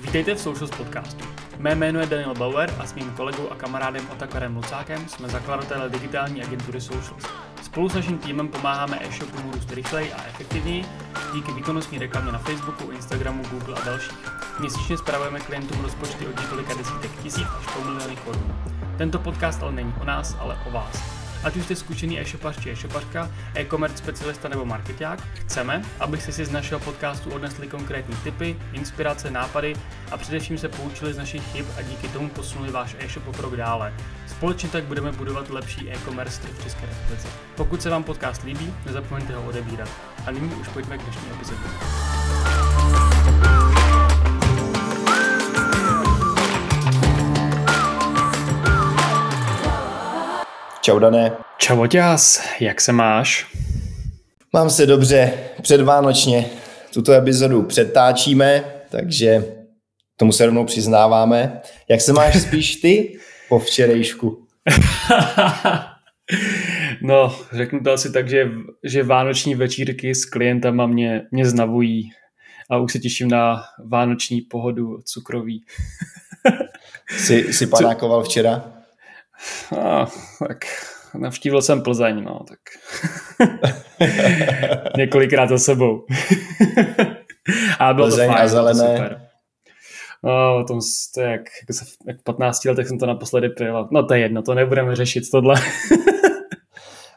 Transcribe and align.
Vítejte 0.00 0.34
v 0.34 0.40
Socials 0.40 0.70
podcastu. 0.70 1.24
Mé 1.58 1.74
jméno 1.74 2.00
je 2.00 2.06
Daniel 2.06 2.34
Bauer 2.34 2.74
a 2.78 2.86
s 2.86 2.94
mým 2.94 3.10
kolegou 3.10 3.48
a 3.50 3.54
kamarádem 3.54 4.08
Otakarem 4.12 4.56
Lucákem 4.56 5.08
jsme 5.08 5.28
zakladatelé 5.28 5.88
digitální 5.88 6.42
agentury 6.42 6.80
Socials. 6.80 7.24
Spolu 7.62 7.88
s 7.88 7.94
naším 7.94 8.18
týmem 8.18 8.48
pomáháme 8.48 8.98
e-shopům 9.02 9.52
růst 9.52 9.72
rychleji 9.72 10.12
a 10.12 10.24
efektivněji 10.24 10.84
díky 11.34 11.52
výkonnostní 11.52 11.98
reklamě 11.98 12.32
na 12.32 12.38
Facebooku, 12.38 12.90
Instagramu, 12.90 13.42
Google 13.50 13.74
a 13.74 13.84
dalších. 13.84 14.32
Měsíčně 14.60 14.98
spravujeme 14.98 15.40
klientům 15.40 15.82
rozpočty 15.82 16.26
od 16.26 16.40
několika 16.40 16.74
desítek 16.74 17.10
tisíc 17.22 17.46
až 17.58 17.74
po 17.74 17.84
miliony 17.84 18.16
korun. 18.16 18.54
Tento 18.98 19.18
podcast 19.18 19.62
ale 19.62 19.72
není 19.72 19.94
o 20.00 20.04
nás, 20.04 20.36
ale 20.40 20.58
o 20.66 20.70
vás. 20.70 21.17
Ať 21.44 21.56
už 21.56 21.64
jste 21.64 21.76
zkušený 21.76 22.20
e-shopař 22.20 22.60
či 22.60 22.70
e-shopařka, 22.70 23.30
e-commerce 23.54 23.98
specialista 23.98 24.48
nebo 24.48 24.64
marketák, 24.64 25.22
chceme, 25.34 25.82
abyste 26.00 26.32
si 26.32 26.44
z 26.44 26.50
našeho 26.50 26.80
podcastu 26.80 27.30
odnesli 27.30 27.68
konkrétní 27.68 28.16
tipy, 28.16 28.56
inspirace, 28.72 29.30
nápady 29.30 29.76
a 30.10 30.16
především 30.16 30.58
se 30.58 30.68
poučili 30.68 31.14
z 31.14 31.18
našich 31.18 31.52
chyb 31.52 31.66
a 31.78 31.82
díky 31.82 32.08
tomu 32.08 32.28
posunuli 32.28 32.70
váš 32.70 32.96
e-shop 32.98 33.28
o 33.28 33.32
krok 33.32 33.56
dále. 33.56 33.94
Společně 34.26 34.68
tak 34.68 34.84
budeme 34.84 35.12
budovat 35.12 35.50
lepší 35.50 35.90
e-commerce 35.90 36.40
v 36.58 36.62
České 36.62 36.86
republice. 36.86 37.28
Pokud 37.56 37.82
se 37.82 37.90
vám 37.90 38.04
podcast 38.04 38.42
líbí, 38.42 38.74
nezapomeňte 38.86 39.34
ho 39.34 39.42
odebírat. 39.42 39.88
A 40.26 40.30
nyní 40.30 40.54
už 40.54 40.68
pojďme 40.68 40.98
k 40.98 41.02
dnešní 41.02 41.30
epizodě. 41.30 41.68
Čau, 50.88 50.98
Dané. 50.98 51.32
Čau, 51.58 51.80
Oťas, 51.80 52.42
jak 52.60 52.80
se 52.80 52.92
máš? 52.92 53.46
Mám 54.52 54.70
se 54.70 54.86
dobře, 54.86 55.32
předvánočně. 55.62 56.46
Tuto 56.94 57.12
epizodu 57.12 57.62
přetáčíme, 57.62 58.64
takže 58.90 59.44
tomu 60.16 60.32
se 60.32 60.46
rovnou 60.46 60.64
přiznáváme. 60.64 61.60
Jak 61.88 62.00
se 62.00 62.12
máš 62.12 62.42
spíš 62.42 62.76
ty 62.76 63.18
po 63.48 63.58
včerejšku? 63.58 64.46
no, 67.02 67.36
řeknu 67.52 67.80
to 67.80 67.92
asi 67.92 68.12
tak, 68.12 68.28
že, 68.28 68.50
že 68.84 69.02
vánoční 69.02 69.54
večírky 69.54 70.14
s 70.14 70.24
klientama 70.24 70.86
mě, 70.86 71.22
mě 71.30 71.46
znavují 71.46 72.10
a 72.70 72.78
už 72.78 72.92
se 72.92 72.98
těším 72.98 73.28
na 73.28 73.62
vánoční 73.84 74.40
pohodu 74.40 74.98
cukroví. 75.04 75.64
jsi, 77.10 77.52
jsi 77.52 77.66
panákoval 77.66 78.22
včera? 78.22 78.77
No, 79.72 80.06
tak 80.48 80.58
navštívil 81.14 81.62
jsem 81.62 81.82
Plzeň, 81.82 82.24
no, 82.24 82.40
tak 82.48 82.58
několikrát 84.96 85.48
za 85.48 85.58
sebou. 85.58 86.06
a 87.78 87.94
bylo 87.94 88.06
Plzeň 88.06 88.26
to 88.26 88.32
fajn, 88.32 88.44
a 88.44 88.48
zelené. 88.48 88.96
Super. 88.96 89.28
No, 90.24 90.56
o 90.56 90.64
tom 90.64 90.80
to 91.14 91.20
jak, 91.20 91.40
jako 91.60 91.72
se, 91.72 91.84
jak 92.06 92.22
15 92.22 92.64
letech 92.64 92.88
jsem 92.88 92.98
to 92.98 93.06
naposledy 93.06 93.48
pil. 93.48 93.88
No 93.92 94.06
to 94.06 94.14
je 94.14 94.20
jedno, 94.20 94.42
to 94.42 94.54
nebudeme 94.54 94.96
řešit 94.96 95.30
tohle. 95.30 95.54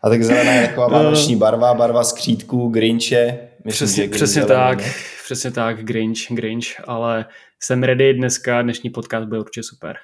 a 0.03 0.09
tak 0.09 0.23
zelená 0.23 0.51
je 0.51 0.67
taková 0.67 0.87
vánoční 0.97 1.35
barva, 1.35 1.73
barva 1.73 2.03
skřítků, 2.03 2.69
grinče. 2.69 3.39
Myslím, 3.65 3.87
přesně, 3.87 4.07
přesně 4.07 4.45
tak, 4.45 4.77
ne? 4.77 4.91
přesně 5.25 5.51
tak, 5.51 5.83
grinch, 5.83 6.19
grinch, 6.29 6.67
ale 6.87 7.25
jsem 7.59 7.83
ready 7.83 8.13
dneska, 8.13 8.61
dnešní 8.61 8.89
podcast 8.89 9.27
bude 9.27 9.39
určitě 9.39 9.63
super. 9.63 9.97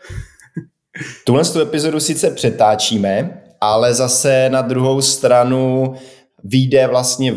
Tuhle 1.23 1.45
tu 1.45 1.61
epizodu 1.61 1.99
sice 1.99 2.31
přetáčíme, 2.31 3.41
ale 3.61 3.93
zase 3.93 4.49
na 4.49 4.61
druhou 4.61 5.01
stranu 5.01 5.93
vyjde 6.43 6.87
vlastně 6.87 7.35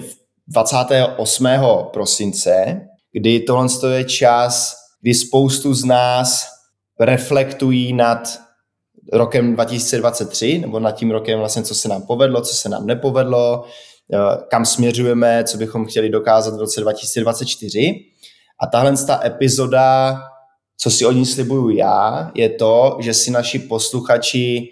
28. 0.48 1.48
prosince, 1.92 2.80
kdy 3.12 3.40
tohle 3.40 3.66
je 3.88 4.04
čas, 4.04 4.76
kdy 5.00 5.14
spoustu 5.14 5.74
z 5.74 5.84
nás 5.84 6.46
reflektují 7.00 7.92
nad 7.92 8.38
rokem 9.12 9.54
2023, 9.54 10.58
nebo 10.58 10.80
nad 10.80 10.92
tím 10.92 11.10
rokem 11.10 11.38
vlastně, 11.38 11.62
co 11.62 11.74
se 11.74 11.88
nám 11.88 12.02
povedlo, 12.02 12.40
co 12.40 12.54
se 12.54 12.68
nám 12.68 12.86
nepovedlo, 12.86 13.64
eh, 14.12 14.18
kam 14.50 14.64
směřujeme, 14.64 15.44
co 15.44 15.58
bychom 15.58 15.86
chtěli 15.86 16.08
dokázat 16.08 16.54
v 16.54 16.58
roce 16.58 16.80
2024. 16.80 17.94
A 18.60 18.66
tahle 18.66 18.96
ta 19.06 19.20
epizoda 19.24 20.18
co 20.82 20.90
si 20.90 21.06
od 21.06 21.12
ní 21.12 21.26
slibuju 21.26 21.70
já, 21.70 22.30
je 22.34 22.48
to, 22.48 22.96
že 23.00 23.14
si 23.14 23.30
naši 23.30 23.58
posluchači 23.58 24.68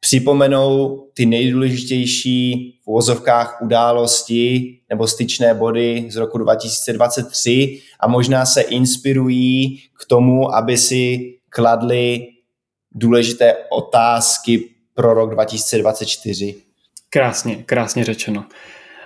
připomenou 0.00 0.98
ty 1.14 1.26
nejdůležitější 1.26 2.70
v 2.84 2.88
uvozovkách 2.88 3.58
události 3.62 4.78
nebo 4.88 5.06
styčné 5.06 5.54
body 5.54 6.06
z 6.10 6.16
roku 6.16 6.38
2023 6.38 7.80
a 8.00 8.08
možná 8.08 8.46
se 8.46 8.60
inspirují 8.60 9.78
k 10.02 10.04
tomu, 10.06 10.54
aby 10.54 10.76
si 10.76 11.34
kladli 11.48 12.26
důležité 12.94 13.56
otázky 13.70 14.68
pro 14.94 15.14
rok 15.14 15.34
2024. 15.34 16.54
Krásně, 17.10 17.56
krásně 17.56 18.04
řečeno. 18.04 18.44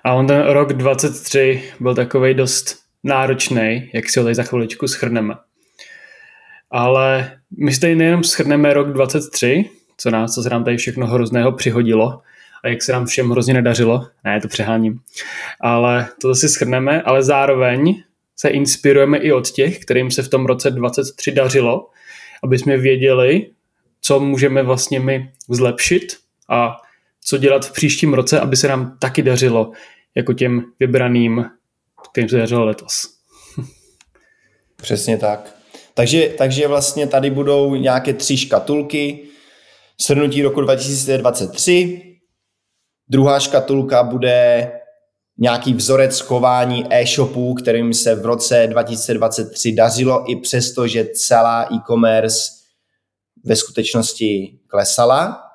A 0.04 0.14
on 0.14 0.26
ten 0.26 0.40
rok 0.40 0.72
23 0.72 1.62
byl 1.80 1.94
takový 1.94 2.34
dost 2.34 2.76
náročný, 3.04 3.90
jak 3.92 4.08
si 4.08 4.18
ho 4.18 4.24
tady 4.24 4.34
za 4.34 4.42
chviličku 4.42 4.88
schrneme 4.88 5.34
ale 6.76 7.38
my 7.58 7.72
si 7.72 7.80
tady 7.80 7.94
nejenom 7.94 8.24
schrneme 8.24 8.74
rok 8.74 8.92
23, 8.92 9.70
co 9.96 10.10
nás, 10.10 10.34
co 10.34 10.42
se 10.42 10.50
nám 10.50 10.64
tady 10.64 10.76
všechno 10.76 11.06
hrozného 11.06 11.52
přihodilo 11.52 12.20
a 12.64 12.68
jak 12.68 12.82
se 12.82 12.92
nám 12.92 13.06
všem 13.06 13.30
hrozně 13.30 13.54
nedařilo, 13.54 14.06
ne, 14.24 14.40
to 14.40 14.48
přeháním, 14.48 14.98
ale 15.60 16.08
to 16.20 16.34
si 16.34 16.48
schrneme, 16.48 17.02
ale 17.02 17.22
zároveň 17.22 18.02
se 18.36 18.48
inspirujeme 18.48 19.18
i 19.18 19.32
od 19.32 19.50
těch, 19.50 19.78
kterým 19.78 20.10
se 20.10 20.22
v 20.22 20.28
tom 20.28 20.46
roce 20.46 20.70
23 20.70 21.32
dařilo, 21.32 21.90
aby 22.42 22.58
jsme 22.58 22.76
věděli, 22.76 23.50
co 24.00 24.20
můžeme 24.20 24.62
vlastně 24.62 25.00
my 25.00 25.30
zlepšit 25.48 26.16
a 26.48 26.76
co 27.24 27.38
dělat 27.38 27.66
v 27.66 27.72
příštím 27.72 28.14
roce, 28.14 28.40
aby 28.40 28.56
se 28.56 28.68
nám 28.68 28.96
taky 28.98 29.22
dařilo 29.22 29.72
jako 30.14 30.32
těm 30.32 30.64
vybraným, 30.80 31.44
kterým 32.10 32.28
se 32.28 32.36
dařilo 32.36 32.64
letos. 32.64 33.16
Přesně 34.76 35.18
tak. 35.18 35.55
Takže, 35.96 36.34
takže 36.38 36.68
vlastně 36.68 37.06
tady 37.06 37.30
budou 37.30 37.74
nějaké 37.74 38.12
tři 38.12 38.36
škatulky. 38.36 39.28
Shrnutí 40.02 40.42
roku 40.42 40.60
2023. 40.60 42.02
Druhá 43.08 43.40
škatulka 43.40 44.02
bude 44.02 44.70
nějaký 45.38 45.74
vzorec 45.74 46.20
chování 46.20 46.84
e-shopů, 46.90 47.54
kterým 47.54 47.94
se 47.94 48.14
v 48.14 48.26
roce 48.26 48.66
2023 48.66 49.72
dařilo 49.72 50.30
i 50.30 50.36
přesto, 50.36 50.86
že 50.86 51.08
celá 51.14 51.62
e-commerce 51.62 52.50
ve 53.44 53.56
skutečnosti 53.56 54.58
klesala. 54.66 55.45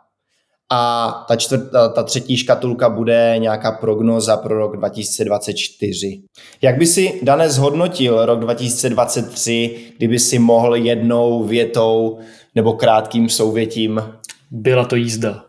A 0.73 1.11
ta, 1.27 1.35
čtvrt, 1.35 1.71
ta 1.95 2.03
třetí 2.03 2.37
škatulka 2.37 2.89
bude 2.89 3.35
nějaká 3.37 3.71
prognoza 3.71 4.37
pro 4.37 4.57
rok 4.57 4.77
2024. 4.77 6.21
Jak 6.61 6.77
by 6.77 6.85
si 6.85 7.19
Dane 7.23 7.49
zhodnotil 7.49 8.25
rok 8.25 8.39
2023, 8.39 9.75
kdyby 9.97 10.19
si 10.19 10.39
mohl 10.39 10.75
jednou 10.75 11.43
větou 11.43 12.17
nebo 12.55 12.73
krátkým 12.73 13.29
souvětím? 13.29 14.03
Byla 14.51 14.85
to 14.85 14.95
jízda. 14.95 15.43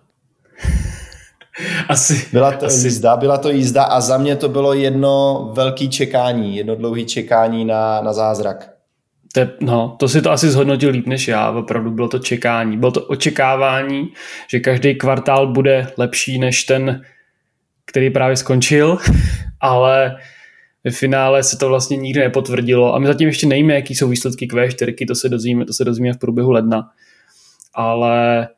asi. 1.88 2.28
Byla 2.32 2.52
to 2.52 2.66
asi. 2.66 2.86
jízda, 2.86 3.16
byla 3.16 3.38
to 3.38 3.50
jízda 3.50 3.84
a 3.84 4.00
za 4.00 4.18
mě 4.18 4.36
to 4.36 4.48
bylo 4.48 4.72
jedno 4.72 5.50
velký 5.54 5.88
čekání, 5.88 6.56
jedno 6.56 6.76
dlouhý 6.76 7.06
čekání 7.06 7.64
na, 7.64 8.00
na 8.00 8.12
zázrak. 8.12 8.71
To, 9.32 9.40
no, 9.60 9.96
to 9.98 10.08
si 10.08 10.22
to 10.22 10.30
asi 10.30 10.50
zhodnotil 10.50 10.90
líp 10.90 11.06
než 11.06 11.28
já, 11.28 11.50
opravdu 11.50 11.90
bylo 11.90 12.08
to 12.08 12.18
čekání. 12.18 12.78
Bylo 12.78 12.92
to 12.92 13.04
očekávání, 13.04 14.12
že 14.48 14.60
každý 14.60 14.94
kvartál 14.94 15.52
bude 15.52 15.86
lepší 15.96 16.38
než 16.38 16.64
ten, 16.64 17.02
který 17.84 18.10
právě 18.10 18.36
skončil, 18.36 18.98
ale 19.60 20.16
ve 20.84 20.90
finále 20.90 21.42
se 21.42 21.58
to 21.58 21.68
vlastně 21.68 21.96
nikdy 21.96 22.20
nepotvrdilo 22.20 22.94
a 22.94 22.98
my 22.98 23.06
zatím 23.06 23.28
ještě 23.28 23.46
nejíme, 23.46 23.74
jaký 23.74 23.94
jsou 23.94 24.08
výsledky 24.08 24.46
Q4, 24.46 25.06
to 25.06 25.14
se 25.14 25.28
dozvíme, 25.28 25.64
to 25.64 25.72
se 25.72 25.84
dozvíme 25.84 26.12
v 26.12 26.18
průběhu 26.18 26.50
ledna, 26.50 26.90
ale 27.74 28.48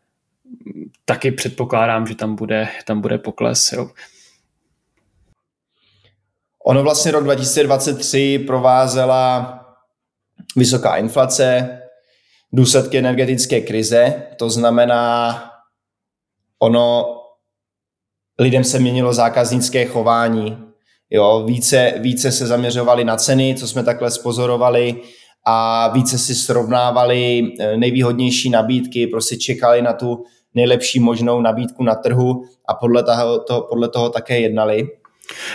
taky 1.05 1.31
předpokládám, 1.31 2.07
že 2.07 2.15
tam 2.15 2.35
bude, 2.35 2.69
tam 2.87 3.01
bude 3.01 3.19
pokles. 3.19 3.73
Jo. 3.73 3.91
Ono 6.67 6.83
vlastně 6.83 7.13
rok 7.13 7.25
2023 7.25 8.45
provázela 8.47 9.64
vysoká 10.57 10.97
inflace, 10.97 11.79
důsledky 12.53 12.99
energetické 12.99 13.61
krize, 13.61 14.23
to 14.37 14.51
znamená, 14.51 15.43
ono 16.59 17.05
lidem 18.39 18.65
se 18.65 18.79
měnilo 18.79 19.13
zákaznické 19.13 19.85
chování, 19.85 20.59
jo, 21.11 21.45
více, 21.47 21.95
více 21.99 22.33
se 22.33 22.47
zaměřovali 22.47 23.05
na 23.05 23.17
ceny, 23.17 23.55
co 23.59 23.69
jsme 23.69 23.83
takhle 23.83 24.11
spozorovali, 24.11 25.03
a 25.47 25.89
více 25.89 26.19
si 26.19 26.35
srovnávali 26.35 27.43
eh, 27.61 27.77
nejvýhodnější 27.77 28.51
nabídky, 28.51 29.07
prostě 29.07 29.37
čekali 29.37 29.83
na 29.83 29.93
tu 29.93 30.25
nejlepší 30.55 31.01
možnou 31.01 31.41
nabídku 31.41 31.85
na 31.85 31.95
trhu 31.95 32.45
a 32.69 32.75
podle 32.75 33.03
toho, 33.03 33.39
toho, 33.39 33.63
podle 33.63 33.89
toho 33.89 34.11
také 34.11 34.41
jednali. 34.41 34.89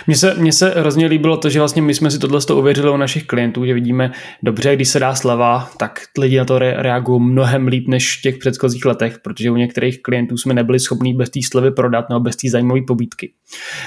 Mně 0.06 0.16
se, 0.16 0.34
mně 0.34 0.52
se 0.52 0.74
hrozně 0.76 1.06
líbilo 1.06 1.36
to, 1.36 1.48
že 1.48 1.58
vlastně 1.58 1.82
my 1.82 1.94
jsme 1.94 2.10
si 2.10 2.18
tohle 2.18 2.40
uvěřili 2.54 2.90
u 2.90 2.96
našich 2.96 3.26
klientů, 3.26 3.66
že 3.66 3.74
vidíme, 3.74 4.12
dobře, 4.42 4.76
když 4.76 4.88
se 4.88 4.98
dá 4.98 5.14
sleva, 5.14 5.70
tak 5.76 6.00
lidi 6.18 6.38
na 6.38 6.44
to 6.44 6.58
re- 6.58 6.74
reagují 6.78 7.22
mnohem 7.22 7.66
líp 7.66 7.88
než 7.88 8.18
v 8.18 8.22
těch 8.22 8.38
předchozích 8.38 8.84
letech, 8.84 9.18
protože 9.18 9.50
u 9.50 9.56
některých 9.56 10.02
klientů 10.02 10.36
jsme 10.36 10.54
nebyli 10.54 10.80
schopni 10.80 11.14
bez 11.14 11.30
té 11.30 11.40
slevy 11.50 11.70
prodat 11.70 12.08
nebo 12.08 12.20
bez 12.20 12.36
té 12.36 12.50
zajímavé 12.50 12.80
pobídky. 12.86 13.32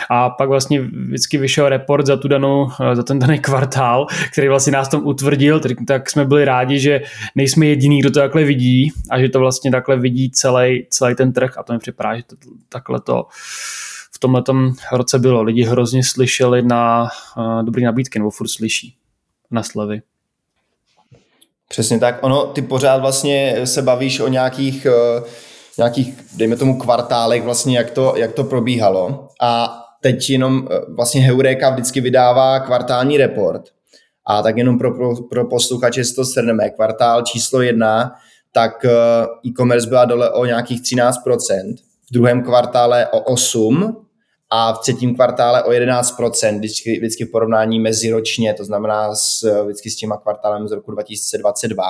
A 0.09 0.29
pak 0.29 0.49
vlastně 0.49 0.81
vždycky 0.81 1.37
vyšel 1.37 1.69
report 1.69 2.05
za 2.05 2.17
tu 2.17 2.27
danou, 2.27 2.69
za 2.93 3.03
ten 3.03 3.19
daný 3.19 3.39
kvartál, 3.39 4.05
který 4.31 4.47
vlastně 4.47 4.73
nás 4.73 4.89
tom 4.89 5.01
utvrdil, 5.05 5.61
tak 5.87 6.09
jsme 6.09 6.25
byli 6.25 6.45
rádi, 6.45 6.79
že 6.79 7.01
nejsme 7.35 7.65
jediný, 7.65 7.99
kdo 7.99 8.11
to 8.11 8.19
takhle 8.19 8.43
vidí 8.43 8.91
a 9.09 9.19
že 9.19 9.29
to 9.29 9.39
vlastně 9.39 9.71
takhle 9.71 9.97
vidí 9.99 10.31
celý, 10.31 10.85
celý 10.89 11.15
ten 11.15 11.33
trh 11.33 11.57
a 11.57 11.63
to 11.63 11.73
mi 11.73 11.79
připadá, 11.79 12.17
že 12.17 12.23
to, 12.23 12.35
takhle 12.69 12.99
to 12.99 13.25
tomhle 14.23 14.43
roce 14.91 15.19
bylo. 15.19 15.41
Lidi 15.41 15.63
hrozně 15.63 16.03
slyšeli 16.03 16.61
na 16.61 17.07
uh, 17.37 17.63
dobrý 17.63 17.83
nabídky, 17.83 18.19
nebo 18.19 18.29
furt 18.29 18.47
slyší 18.47 18.95
na 19.51 19.63
slevy. 19.63 20.01
Přesně 21.69 21.99
tak. 21.99 22.23
Ono, 22.23 22.45
ty 22.45 22.61
pořád 22.61 23.01
vlastně 23.01 23.61
se 23.63 23.81
bavíš 23.81 24.19
o 24.19 24.27
nějakých, 24.27 24.87
uh, 25.19 25.27
nějakých 25.77 26.15
dejme 26.35 26.55
tomu, 26.55 26.79
kvartálech, 26.79 27.43
vlastně 27.43 27.77
jak 27.77 27.91
to, 27.91 28.13
jak 28.17 28.33
to 28.33 28.43
probíhalo. 28.43 29.27
A 29.41 29.79
teď 30.01 30.29
jenom 30.29 30.57
uh, 30.57 30.95
vlastně 30.95 31.21
Heureka 31.21 31.69
vždycky 31.69 32.01
vydává 32.01 32.59
kvartální 32.59 33.17
report. 33.17 33.61
A 34.25 34.41
tak 34.41 34.57
jenom 34.57 34.77
pro, 34.77 34.95
pro, 34.95 35.15
pro 35.29 35.45
posluchače 35.45 36.03
si 36.03 36.15
to 36.15 36.23
shrneme. 36.23 36.69
Kvartál 36.69 37.21
číslo 37.21 37.61
jedna, 37.61 38.11
tak 38.51 38.85
e-commerce 39.45 39.89
byla 39.89 40.05
dole 40.05 40.31
o 40.31 40.45
nějakých 40.45 40.81
13%, 40.81 41.11
v 42.09 42.13
druhém 42.13 42.43
kvartále 42.43 43.07
o 43.07 43.33
8%, 43.33 43.95
a 44.55 44.73
v 44.73 44.79
třetím 44.79 45.15
kvartále 45.15 45.63
o 45.63 45.69
11%, 45.69 46.57
vždycky, 46.57 46.97
vždycky 46.97 47.25
v 47.25 47.31
porovnání 47.31 47.79
meziročně, 47.79 48.53
to 48.53 48.65
znamená 48.65 49.15
s, 49.15 49.63
vždycky 49.63 49.89
s 49.89 49.95
těma 49.95 50.17
kvartálem 50.17 50.67
z 50.67 50.71
roku 50.71 50.91
2022. 50.91 51.83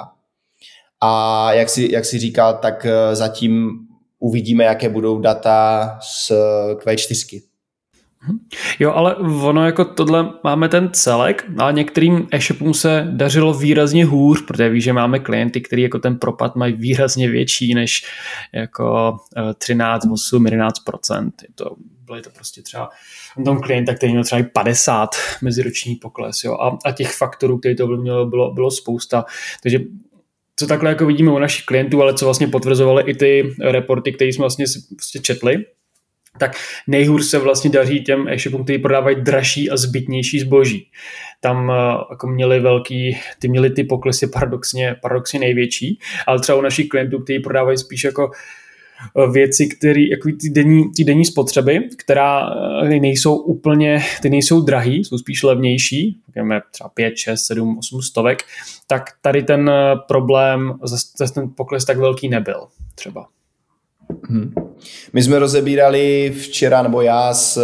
A 1.02 1.54
jak 1.54 1.70
si, 1.70 1.92
jak 1.92 2.06
si 2.06 2.20
říkal, 2.20 2.54
tak 2.54 2.86
eh, 2.86 3.16
zatím 3.16 3.72
uvidíme, 4.20 4.64
jaké 4.64 4.90
budou 4.90 5.20
data 5.20 5.98
z 6.02 6.32
Q4. 6.74 7.42
Mhm. 8.28 8.40
Jo, 8.80 8.92
ale 8.92 9.16
ono 9.16 9.66
jako 9.66 9.86
tohle 9.86 10.30
máme 10.44 10.70
ten 10.70 10.90
celek, 10.94 11.46
ale 11.58 11.74
některým 11.74 12.28
e-shopům 12.32 12.74
se 12.74 13.08
dařilo 13.12 13.54
výrazně 13.54 14.06
hůř, 14.06 14.46
protože 14.46 14.70
víš, 14.70 14.84
že 14.84 14.94
máme 14.94 15.20
klienty, 15.20 15.62
kteří 15.62 15.82
jako 15.82 16.00
ten 16.00 16.18
propad 16.18 16.56
mají 16.56 16.74
výrazně 16.74 17.30
větší 17.30 17.74
než 17.74 18.06
jako 18.54 19.18
13, 19.58 20.08
8, 20.12 20.46
11%. 20.46 21.32
Je 21.42 21.48
to 21.56 21.76
byly 22.06 22.22
to 22.22 22.30
prostě 22.30 22.62
třeba 22.62 22.90
tom 23.46 23.60
klienta, 23.60 23.96
který 23.96 24.12
měl 24.12 24.24
třeba 24.24 24.42
50 24.54 25.10
meziroční 25.42 25.96
pokles, 25.96 26.44
jo, 26.44 26.54
a, 26.54 26.78
a 26.86 26.92
těch 26.92 27.12
faktorů, 27.12 27.58
který 27.58 27.76
to 27.76 27.88
mělo, 27.88 28.26
bylo, 28.26 28.54
bylo 28.54 28.72
spousta, 28.72 29.26
takže 29.64 29.80
co 30.56 30.68
takhle 30.68 30.90
jako 30.90 31.06
vidíme 31.06 31.32
u 31.32 31.40
našich 31.40 31.66
klientů, 31.66 32.02
ale 32.02 32.14
co 32.14 32.26
vlastně 32.26 32.48
potvrzovaly 32.48 33.04
i 33.08 33.14
ty 33.14 33.56
reporty, 33.62 34.12
které 34.12 34.30
jsme 34.30 34.42
vlastně, 34.42 34.66
vlastně 34.92 35.22
četli, 35.22 35.66
tak 36.38 36.52
nejhůř 36.88 37.26
se 37.26 37.40
vlastně 37.40 37.70
daří 37.70 38.04
těm 38.04 38.28
e-shopům, 38.28 38.64
kteří 38.64 38.80
prodávají 38.80 39.16
dražší 39.22 39.70
a 39.70 39.78
zbytnější 39.78 40.40
zboží. 40.40 40.92
Tam 41.42 41.72
eh, 41.72 41.74
jako 42.10 42.28
měli 42.28 42.60
velký, 42.60 43.18
ty 43.40 43.48
měli 43.48 43.70
ty 43.70 43.84
poklesy 43.84 44.28
paradoxně, 44.28 44.96
paradoxně 45.02 45.40
největší, 45.40 46.00
ale 46.28 46.40
třeba 46.40 46.58
u 46.58 46.62
našich 46.62 46.88
klientů, 46.90 47.20
kteří 47.20 47.40
prodávají 47.40 47.78
spíš 47.78 48.04
jako 48.04 48.32
věci, 49.32 49.68
které, 49.68 50.02
jako 50.02 50.30
ty 50.42 50.50
denní, 50.50 50.84
ty 50.96 51.04
denní 51.04 51.26
spotřeby, 51.26 51.80
která 51.98 52.50
eh, 52.84 53.00
nejsou 53.00 53.36
úplně, 53.36 54.04
ty 54.22 54.30
nejsou 54.30 54.62
drahý, 54.62 55.04
jsou 55.04 55.18
spíš 55.18 55.44
levnější, 55.44 56.20
řekněme 56.28 56.62
třeba 56.72 56.90
5, 56.90 57.18
6, 57.18 57.46
7, 57.46 57.78
8 57.78 58.02
stovek, 58.02 58.44
tak 58.88 59.04
tady 59.22 59.44
ten 59.44 59.70
eh, 59.70 59.96
problém, 60.08 60.74
zase 60.84 61.34
ten 61.34 61.50
pokles 61.58 61.86
tak 61.86 61.98
velký 61.98 62.30
nebyl 62.30 62.68
třeba. 62.96 63.28
Hmm. 64.30 64.54
My 65.14 65.24
jsme 65.24 65.40
rozebírali 65.40 66.34
včera, 66.38 66.82
nebo 66.82 67.02
já 67.02 67.34
s 67.34 67.60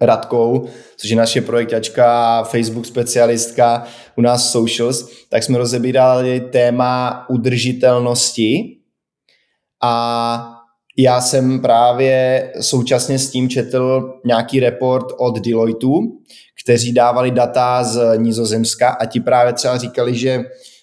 Radkou, 0.00 0.68
což 0.96 1.10
je 1.10 1.16
naše 1.16 1.40
projektačka, 1.40 2.42
Facebook 2.42 2.86
specialistka 2.86 3.84
u 4.16 4.20
nás 4.20 4.52
Socials, 4.52 5.10
tak 5.28 5.42
jsme 5.42 5.58
rozebírali 5.58 6.40
téma 6.40 7.26
udržitelnosti 7.28 8.76
a 9.82 10.56
já 10.98 11.20
jsem 11.20 11.60
právě 11.60 12.52
současně 12.60 13.18
s 13.18 13.30
tím 13.30 13.48
četl 13.48 14.12
nějaký 14.24 14.60
report 14.60 15.06
od 15.18 15.38
Deloitu, 15.38 16.20
kteří 16.64 16.92
dávali 16.92 17.30
data 17.30 17.84
z 17.84 18.16
Nizozemska 18.16 18.88
a 18.90 19.04
ti 19.04 19.20
právě 19.20 19.52
třeba 19.52 19.78
říkali, 19.78 20.14
že 20.14 20.40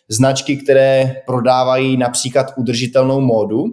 značky, 0.09 0.57
které 0.57 1.15
prodávají 1.25 1.97
například 1.97 2.53
udržitelnou 2.57 3.21
módu, 3.21 3.63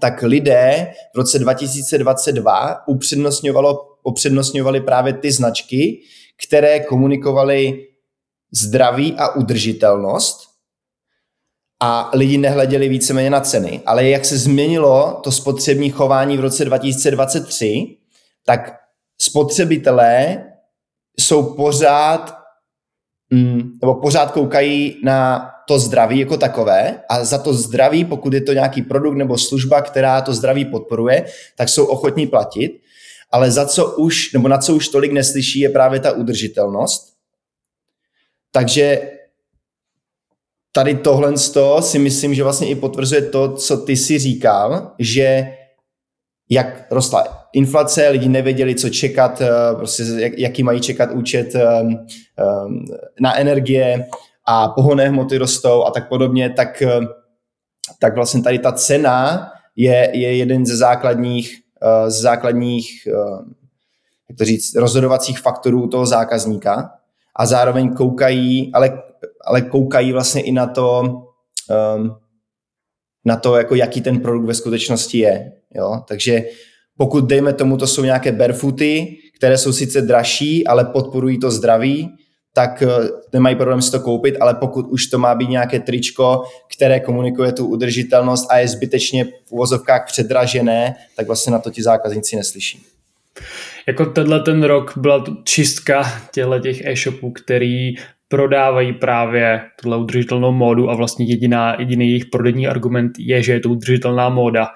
tak 0.00 0.22
lidé 0.22 0.92
v 1.14 1.18
roce 1.18 1.38
2022 1.38 2.88
upřednostňovalo, 2.88 3.78
upřednostňovali 4.02 4.80
právě 4.80 5.12
ty 5.12 5.32
značky, 5.32 6.00
které 6.46 6.80
komunikovaly 6.80 7.86
zdraví 8.52 9.14
a 9.18 9.34
udržitelnost 9.34 10.53
a 11.86 12.10
lidi 12.14 12.38
nehleděli 12.38 12.88
víceméně 12.88 13.30
na 13.30 13.40
ceny. 13.40 13.80
Ale 13.86 14.08
jak 14.08 14.24
se 14.24 14.38
změnilo 14.38 15.20
to 15.24 15.32
spotřební 15.32 15.90
chování 15.90 16.36
v 16.36 16.40
roce 16.40 16.64
2023, 16.64 17.96
tak 18.46 18.76
spotřebitelé 19.20 20.44
jsou 21.18 21.54
pořád 21.54 22.38
mm, 23.30 23.72
nebo 23.80 23.94
pořád 23.94 24.30
koukají 24.30 25.00
na 25.04 25.50
to 25.68 25.78
zdraví 25.78 26.18
jako 26.18 26.36
takové 26.36 27.00
a 27.08 27.24
za 27.24 27.38
to 27.38 27.54
zdraví, 27.54 28.04
pokud 28.04 28.32
je 28.32 28.40
to 28.40 28.52
nějaký 28.52 28.82
produkt 28.82 29.16
nebo 29.16 29.38
služba, 29.38 29.82
která 29.82 30.20
to 30.20 30.34
zdraví 30.34 30.64
podporuje, 30.64 31.24
tak 31.56 31.68
jsou 31.68 31.84
ochotní 31.84 32.26
platit, 32.26 32.80
ale 33.30 33.50
za 33.50 33.66
co 33.66 33.96
už, 33.96 34.32
nebo 34.32 34.48
na 34.48 34.58
co 34.58 34.74
už 34.74 34.88
tolik 34.88 35.12
neslyší, 35.12 35.60
je 35.60 35.68
právě 35.68 36.00
ta 36.00 36.12
udržitelnost. 36.12 37.14
Takže 38.52 39.13
tady 40.74 40.94
tohle 40.94 41.32
si 41.80 41.98
myslím, 41.98 42.34
že 42.34 42.42
vlastně 42.42 42.68
i 42.68 42.74
potvrzuje 42.74 43.22
to, 43.22 43.54
co 43.54 43.76
ty 43.76 43.96
si 43.96 44.18
říkal, 44.18 44.92
že 44.98 45.56
jak 46.50 46.86
rostla 46.90 47.24
inflace, 47.52 48.08
lidi 48.08 48.28
nevěděli, 48.28 48.74
co 48.74 48.88
čekat, 48.88 49.40
eh, 49.40 49.74
prostě 49.76 50.02
jak, 50.02 50.32
jaký 50.38 50.62
mají 50.62 50.80
čekat 50.80 51.10
účet 51.12 51.54
um, 51.54 51.88
um, 51.88 52.84
na 53.20 53.38
energie 53.38 54.06
a 54.46 54.68
pohonné 54.68 55.08
hmoty 55.08 55.38
rostou 55.38 55.84
a 55.84 55.90
tak 55.90 56.08
podobně, 56.08 56.50
tak, 56.50 56.82
tak 57.98 58.14
vlastně 58.14 58.42
tady 58.42 58.58
ta 58.58 58.72
cena 58.72 59.48
je, 59.76 60.10
je 60.12 60.36
jeden 60.36 60.66
ze 60.66 60.76
základních, 60.76 61.56
základních 62.06 63.08
jak 64.28 64.38
to 64.38 64.44
říct, 64.44 64.74
rozhodovacích 64.74 65.40
faktorů 65.40 65.88
toho 65.88 66.06
zákazníka 66.06 66.90
a 67.36 67.46
zároveň 67.46 67.94
koukají, 67.94 68.70
ale 68.74 69.02
ale 69.44 69.62
koukají 69.62 70.12
vlastně 70.12 70.42
i 70.42 70.52
na 70.52 70.66
to, 70.66 71.02
um, 71.96 72.16
na 73.24 73.36
to, 73.36 73.56
jako 73.56 73.74
jaký 73.74 74.00
ten 74.00 74.20
produkt 74.20 74.46
ve 74.46 74.54
skutečnosti 74.54 75.18
je. 75.18 75.52
Jo? 75.74 76.02
Takže 76.08 76.44
pokud, 76.96 77.24
dejme 77.24 77.52
tomu, 77.52 77.76
to 77.76 77.86
jsou 77.86 78.04
nějaké 78.04 78.32
barefooty, 78.32 79.16
které 79.36 79.58
jsou 79.58 79.72
sice 79.72 80.00
dražší, 80.00 80.66
ale 80.66 80.84
podporují 80.84 81.40
to 81.40 81.50
zdraví, 81.50 82.10
tak 82.52 82.82
uh, 82.82 83.06
nemají 83.32 83.56
problém 83.56 83.82
si 83.82 83.90
to 83.90 84.00
koupit, 84.00 84.36
ale 84.40 84.54
pokud 84.54 84.86
už 84.86 85.06
to 85.06 85.18
má 85.18 85.34
být 85.34 85.48
nějaké 85.48 85.80
tričko, 85.80 86.42
které 86.76 87.00
komunikuje 87.00 87.52
tu 87.52 87.66
udržitelnost 87.66 88.46
a 88.50 88.58
je 88.58 88.68
zbytečně 88.68 89.24
v 89.24 89.52
uvozovkách 89.52 90.06
předražené, 90.06 90.94
tak 91.16 91.26
vlastně 91.26 91.52
na 91.52 91.58
to 91.58 91.70
ti 91.70 91.82
zákazníci 91.82 92.36
neslyší. 92.36 92.82
Jako 93.88 94.06
tenhle 94.06 94.40
ten 94.40 94.62
rok 94.62 94.92
byla 94.96 95.24
čistka 95.44 96.02
těchto 96.34 96.58
těch 96.58 96.86
e-shopů, 96.86 97.30
který 97.30 97.94
prodávají 98.28 98.92
právě 98.92 99.60
tuhle 99.82 99.96
udržitelnou 99.96 100.52
módu 100.52 100.90
a 100.90 100.94
vlastně 100.94 101.26
jediná, 101.26 101.76
jediný 101.78 102.08
jejich 102.08 102.26
prodejní 102.26 102.68
argument 102.68 103.12
je, 103.18 103.42
že 103.42 103.52
je 103.52 103.60
to 103.60 103.70
udržitelná 103.70 104.28
móda. 104.28 104.68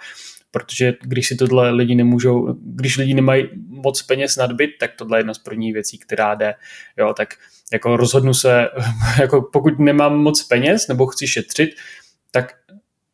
Protože 0.51 0.95
když 1.03 1.29
si 1.29 1.37
tohle 1.37 1.71
lidi 1.71 1.95
nemůžou, 1.95 2.57
když 2.63 2.97
lidi 2.97 3.15
nemají 3.15 3.49
moc 3.69 4.03
peněz 4.03 4.37
nadbyt, 4.37 4.71
tak 4.81 4.91
tohle 4.99 5.19
je 5.19 5.21
jedna 5.21 5.35
z 5.35 5.39
prvních 5.39 5.73
věcí, 5.73 5.99
která 5.99 6.35
jde. 6.35 6.55
Jo, 6.99 7.15
tak 7.17 7.29
jako 7.73 7.97
rozhodnu 7.97 8.35
se, 8.35 8.69
jako 9.21 9.43
pokud 9.53 9.79
nemám 9.79 10.19
moc 10.19 10.43
peněz 10.43 10.89
nebo 10.89 11.07
chci 11.07 11.27
šetřit, 11.27 11.71
tak 12.31 12.53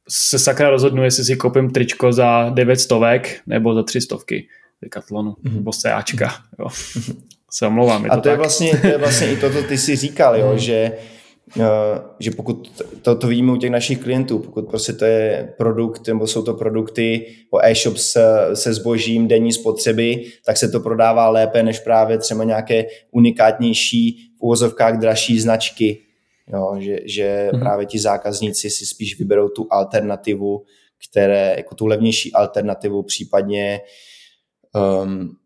se 0.09 0.39
sakra 0.39 0.71
rozhodnu, 0.71 1.05
jestli 1.05 1.25
si 1.25 1.37
koupím 1.37 1.71
tričko 1.71 2.13
za 2.13 2.51
9 2.51 2.77
stovek 2.77 3.41
nebo 3.47 3.75
za 3.75 3.83
3 3.83 4.01
stovky 4.01 4.49
Decathlonu 4.85 5.31
mm-hmm. 5.31 5.55
nebo 5.55 5.73
Seáčka. 5.73 6.31
Jo. 6.59 6.69
se 7.51 7.67
omlouvám. 7.67 8.05
Je 8.05 8.11
a 8.11 8.17
to, 8.17 8.23
to 8.23 8.29
je, 8.29 8.37
vlastně, 8.37 8.77
to 8.77 8.87
je 8.87 8.99
vlastně 8.99 9.33
i 9.33 9.37
to, 9.37 9.51
co 9.51 9.63
ty 9.63 9.79
si 9.79 9.97
říkal, 9.97 10.37
jo, 10.37 10.53
mm. 10.53 10.59
že 10.59 10.93
že 12.19 12.31
pokud 12.31 12.83
to, 13.03 13.15
to 13.15 13.27
vidíme 13.27 13.53
u 13.53 13.57
těch 13.57 13.71
našich 13.71 13.99
klientů, 13.99 14.39
pokud 14.39 14.69
prostě 14.69 14.93
to 14.93 15.05
je 15.05 15.55
produkt, 15.59 16.07
nebo 16.09 16.27
jsou 16.27 16.43
to 16.43 16.55
produkty 16.55 17.27
o 17.51 17.65
e-shop 17.65 17.97
se, 17.97 18.51
se 18.55 18.75
zbožím 18.75 19.29
denní 19.29 19.53
spotřeby, 19.53 20.25
tak 20.47 20.57
se 20.57 20.69
to 20.69 20.81
prodává 20.81 21.29
lépe 21.29 21.63
než 21.63 21.81
právě 21.81 22.19
třeba 22.19 22.45
nějaké 22.45 22.87
unikátnější 23.11 24.19
v 24.39 24.43
úvozovkách 24.43 24.99
dražší 24.99 25.41
značky, 25.41 26.01
jo, 26.53 26.77
že, 26.79 26.99
že 27.05 27.49
hmm. 27.53 27.61
právě 27.61 27.87
ti 27.87 27.99
zákazníci 27.99 28.71
si 28.71 28.87
spíš 28.87 29.19
vyberou 29.19 29.49
tu 29.49 29.67
alternativu, 29.71 30.65
které, 31.11 31.55
jako 31.57 31.75
tu 31.75 31.87
levnější 31.87 32.33
alternativu, 32.33 33.03
případně 33.03 33.81
um, 34.75 35.37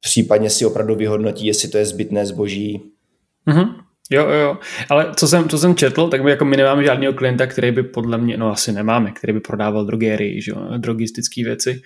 případně 0.00 0.50
si 0.50 0.66
opravdu 0.66 0.94
vyhodnotí, 0.94 1.46
jestli 1.46 1.68
to 1.68 1.78
je 1.78 1.86
zbytné 1.86 2.26
zboží. 2.26 2.82
Mm-hmm. 3.46 3.74
Jo, 4.10 4.28
jo, 4.28 4.58
ale 4.88 5.12
co 5.16 5.28
jsem, 5.28 5.48
co 5.48 5.58
jsem 5.58 5.74
četl, 5.74 6.08
tak 6.08 6.24
my 6.24 6.30
jako 6.30 6.44
my 6.44 6.56
nemáme 6.56 6.84
žádného 6.84 7.12
klienta, 7.12 7.46
který 7.46 7.70
by 7.70 7.82
podle 7.82 8.18
mě, 8.18 8.36
no 8.36 8.52
asi 8.52 8.72
nemáme, 8.72 9.10
který 9.10 9.32
by 9.32 9.40
prodával 9.40 9.84
drogérii, 9.84 10.42
že 10.42 10.50
jo, 10.50 10.78
drogistické 10.78 11.44
věci, 11.44 11.82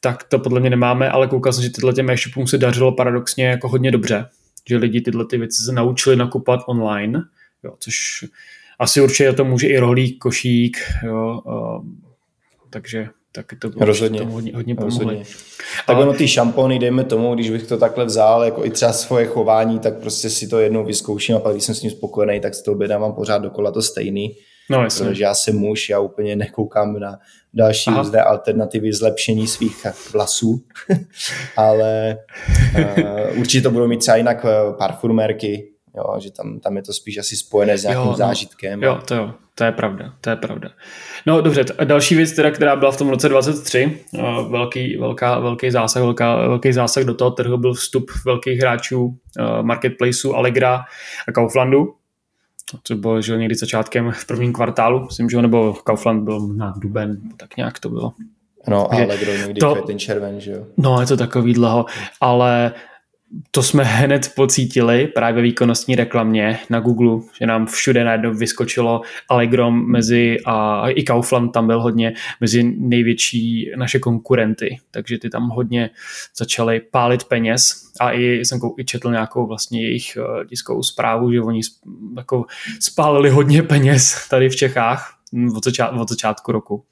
tak 0.00 0.24
to 0.24 0.38
podle 0.38 0.60
mě 0.60 0.70
nemáme, 0.70 1.10
ale 1.10 1.26
koukal 1.26 1.52
jsem, 1.52 1.64
že 1.64 1.70
tyhle 1.70 1.92
těm 1.92 2.10
e-shopům 2.10 2.46
se 2.46 2.58
dařilo 2.58 2.92
paradoxně 2.92 3.46
jako 3.46 3.68
hodně 3.68 3.90
dobře, 3.90 4.26
že 4.68 4.76
lidi 4.76 5.00
tyhle 5.00 5.24
ty 5.24 5.38
věci 5.38 5.62
se 5.62 5.72
naučili 5.72 6.16
nakupovat 6.16 6.60
online, 6.66 7.22
jo, 7.64 7.76
což 7.78 8.24
asi 8.78 9.00
určitě 9.00 9.32
to 9.32 9.44
může 9.44 9.68
i 9.68 9.78
rohlík, 9.78 10.18
košík, 10.18 10.78
jo, 11.04 11.40
uh, 11.44 11.86
takže 12.70 13.08
taky 13.32 13.56
to 13.56 13.68
bylo 13.68 13.86
rozhodně, 13.86 14.18
tomu 14.18 14.32
hodně, 14.32 14.52
hodně 14.54 14.74
pomohli. 14.74 15.04
Rozhodně. 15.04 15.24
Tak 15.86 15.98
ono 15.98 16.12
ty 16.12 16.28
šampony, 16.28 16.78
dejme 16.78 17.04
tomu, 17.04 17.34
když 17.34 17.50
bych 17.50 17.66
to 17.66 17.76
takhle 17.76 18.04
vzal, 18.04 18.44
jako 18.44 18.64
i 18.64 18.70
třeba 18.70 18.92
svoje 18.92 19.26
chování, 19.26 19.78
tak 19.78 19.98
prostě 19.98 20.30
si 20.30 20.48
to 20.48 20.58
jednou 20.58 20.84
vyzkouším 20.84 21.36
a 21.36 21.38
pak 21.38 21.52
když 21.52 21.64
jsem 21.64 21.74
s 21.74 21.82
ním 21.82 21.90
spokojený, 21.90 22.40
tak 22.40 22.54
si 22.54 22.62
to 22.62 22.72
objednám 22.72 23.12
pořád 23.12 23.38
dokola 23.38 23.70
to 23.70 23.82
stejný. 23.82 24.36
No, 24.70 24.82
jasně. 24.82 25.06
Protože 25.06 25.24
já 25.24 25.34
jsem 25.34 25.56
muž, 25.56 25.88
já 25.88 26.00
úplně 26.00 26.36
nekoukám 26.36 27.00
na 27.00 27.18
další 27.54 27.90
různé 27.90 28.22
alternativy 28.22 28.92
zlepšení 28.92 29.46
svých 29.46 29.86
vlasů, 30.12 30.64
ale 31.56 32.18
uh, 32.98 33.38
určitě 33.38 33.62
to 33.62 33.70
budou 33.70 33.86
mít 33.86 34.00
třeba 34.00 34.16
jinak 34.16 34.44
uh, 34.44 34.76
parfumérky, 34.78 35.72
jo, 35.96 36.20
že 36.20 36.30
tam, 36.30 36.60
tam 36.60 36.76
je 36.76 36.82
to 36.82 36.92
spíš 36.92 37.18
asi 37.18 37.36
spojené 37.36 37.78
s 37.78 37.82
nějakým 37.82 38.04
jo, 38.04 38.10
no, 38.10 38.16
zážitkem. 38.16 38.82
Jo, 38.82 39.00
to 39.04 39.14
jo, 39.14 39.34
to 39.58 39.64
je 39.64 39.72
pravda, 39.72 40.14
to 40.20 40.30
je 40.30 40.36
pravda. 40.36 40.68
No 41.26 41.40
dobře, 41.40 41.64
další 41.84 42.14
věc, 42.14 42.32
teda, 42.32 42.50
která 42.50 42.76
byla 42.76 42.90
v 42.90 42.96
tom 42.96 43.08
roce 43.08 43.28
23, 43.28 44.00
uh, 44.12 44.50
velký, 44.50 44.96
velká, 44.96 45.38
velký 45.38 45.70
zásah, 45.70 46.02
velká, 46.02 46.36
velký 46.36 46.72
zásah 46.72 47.04
do 47.04 47.14
toho 47.14 47.30
trhu 47.30 47.56
byl 47.56 47.74
vstup 47.74 48.10
velkých 48.26 48.58
hráčů 48.58 49.04
uh, 49.04 49.14
marketplaceu 49.62 50.34
Allegra 50.34 50.84
a 51.28 51.32
Kauflandu, 51.32 51.94
to 52.82 52.94
bylo 52.94 53.22
že 53.22 53.36
někdy 53.36 53.54
začátkem 53.54 54.12
v 54.12 54.26
prvním 54.26 54.52
kvartálu, 54.52 55.04
myslím, 55.04 55.30
že 55.30 55.42
nebo 55.42 55.74
Kaufland 55.74 56.24
byl 56.24 56.40
na 56.40 56.74
duben, 56.76 57.20
tak 57.36 57.56
nějak 57.56 57.78
to 57.78 57.88
bylo. 57.88 58.12
No, 58.68 58.92
ale 58.92 59.16
kdo 59.16 59.36
někdy 59.36 59.60
to, 59.60 59.74
ten 59.74 59.98
červen, 59.98 60.40
že 60.40 60.50
jo? 60.52 60.66
No, 60.76 61.00
je 61.00 61.06
to 61.06 61.16
takový 61.16 61.54
dlouho, 61.54 61.86
ale 62.20 62.72
to 63.50 63.62
jsme 63.62 63.84
hned 63.84 64.32
pocítili 64.34 65.06
právě 65.06 65.42
výkonnostní 65.42 65.94
reklamě 65.94 66.58
na 66.70 66.80
Google, 66.80 67.20
že 67.40 67.46
nám 67.46 67.66
všude 67.66 68.04
najednou 68.04 68.34
vyskočilo 68.34 69.00
Allegro 69.28 69.70
mezi 69.70 70.36
a 70.46 70.88
i 70.90 71.02
Kaufland 71.02 71.52
tam 71.52 71.66
byl 71.66 71.80
hodně 71.80 72.14
mezi 72.40 72.62
největší 72.78 73.70
naše 73.76 73.98
konkurenty, 73.98 74.78
takže 74.90 75.18
ty 75.18 75.30
tam 75.30 75.48
hodně 75.48 75.90
začaly 76.36 76.80
pálit 76.80 77.24
peněz 77.24 77.92
a 78.00 78.12
i 78.12 78.44
jsem 78.44 78.60
i 78.78 78.84
četl 78.84 79.10
nějakou 79.10 79.46
vlastně 79.46 79.82
jejich 79.82 80.16
eh, 80.16 80.44
tiskovou 80.44 80.82
zprávu, 80.82 81.32
že 81.32 81.40
oni 81.40 81.60
jako 82.16 82.44
spálili 82.80 83.30
hodně 83.30 83.62
peněz 83.62 84.28
tady 84.28 84.48
v 84.48 84.56
Čechách 84.56 85.17
od, 85.56 85.64
začát, 85.64 85.88
od 85.88 86.08
začátku 86.08 86.52
roku. 86.52 86.84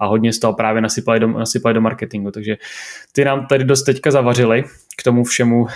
A 0.00 0.06
hodně 0.06 0.32
z 0.32 0.38
toho 0.38 0.52
právě 0.52 0.82
nasypali 0.82 1.20
do, 1.20 1.26
nasypali 1.26 1.74
do 1.74 1.80
marketingu. 1.80 2.30
Takže 2.30 2.56
ty 3.12 3.24
nám 3.24 3.46
tady 3.46 3.64
dost 3.64 3.82
teďka 3.82 4.10
zavařili 4.10 4.64
k 4.98 5.02
tomu 5.02 5.24
všemu, 5.24 5.62
uh, 5.62 5.68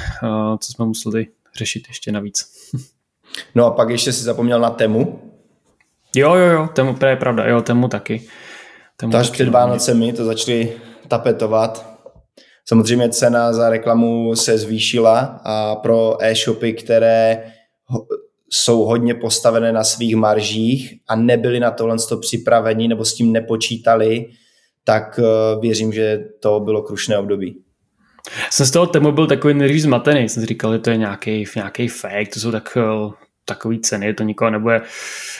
co 0.58 0.72
jsme 0.72 0.84
museli 0.84 1.26
řešit 1.56 1.84
ještě 1.88 2.12
navíc. 2.12 2.46
No 3.54 3.66
a 3.66 3.70
pak 3.70 3.88
ještě 3.88 4.12
si 4.12 4.24
zapomněl 4.24 4.60
na 4.60 4.70
Temu. 4.70 5.32
Jo, 6.16 6.34
jo, 6.34 6.46
jo, 6.46 6.68
Temu, 6.72 6.94
to 6.94 7.06
je 7.06 7.16
pravda, 7.16 7.44
jo, 7.44 7.62
Temu 7.62 7.88
taky. 7.88 8.28
Temu 8.96 9.12
to 9.12 9.18
až 9.18 9.30
před 9.30 9.48
Vánocemi 9.48 10.12
to 10.12 10.24
začali 10.24 10.72
tapetovat. 11.08 11.92
Samozřejmě 12.64 13.08
cena 13.08 13.52
za 13.52 13.70
reklamu 13.70 14.36
se 14.36 14.58
zvýšila 14.58 15.40
a 15.44 15.76
pro 15.76 16.16
e-shopy, 16.20 16.72
které 16.72 17.52
jsou 18.52 18.84
hodně 18.84 19.14
postavené 19.14 19.72
na 19.72 19.84
svých 19.84 20.16
maržích 20.16 20.94
a 21.08 21.16
nebyli 21.16 21.60
na 21.60 21.70
tohle 21.70 21.96
připraveni 22.20 22.88
nebo 22.88 23.04
s 23.04 23.14
tím 23.14 23.32
nepočítali, 23.32 24.26
tak 24.84 25.20
eh, 25.22 25.60
věřím, 25.60 25.92
že 25.92 26.18
to 26.40 26.60
bylo 26.60 26.82
krušné 26.82 27.18
období. 27.18 27.62
Jsem 28.50 28.66
z 28.66 28.70
toho 28.70 28.86
tému 28.86 29.12
byl 29.12 29.26
takový 29.26 29.54
nejdřív 29.54 29.82
zmatený, 29.82 30.28
jsem 30.28 30.42
si 30.42 30.46
říkal, 30.46 30.72
že 30.72 30.78
to 30.78 30.90
je 30.90 30.96
nějaký, 30.96 31.44
nějaký 31.56 31.88
fake, 31.88 32.28
to 32.34 32.40
jsou 32.40 32.52
tak 32.52 32.76
eh, 32.76 32.82
takový 33.44 33.80
ceny, 33.80 34.14
to 34.14 34.22
nikoho 34.22 34.50
nebude, 34.50 34.82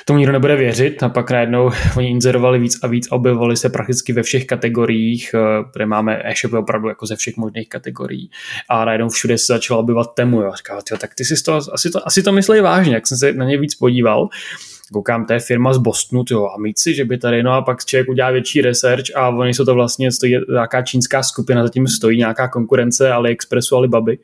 tomu 0.04 0.18
nikdo 0.18 0.32
nebude 0.32 0.56
věřit. 0.56 1.02
A 1.02 1.08
pak 1.08 1.30
najednou 1.30 1.70
oni 1.96 2.10
inzerovali 2.10 2.58
víc 2.58 2.78
a 2.82 2.86
víc 2.86 3.08
a 3.12 3.14
objevovali 3.14 3.56
se 3.56 3.68
prakticky 3.68 4.12
ve 4.12 4.22
všech 4.22 4.46
kategoriích, 4.46 5.34
kde 5.74 5.84
eh, 5.84 5.86
máme 5.86 6.22
e-shopy 6.24 6.56
opravdu 6.56 6.88
jako 6.88 7.06
ze 7.06 7.16
všech 7.16 7.36
možných 7.36 7.68
kategorií. 7.68 8.30
A 8.68 8.84
najednou 8.84 9.08
všude 9.08 9.38
se 9.38 9.52
začalo 9.52 9.80
objevovat 9.80 10.14
temu, 10.14 10.40
jo. 10.40 10.52
Říkal, 10.56 10.80
tak 10.98 11.14
ty 11.14 11.24
si 11.24 11.44
to, 11.44 11.54
asi 11.72 11.90
to, 11.90 12.06
asi 12.06 12.22
to 12.22 12.32
myslí 12.32 12.60
vážně, 12.60 12.94
jak 12.94 13.06
jsem 13.06 13.18
se 13.18 13.32
na 13.32 13.44
ně 13.44 13.58
víc 13.58 13.74
podíval, 13.74 14.28
koukám, 14.92 15.26
to 15.26 15.32
je 15.32 15.40
firma 15.40 15.72
z 15.72 15.78
Bostonu, 15.78 16.24
jo, 16.30 16.44
a 16.44 16.56
si, 16.76 16.94
že 16.94 17.04
by 17.04 17.18
tady, 17.18 17.42
no 17.42 17.52
a 17.52 17.62
pak 17.62 17.84
člověk 17.84 18.08
udělá 18.08 18.30
větší 18.30 18.60
research 18.60 19.04
a 19.14 19.28
oni 19.28 19.54
jsou 19.54 19.64
to 19.64 19.74
vlastně, 19.74 20.12
stojí 20.12 20.36
nějaká 20.50 20.82
čínská 20.82 21.22
skupina, 21.22 21.62
zatím 21.62 21.86
stojí 21.86 22.18
nějaká 22.18 22.48
konkurence 22.48 23.12
AliExpressu, 23.12 23.76
Alibaby 23.76 24.18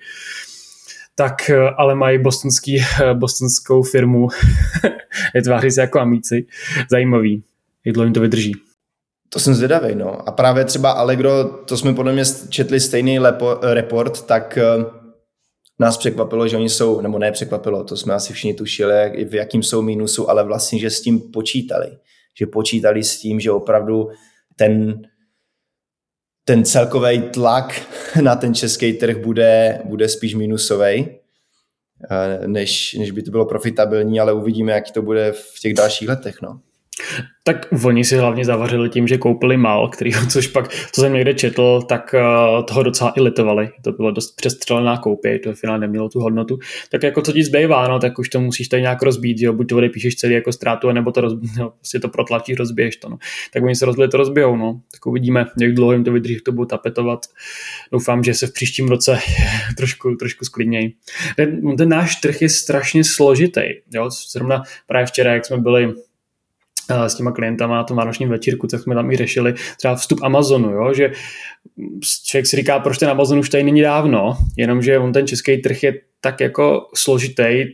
tak 1.18 1.50
eh, 1.50 1.70
ale 1.76 1.94
mají 1.94 2.18
bostonský, 2.18 2.78
eh, 2.78 3.14
bostonskou 3.14 3.82
firmu, 3.82 4.28
je 5.34 5.42
tváří 5.42 5.70
se 5.70 5.80
jako 5.80 6.00
amíci, 6.00 6.46
zajímavý, 6.90 7.42
jak 7.86 7.94
dlouho 7.94 8.04
jim 8.04 8.14
to 8.14 8.20
vydrží. 8.20 8.52
To 9.28 9.40
jsem 9.40 9.54
zvědavý, 9.54 9.94
no. 9.94 10.28
A 10.28 10.32
právě 10.32 10.64
třeba 10.64 10.90
Allegro, 10.90 11.44
to 11.44 11.76
jsme 11.76 11.94
podle 11.94 12.12
mě 12.12 12.22
četli 12.48 12.80
stejný 12.80 13.18
lepo, 13.18 13.58
report, 13.62 14.26
tak 14.26 14.58
nás 15.78 15.96
překvapilo, 15.96 16.48
že 16.48 16.56
oni 16.56 16.68
jsou, 16.68 17.00
nebo 17.00 17.18
ne 17.18 17.32
překvapilo, 17.32 17.84
to 17.84 17.96
jsme 17.96 18.14
asi 18.14 18.32
všichni 18.32 18.54
tušili, 18.54 19.26
v 19.30 19.34
jakým 19.34 19.62
jsou 19.62 19.82
mínusu, 19.82 20.30
ale 20.30 20.44
vlastně, 20.44 20.78
že 20.78 20.90
s 20.90 21.00
tím 21.00 21.20
počítali. 21.20 21.86
Že 22.38 22.46
počítali 22.46 23.04
s 23.04 23.20
tím, 23.20 23.40
že 23.40 23.50
opravdu 23.50 24.08
ten 24.56 25.02
ten 26.48 26.64
celkový 26.64 27.22
tlak 27.22 27.82
na 28.22 28.36
ten 28.36 28.54
český 28.54 28.92
trh 28.92 29.16
bude, 29.16 29.80
bude 29.84 30.08
spíš 30.08 30.34
minusový, 30.34 31.08
eh, 32.10 32.48
než, 32.48 32.94
než 32.94 33.10
by 33.10 33.22
to 33.22 33.30
bylo 33.30 33.46
profitabilní, 33.46 34.20
ale 34.20 34.32
uvidíme, 34.32 34.72
jak 34.72 34.90
to 34.90 35.02
bude 35.02 35.32
v 35.32 35.60
těch 35.60 35.74
dalších 35.74 36.08
letech. 36.08 36.42
No. 36.42 36.60
Tak 37.44 37.66
oni 37.84 38.04
si 38.04 38.16
hlavně 38.16 38.44
zavařili 38.44 38.88
tím, 38.88 39.08
že 39.08 39.18
koupili 39.18 39.56
mal, 39.56 39.88
který, 39.88 40.10
což 40.28 40.46
pak, 40.46 40.68
co 40.92 41.00
jsem 41.00 41.12
někde 41.12 41.34
četl, 41.34 41.82
tak 41.88 42.14
uh, 42.14 42.64
toho 42.64 42.82
docela 42.82 43.12
i 43.16 43.20
litovali. 43.20 43.70
To 43.84 43.92
bylo 43.92 44.10
dost 44.10 44.36
přestřelená 44.36 44.96
koupě, 44.96 45.38
to 45.38 45.52
finálně 45.52 45.80
nemělo 45.80 46.08
tu 46.08 46.20
hodnotu. 46.20 46.58
Tak 46.90 47.02
jako 47.02 47.22
co 47.22 47.32
ti 47.32 47.44
zbývá, 47.44 47.88
no, 47.88 47.98
tak 47.98 48.18
už 48.18 48.28
to 48.28 48.40
musíš 48.40 48.68
tady 48.68 48.82
nějak 48.82 49.02
rozbít, 49.02 49.40
jo, 49.40 49.52
buď 49.52 49.68
to 49.68 49.76
odepíšeš 49.76 50.16
celý 50.16 50.34
jako 50.34 50.52
ztrátu, 50.52 50.92
nebo 50.92 51.12
to, 51.12 51.20
roz, 51.20 51.32
no, 51.58 51.70
prostě 51.70 52.00
to 52.00 52.08
protlačíš, 52.08 52.56
rozbiješ 52.58 52.96
to. 52.96 53.08
No. 53.08 53.18
Tak 53.52 53.62
oni 53.62 53.74
se 53.74 53.86
rozbili, 53.86 54.08
to 54.08 54.16
rozbijou, 54.16 54.56
no. 54.56 54.80
Tak 54.92 55.06
uvidíme, 55.06 55.46
jak 55.60 55.74
dlouho 55.74 55.92
jim 55.92 56.04
to 56.04 56.12
vydrží, 56.12 56.38
to 56.44 56.52
budou 56.52 56.66
tapetovat. 56.66 57.26
Doufám, 57.92 58.24
že 58.24 58.34
se 58.34 58.46
v 58.46 58.52
příštím 58.52 58.88
roce 58.88 59.18
trošku, 59.76 60.14
trošku 60.14 60.44
sklidnějí. 60.44 60.94
Ten, 61.36 61.76
ten 61.76 61.88
náš 61.88 62.16
trh 62.16 62.42
je 62.42 62.48
strašně 62.48 63.04
složitý. 63.04 63.62
Jo. 63.94 64.10
Zrovna 64.32 64.62
právě 64.86 65.06
včera, 65.06 65.34
jak 65.34 65.46
jsme 65.46 65.58
byli 65.58 65.94
s 66.90 67.14
těma 67.14 67.32
klientama 67.32 67.84
tom 67.84 67.96
vánočním 67.96 68.28
večírku, 68.28 68.66
tak 68.66 68.80
jsme 68.80 68.94
tam 68.94 69.10
i 69.10 69.16
řešili 69.16 69.54
třeba 69.76 69.94
vstup 69.96 70.22
Amazonu, 70.22 70.70
jo? 70.70 70.94
že 70.94 71.10
člověk 72.24 72.46
si 72.46 72.56
říká, 72.56 72.78
proč 72.78 72.98
ten 72.98 73.08
Amazon 73.08 73.38
už 73.38 73.48
tady 73.48 73.64
není 73.64 73.80
dávno, 73.80 74.36
jenomže 74.56 74.98
on 74.98 75.12
ten 75.12 75.26
český 75.26 75.58
trh 75.58 75.82
je 75.82 75.94
tak 76.20 76.40
jako 76.40 76.88
složitý, 76.94 77.42
e, 77.42 77.68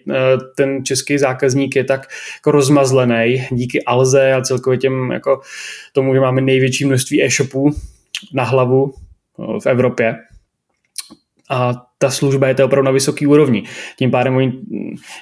ten 0.57 0.85
český 0.85 1.19
zákazník 1.19 1.77
je 1.77 1.85
tak 1.85 2.07
jako 2.35 2.51
rozmazlený 2.51 3.47
díky 3.51 3.85
Alze 3.85 4.33
a 4.33 4.43
celkově 4.43 4.79
těm 4.79 5.11
jako 5.11 5.41
tomu, 5.93 6.15
že 6.15 6.21
máme 6.21 6.41
největší 6.41 6.85
množství 6.85 7.25
e-shopů 7.25 7.71
na 8.33 8.45
hlavu 8.45 8.93
e, 8.93 9.61
v 9.61 9.67
Evropě, 9.67 10.15
a 11.51 11.75
ta 12.05 12.11
služba 12.11 12.49
je 12.49 12.55
to 12.55 12.65
opravdu 12.65 12.85
na 12.85 12.91
vysoké 12.91 13.27
úrovni. 13.27 13.65
Tím 13.97 14.11
pádem, 14.11 14.53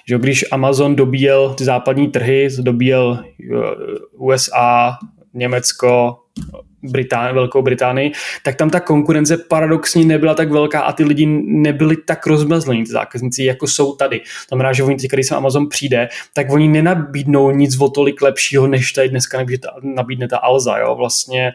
že 0.09 0.19
když 0.19 0.45
Amazon 0.51 0.97
dobíjel 0.97 1.55
ty 1.55 1.65
západní 1.65 2.09
trhy, 2.09 2.49
dobíjel 2.59 3.19
eh, 3.23 3.57
USA, 4.19 4.99
Německo, 5.35 6.17
Británii, 6.83 7.35
Velkou 7.35 7.63
Británii, 7.63 8.13
tak 8.45 8.57
tam 8.57 8.71
ta 8.71 8.81
konkurence 8.81 9.37
paradoxně 9.37 10.05
nebyla 10.05 10.35
tak 10.35 10.51
velká 10.51 10.81
a 10.81 10.93
ty 10.93 11.05
lidi 11.05 11.27
nebyli 11.47 11.97
tak 11.97 12.27
rozmazlení, 12.27 12.85
ty 12.85 12.91
zákazníci, 12.91 13.45
jako 13.45 13.67
jsou 13.67 13.97
tady. 13.97 14.19
To 14.19 14.25
znamená, 14.49 14.73
že 14.73 14.83
oni 14.83 14.97
když 14.97 15.27
se 15.27 15.35
Amazon 15.35 15.69
přijde, 15.69 16.09
tak 16.35 16.51
oni 16.51 16.69
nenabídnou 16.69 17.51
nic 17.51 17.81
o 17.81 17.89
tolik 17.89 18.23
lepšího, 18.23 18.67
než 18.67 18.93
tady 18.93 19.09
dneska 19.09 19.39
nabídne 19.83 20.29
ta 20.29 20.39
Alza. 20.39 20.79
Jo? 20.79 20.95
Vlastně 20.95 21.53
Eh, 21.53 21.55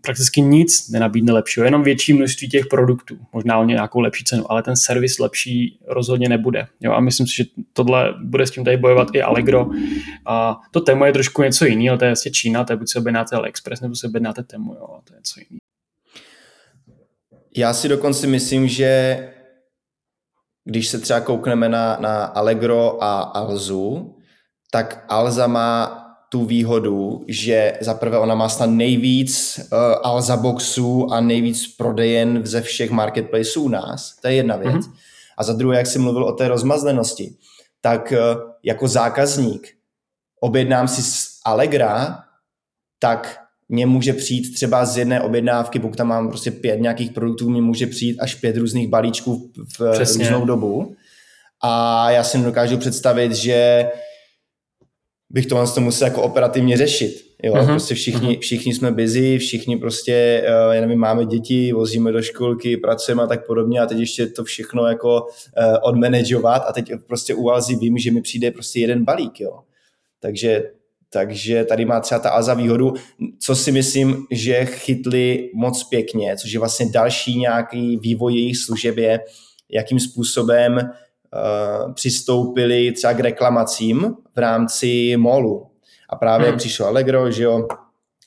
prakticky 0.00 0.40
nic 0.40 0.88
nenabídne 0.88 1.32
lepšího, 1.32 1.64
jenom 1.64 1.82
větší 1.82 2.12
množství 2.12 2.48
těch 2.48 2.66
produktů, 2.66 3.18
možná 3.32 3.58
o 3.58 3.64
nějakou 3.64 4.00
lepší 4.00 4.24
cenu, 4.24 4.52
ale 4.52 4.62
ten 4.62 4.76
servis 4.76 5.18
lepší 5.18 5.78
rozhodně 5.88 6.28
nebude. 6.28 6.66
Jo, 6.80 6.92
a 6.92 7.00
myslím 7.00 7.26
si, 7.26 7.36
že 7.36 7.44
tohle 7.72 8.14
bude 8.24 8.46
s 8.46 8.50
tím 8.50 8.64
tady 8.64 8.76
bojovat 8.76 9.08
i 9.12 9.22
Allegro. 9.22 9.70
A 10.26 10.56
to 10.70 10.80
téma 10.80 11.06
je 11.06 11.12
trošku 11.12 11.42
něco 11.42 11.64
jiného, 11.64 11.98
to 11.98 12.04
je 12.04 12.10
vlastně 12.10 12.30
Čína, 12.30 12.64
to 12.64 12.72
je 12.72 12.76
buď 12.76 12.88
se 12.88 12.98
objednáte 12.98 13.36
AliExpress, 13.36 13.80
nebo 13.80 13.94
se 13.94 14.06
objednáte 14.06 14.42
tému, 14.42 14.74
jo, 14.74 14.86
to 15.04 15.14
je 15.14 15.16
něco 15.16 15.40
jiného. 15.40 15.60
Já 17.56 17.72
si 17.72 17.88
dokonce 17.88 18.26
myslím, 18.26 18.68
že 18.68 19.18
když 20.64 20.88
se 20.88 20.98
třeba 20.98 21.20
koukneme 21.20 21.68
na, 21.68 21.96
na 22.00 22.24
Allegro 22.24 23.02
a 23.02 23.20
Alzu, 23.20 24.16
tak 24.70 25.04
Alza 25.08 25.46
má 25.46 25.99
tu 26.32 26.44
výhodu, 26.44 27.24
že 27.28 27.78
za 27.80 27.94
prvé 27.94 28.18
ona 28.18 28.34
má 28.34 28.48
snad 28.48 28.70
nejvíc 28.70 29.60
uh, 29.72 29.78
Alza 30.02 30.36
boxů 30.36 31.12
a 31.12 31.20
nejvíc 31.20 31.76
prodejen 31.76 32.40
ze 32.44 32.60
všech 32.60 32.90
marketplaceů 32.90 33.62
u 33.62 33.68
nás. 33.68 34.16
To 34.22 34.28
je 34.28 34.34
jedna 34.34 34.56
věc. 34.56 34.74
Mm-hmm. 34.74 34.92
A 35.38 35.44
za 35.44 35.52
druhé, 35.52 35.78
jak 35.78 35.86
jsi 35.86 35.98
mluvil 35.98 36.24
o 36.24 36.32
té 36.32 36.48
rozmazlenosti, 36.48 37.34
tak 37.80 38.12
uh, 38.12 38.42
jako 38.62 38.88
zákazník 38.88 39.68
objednám 40.40 40.88
si 40.88 41.02
z 41.02 41.28
Allegra, 41.44 42.18
tak 42.98 43.40
mě 43.68 43.86
může 43.86 44.12
přijít 44.12 44.54
třeba 44.54 44.84
z 44.84 44.98
jedné 44.98 45.20
objednávky, 45.20 45.78
pokud 45.78 45.96
tam 45.96 46.08
mám 46.08 46.28
prostě 46.28 46.50
pět 46.50 46.80
nějakých 46.80 47.10
produktů, 47.10 47.50
mě 47.50 47.62
může 47.62 47.86
přijít 47.86 48.20
až 48.20 48.34
pět 48.34 48.56
různých 48.56 48.88
balíčků 48.88 49.50
v 49.78 49.92
Přesně. 49.92 50.24
různou 50.24 50.44
dobu. 50.44 50.96
A 51.62 52.10
já 52.10 52.24
si 52.24 52.38
dokážu 52.38 52.76
představit, 52.78 53.32
že 53.32 53.86
bych 55.30 55.46
to 55.46 55.66
to 55.74 55.80
musel 55.80 56.08
jako 56.08 56.22
operativně 56.22 56.76
řešit. 56.76 57.30
Jo, 57.42 57.54
uh-huh. 57.54 57.66
prostě 57.66 57.94
všichni, 57.94 58.28
uh-huh. 58.28 58.40
všichni 58.40 58.74
jsme 58.74 58.92
busy, 58.92 59.38
všichni 59.38 59.76
prostě, 59.76 60.44
uh, 60.66 60.74
já 60.74 60.80
nevím, 60.80 60.98
máme 60.98 61.24
děti, 61.24 61.72
vozíme 61.72 62.12
do 62.12 62.22
školky, 62.22 62.76
pracujeme 62.76 63.22
a 63.22 63.26
tak 63.26 63.46
podobně 63.46 63.80
a 63.80 63.86
teď 63.86 63.98
ještě 63.98 64.26
to 64.26 64.44
všechno 64.44 64.86
jako 64.86 65.20
uh, 65.20 65.76
odmanageovat 65.82 66.62
a 66.68 66.72
teď 66.72 66.92
prostě 67.06 67.34
u 67.34 67.48
Alzy 67.48 67.76
vím, 67.76 67.98
že 67.98 68.10
mi 68.10 68.22
přijde 68.22 68.50
prostě 68.50 68.80
jeden 68.80 69.04
balík, 69.04 69.40
jo. 69.40 69.58
Takže, 70.20 70.62
takže 71.12 71.64
tady 71.64 71.84
má 71.84 72.00
třeba 72.00 72.18
ta 72.18 72.30
Alza 72.30 72.54
výhodu, 72.54 72.94
co 73.38 73.56
si 73.56 73.72
myslím, 73.72 74.26
že 74.30 74.64
chytli 74.64 75.50
moc 75.54 75.84
pěkně, 75.84 76.36
což 76.36 76.52
je 76.52 76.58
vlastně 76.58 76.86
další 76.92 77.38
nějaký 77.38 77.96
vývoj 77.96 78.34
jejich 78.34 78.56
služeb 78.56 78.96
je, 78.96 79.20
jakým 79.70 80.00
způsobem 80.00 80.90
přistoupili 81.94 82.92
třeba 82.92 83.12
k 83.12 83.20
reklamacím 83.20 84.14
v 84.34 84.38
rámci 84.38 85.16
molu. 85.16 85.66
A 86.08 86.16
právě 86.16 86.48
hmm. 86.48 86.58
přišlo 86.58 86.86
Allegro, 86.86 87.30
že 87.30 87.42
jo, 87.42 87.66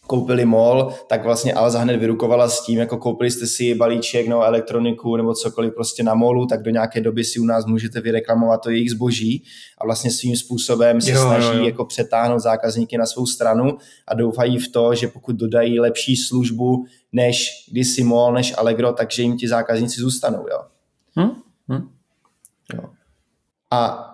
koupili 0.08 0.46
mol, 0.46 0.94
tak 1.08 1.24
vlastně 1.24 1.54
Alza 1.54 1.80
hned 1.80 1.98
vyrukovala 1.98 2.50
s 2.50 2.66
tím, 2.66 2.80
jako 2.80 2.98
koupili 2.98 3.32
jste 3.32 3.48
si 3.48 3.76
balíček 3.76 4.28
nebo 4.28 4.44
elektroniku 4.44 5.16
nebo 5.16 5.34
cokoliv 5.34 5.74
prostě 5.74 6.04
na 6.04 6.14
molu, 6.14 6.46
tak 6.46 6.64
do 6.64 6.72
nějaké 6.72 7.02
doby 7.02 7.24
si 7.24 7.40
u 7.40 7.46
nás 7.46 7.66
můžete 7.66 8.02
vyreklamovat 8.02 8.62
to 8.62 8.70
jejich 8.70 8.92
zboží 8.92 9.44
a 9.78 9.86
vlastně 9.86 10.12
svým 10.12 10.36
způsobem 10.36 11.02
se 11.02 11.12
jo, 11.12 11.22
snaží 11.22 11.48
jo, 11.48 11.58
jo. 11.58 11.66
jako 11.66 11.86
přetáhnout 11.86 12.40
zákazníky 12.40 12.98
na 12.98 13.06
svou 13.06 13.26
stranu 13.26 13.78
a 14.08 14.14
doufají 14.14 14.58
v 14.58 14.72
to, 14.72 14.96
že 14.96 15.08
pokud 15.08 15.36
dodají 15.36 15.80
lepší 15.80 16.16
službu 16.16 16.86
než 17.12 17.50
kdysi 17.72 18.04
mol, 18.04 18.34
než 18.34 18.54
Allegro, 18.58 18.94
takže 18.94 19.24
jim 19.24 19.38
ti 19.38 19.48
zákazníci 19.48 20.02
zůstanou, 20.02 20.46
jo. 20.52 20.60
Hmm? 21.16 21.32
Jo. 22.74 22.84
A 23.72 24.10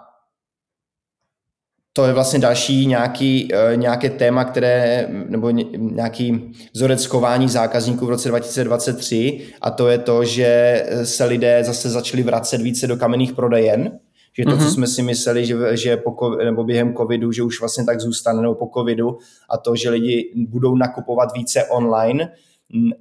to 1.94 2.06
je 2.06 2.14
vlastně 2.14 2.40
další 2.40 2.86
nějaký, 2.86 3.50
eh, 3.54 3.76
nějaké 3.76 4.10
téma, 4.10 4.44
které, 4.44 5.08
nebo 5.10 5.50
nějaký 5.50 6.52
vzorec 6.74 7.06
chování 7.06 7.50
zákazníků 7.50 8.06
v 8.06 8.10
roce 8.10 8.30
2023 8.30 9.42
a 9.62 9.72
to 9.72 9.88
je 9.88 9.98
to, 9.98 10.24
že 10.24 10.84
se 11.04 11.26
lidé 11.26 11.64
zase 11.64 11.90
začali 11.90 12.24
vracet 12.24 12.62
více 12.62 12.88
do 12.88 12.98
kamenných 12.98 13.34
prodejen, 13.34 14.00
že 14.38 14.44
to, 14.44 14.50
mm-hmm. 14.50 14.58
co 14.58 14.64
mhm. 14.64 14.72
jsme 14.72 14.88
si 14.88 15.04
mysleli, 15.04 15.46
že, 15.46 15.78
že 15.78 15.98
po, 15.98 16.36
nebo 16.36 16.64
během 16.64 16.94
covidu, 16.96 17.32
že 17.32 17.44
už 17.44 17.60
vlastně 17.60 17.86
tak 17.86 18.00
zůstane, 18.00 18.42
nebo 18.42 18.56
po 18.56 18.70
covidu, 18.74 19.18
a 19.50 19.58
to, 19.58 19.76
že 19.76 19.90
lidi 19.90 20.34
budou 20.36 20.76
nakupovat 20.76 21.30
více 21.36 21.64
online 21.64 22.32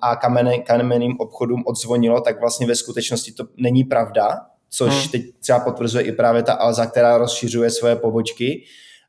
a 0.01 0.17
kamenný, 0.17 0.63
kamenným 0.63 1.17
obchodům 1.21 1.63
odzvonilo, 1.67 2.21
tak 2.21 2.41
vlastně 2.41 2.67
ve 2.67 2.75
skutečnosti 2.75 3.33
to 3.33 3.45
není 3.57 3.85
pravda, 3.85 4.41
což 4.71 5.01
hmm. 5.01 5.09
teď 5.09 5.23
třeba 5.41 5.61
potvrzuje 5.61 6.05
i 6.05 6.13
právě 6.13 6.43
ta 6.43 6.53
Alza, 6.53 6.87
která 6.87 7.19
rozšiřuje 7.19 7.71
svoje 7.71 7.97
pobočky, 7.97 8.65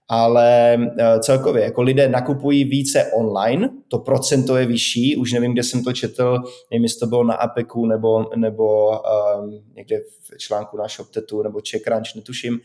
ale 0.10 0.74
eh, 0.74 1.19
celkově 1.19 1.63
jako 1.63 1.82
lidé 1.82 2.10
nakupují 2.10 2.63
více 2.63 3.12
online, 3.13 3.69
to 3.88 4.00
procento 4.00 4.58
je 4.58 4.65
vyšší, 4.65 5.15
už 5.15 5.34
nevím, 5.34 5.54
kde 5.54 5.63
jsem 5.63 5.84
to 5.84 5.93
četl, 5.93 6.38
nevím, 6.72 6.84
jestli 6.84 7.00
to 7.00 7.08
bylo 7.08 7.24
na 7.24 7.34
APEKu 7.34 7.86
nebo, 7.86 8.26
nebo 8.36 8.89
um, 8.89 9.63
někde 9.76 10.00
v 10.00 10.38
článku 10.38 10.78
na 10.78 10.88
ShopTetu 10.88 11.43
nebo 11.43 11.60
CheckRunch, 11.69 12.15
netuším, 12.15 12.60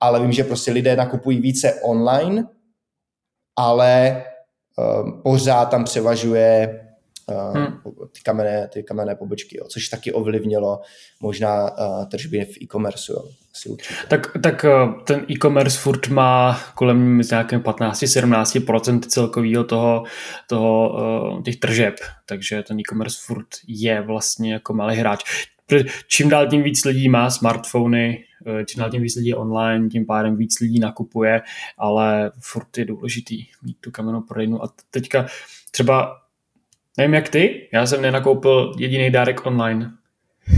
ale 0.00 0.20
vím, 0.20 0.32
že 0.32 0.44
prostě 0.44 0.72
lidé 0.72 0.96
nakupují 0.96 1.40
více 1.40 1.74
online, 1.82 2.44
ale 3.56 4.24
um, 5.02 5.22
pořád 5.22 5.64
tam 5.64 5.84
převažuje 5.84 6.80
hmm. 7.28 7.78
ty, 8.12 8.20
kamenné, 8.22 8.68
ty 8.68 8.82
kamenné 8.82 9.14
pobočky, 9.14 9.58
jo, 9.58 9.64
což 9.68 9.88
taky 9.88 10.12
ovlivnilo 10.12 10.80
možná 11.20 11.70
uh, 11.70 12.04
tržby 12.08 12.44
v 12.44 12.62
e-commerce. 12.62 13.12
Jo, 13.12 13.24
Tak, 14.08 14.26
tak 14.42 14.64
ten 15.06 15.26
e-commerce 15.30 15.78
furt 15.78 16.08
má 16.08 16.60
kolem 16.74 17.20
nějakém 17.30 17.60
15-17% 17.60 19.00
celkového 19.00 19.64
toho, 19.64 20.04
toho, 20.46 20.96
uh, 21.34 21.42
těch 21.42 21.56
tržeb, 21.56 21.94
takže 22.26 22.62
ten 22.62 22.80
e-commerce 22.80 23.18
furt 23.26 23.48
je 23.66 24.02
vlastně 24.02 24.52
jako 24.52 24.74
malý 24.74 24.96
hráč. 24.96 25.24
Čím 26.06 26.28
dál 26.28 26.46
tím 26.46 26.62
víc 26.62 26.84
lidí 26.84 27.08
má 27.08 27.30
smartfony, 27.30 28.24
čím 28.66 28.80
dál 28.80 28.90
tím 28.90 29.02
víc 29.02 29.16
lidí 29.16 29.28
je 29.28 29.36
online, 29.36 29.88
tím 29.88 30.06
pádem 30.06 30.36
víc 30.36 30.60
lidí 30.60 30.78
nakupuje, 30.78 31.42
ale 31.78 32.32
furt 32.40 32.78
je 32.78 32.84
důležitý 32.84 33.46
mít 33.62 33.76
tu 33.80 33.90
kamennou 33.90 34.20
prodejnu. 34.20 34.64
A 34.64 34.68
teďka 34.90 35.26
třeba 35.70 36.23
Nevím 36.98 37.14
jak 37.14 37.28
ty, 37.28 37.68
já 37.72 37.86
jsem 37.86 38.02
nenakoupil 38.02 38.72
jediný 38.78 39.10
dárek 39.10 39.46
online. 39.46 39.90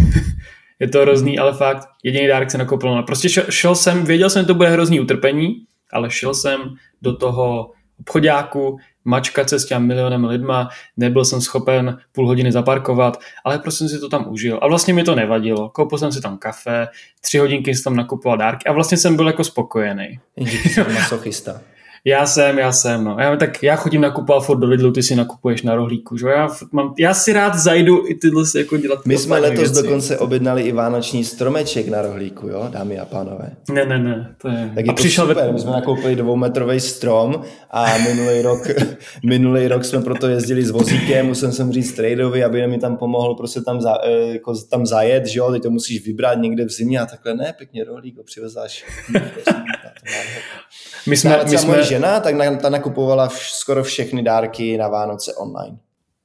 je 0.81 0.89
to 0.89 1.01
hrozný, 1.01 1.39
ale 1.39 1.53
fakt, 1.53 1.89
jediný 2.03 2.27
dárek 2.27 2.51
jsem 2.51 2.59
nakoupil 2.59 2.89
online. 2.89 3.07
Prostě 3.07 3.29
šel, 3.29 3.45
šel 3.51 3.75
jsem, 3.75 4.05
věděl 4.05 4.31
jsem, 4.31 4.43
že 4.43 4.47
to 4.47 4.55
bude 4.55 4.69
hrozný 4.69 5.01
utrpení, 5.01 5.55
ale 5.93 6.11
šel 6.11 6.35
jsem 6.35 6.61
do 7.03 7.17
toho 7.17 7.71
obchodáku, 8.01 8.79
mačkat 9.05 9.49
se 9.49 9.59
s 9.59 9.67
těmi 9.67 9.87
milionem 9.87 10.25
lidma, 10.25 10.69
nebyl 10.97 11.25
jsem 11.25 11.41
schopen 11.41 11.99
půl 12.13 12.27
hodiny 12.27 12.53
zaparkovat, 12.53 13.21
ale 13.45 13.59
prostě 13.59 13.79
jsem 13.79 13.89
si 13.89 14.01
to 14.01 14.09
tam 14.09 14.29
užil. 14.29 14.59
A 14.63 14.67
vlastně 14.69 14.95
mi 14.95 15.05
to 15.05 15.15
nevadilo. 15.15 15.69
Koupil 15.69 15.99
jsem 15.99 16.13
si 16.13 16.21
tam 16.21 16.39
kafe, 16.39 16.89
tři 17.21 17.39
hodinky 17.39 17.75
jsem 17.75 17.85
tam 17.85 17.97
nakupoval 17.97 18.39
dárky 18.39 18.65
a 18.65 18.73
vlastně 18.73 18.99
jsem 18.99 19.17
byl 19.17 19.27
jako 19.27 19.45
spokojený. 19.45 20.21
Díky 20.37 20.69
jsem 20.69 20.95
masochista. 20.95 21.61
Já 22.09 22.27
jsem, 22.27 22.59
já 22.59 22.73
jsem, 22.73 23.05
no. 23.05 23.17
Já, 23.21 23.37
tak 23.37 23.63
já 23.63 23.77
chodím 23.77 24.01
nakupovat 24.01 24.45
furt 24.45 24.59
do 24.59 24.67
Lidlu, 24.67 24.93
ty 24.93 25.03
si 25.03 25.17
nakupuješ 25.17 25.63
na 25.63 25.75
rohlíku, 25.75 26.17
že 26.17 26.27
já, 26.27 26.49
mám, 26.73 26.95
já 26.99 27.15
si 27.15 27.33
rád 27.33 27.55
zajdu 27.55 28.09
i 28.09 28.15
tyhle 28.15 28.47
si 28.47 28.59
jako 28.59 28.77
dělat. 28.77 29.07
My 29.07 29.19
jsme 29.19 29.39
letos 29.39 29.59
věci. 29.59 29.83
dokonce 29.83 30.19
objednali 30.19 30.63
i 30.63 30.73
vánoční 30.73 31.25
stromeček 31.25 31.89
na 31.89 32.03
rohlíku, 32.03 32.49
jo, 32.49 32.69
dámy 32.73 32.99
a 32.99 33.05
pánové. 33.05 33.51
Ne, 33.71 33.87
ne, 33.87 33.99
ne, 33.99 34.35
to 34.43 34.49
je... 34.49 34.73
Tak 34.75 34.87
je 34.87 34.91
a 34.91 34.93
to 34.93 34.97
přišel 34.97 35.27
super, 35.29 35.47
ve... 35.47 35.53
my 35.53 35.59
jsme 35.59 35.71
nakoupili 35.71 36.17
dvoumetrový 36.17 36.81
strom 36.81 37.43
a 37.71 37.99
minulý 37.99 38.43
rok, 38.43 38.69
minulý 39.25 39.69
rok 39.69 39.85
jsme 39.85 40.03
proto 40.03 40.29
jezdili 40.29 40.63
s 40.63 40.71
vozíkem, 40.71 41.27
musel 41.27 41.53
jsem 41.53 41.73
říct 41.73 41.93
tradeovi, 41.93 42.45
aby 42.45 42.67
mi 42.67 42.79
tam 42.79 42.97
pomohl 42.97 43.35
prostě 43.35 43.61
tam, 43.61 43.81
za, 43.81 43.99
eh, 44.05 44.33
jako 44.33 44.55
tam 44.71 44.87
zajet, 44.87 45.27
že 45.27 45.39
jo, 45.39 45.53
teď 45.53 45.63
to 45.63 45.71
musíš 45.71 46.07
vybrat 46.07 46.39
někde 46.39 46.65
v 46.65 46.71
zimě 46.71 47.01
a 47.01 47.07
takhle, 47.07 47.35
ne, 47.35 47.55
pěkně 47.59 47.85
rohlík, 47.85 48.17
ho 48.17 48.23
přivezáš. 48.23 48.85
my 51.07 51.17
jsme, 51.17 51.45
my 51.51 51.59
jsme, 51.59 51.96
žena, 51.97 52.21
tak 52.21 52.35
na, 52.35 52.57
ta 52.57 52.69
nakupovala 52.69 53.29
vš, 53.29 53.53
skoro 53.53 53.85
všechny 53.85 54.23
dárky 54.23 54.77
na 54.77 54.89
Vánoce 54.89 55.35
online. 55.35 55.79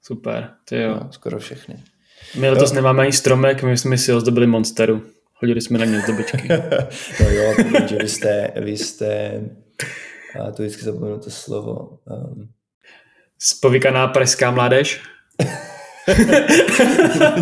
Super, 0.04 0.50
ty 0.66 0.82
jo. 0.82 0.90
No, 0.90 1.08
skoro 1.12 1.40
všechny. 1.40 1.76
My 2.40 2.50
letos 2.50 2.72
jo. 2.72 2.76
nemáme 2.76 3.04
ani 3.04 3.12
stromek, 3.12 3.64
my 3.64 3.78
jsme 3.78 3.98
si 3.98 4.14
ozdobili 4.14 4.48
Monsteru. 4.48 5.02
Chodili 5.34 5.62
jsme 5.62 5.80
na 5.80 5.86
ně 5.86 6.02
zdobičky. 6.02 6.48
no 7.20 7.30
jo, 7.30 7.54
protože 7.56 7.88
že 7.88 7.96
vy 7.96 8.08
jste, 8.08 8.52
vy 8.56 8.78
jste, 8.78 9.42
a 10.40 10.52
to 10.52 10.64
vždycky 10.64 10.84
zapomenu 10.84 11.20
to 11.20 11.30
slovo. 11.30 11.90
Um... 12.10 12.50
Spovykaná 13.40 14.08
pražská 14.08 14.52
mládež? 14.52 15.02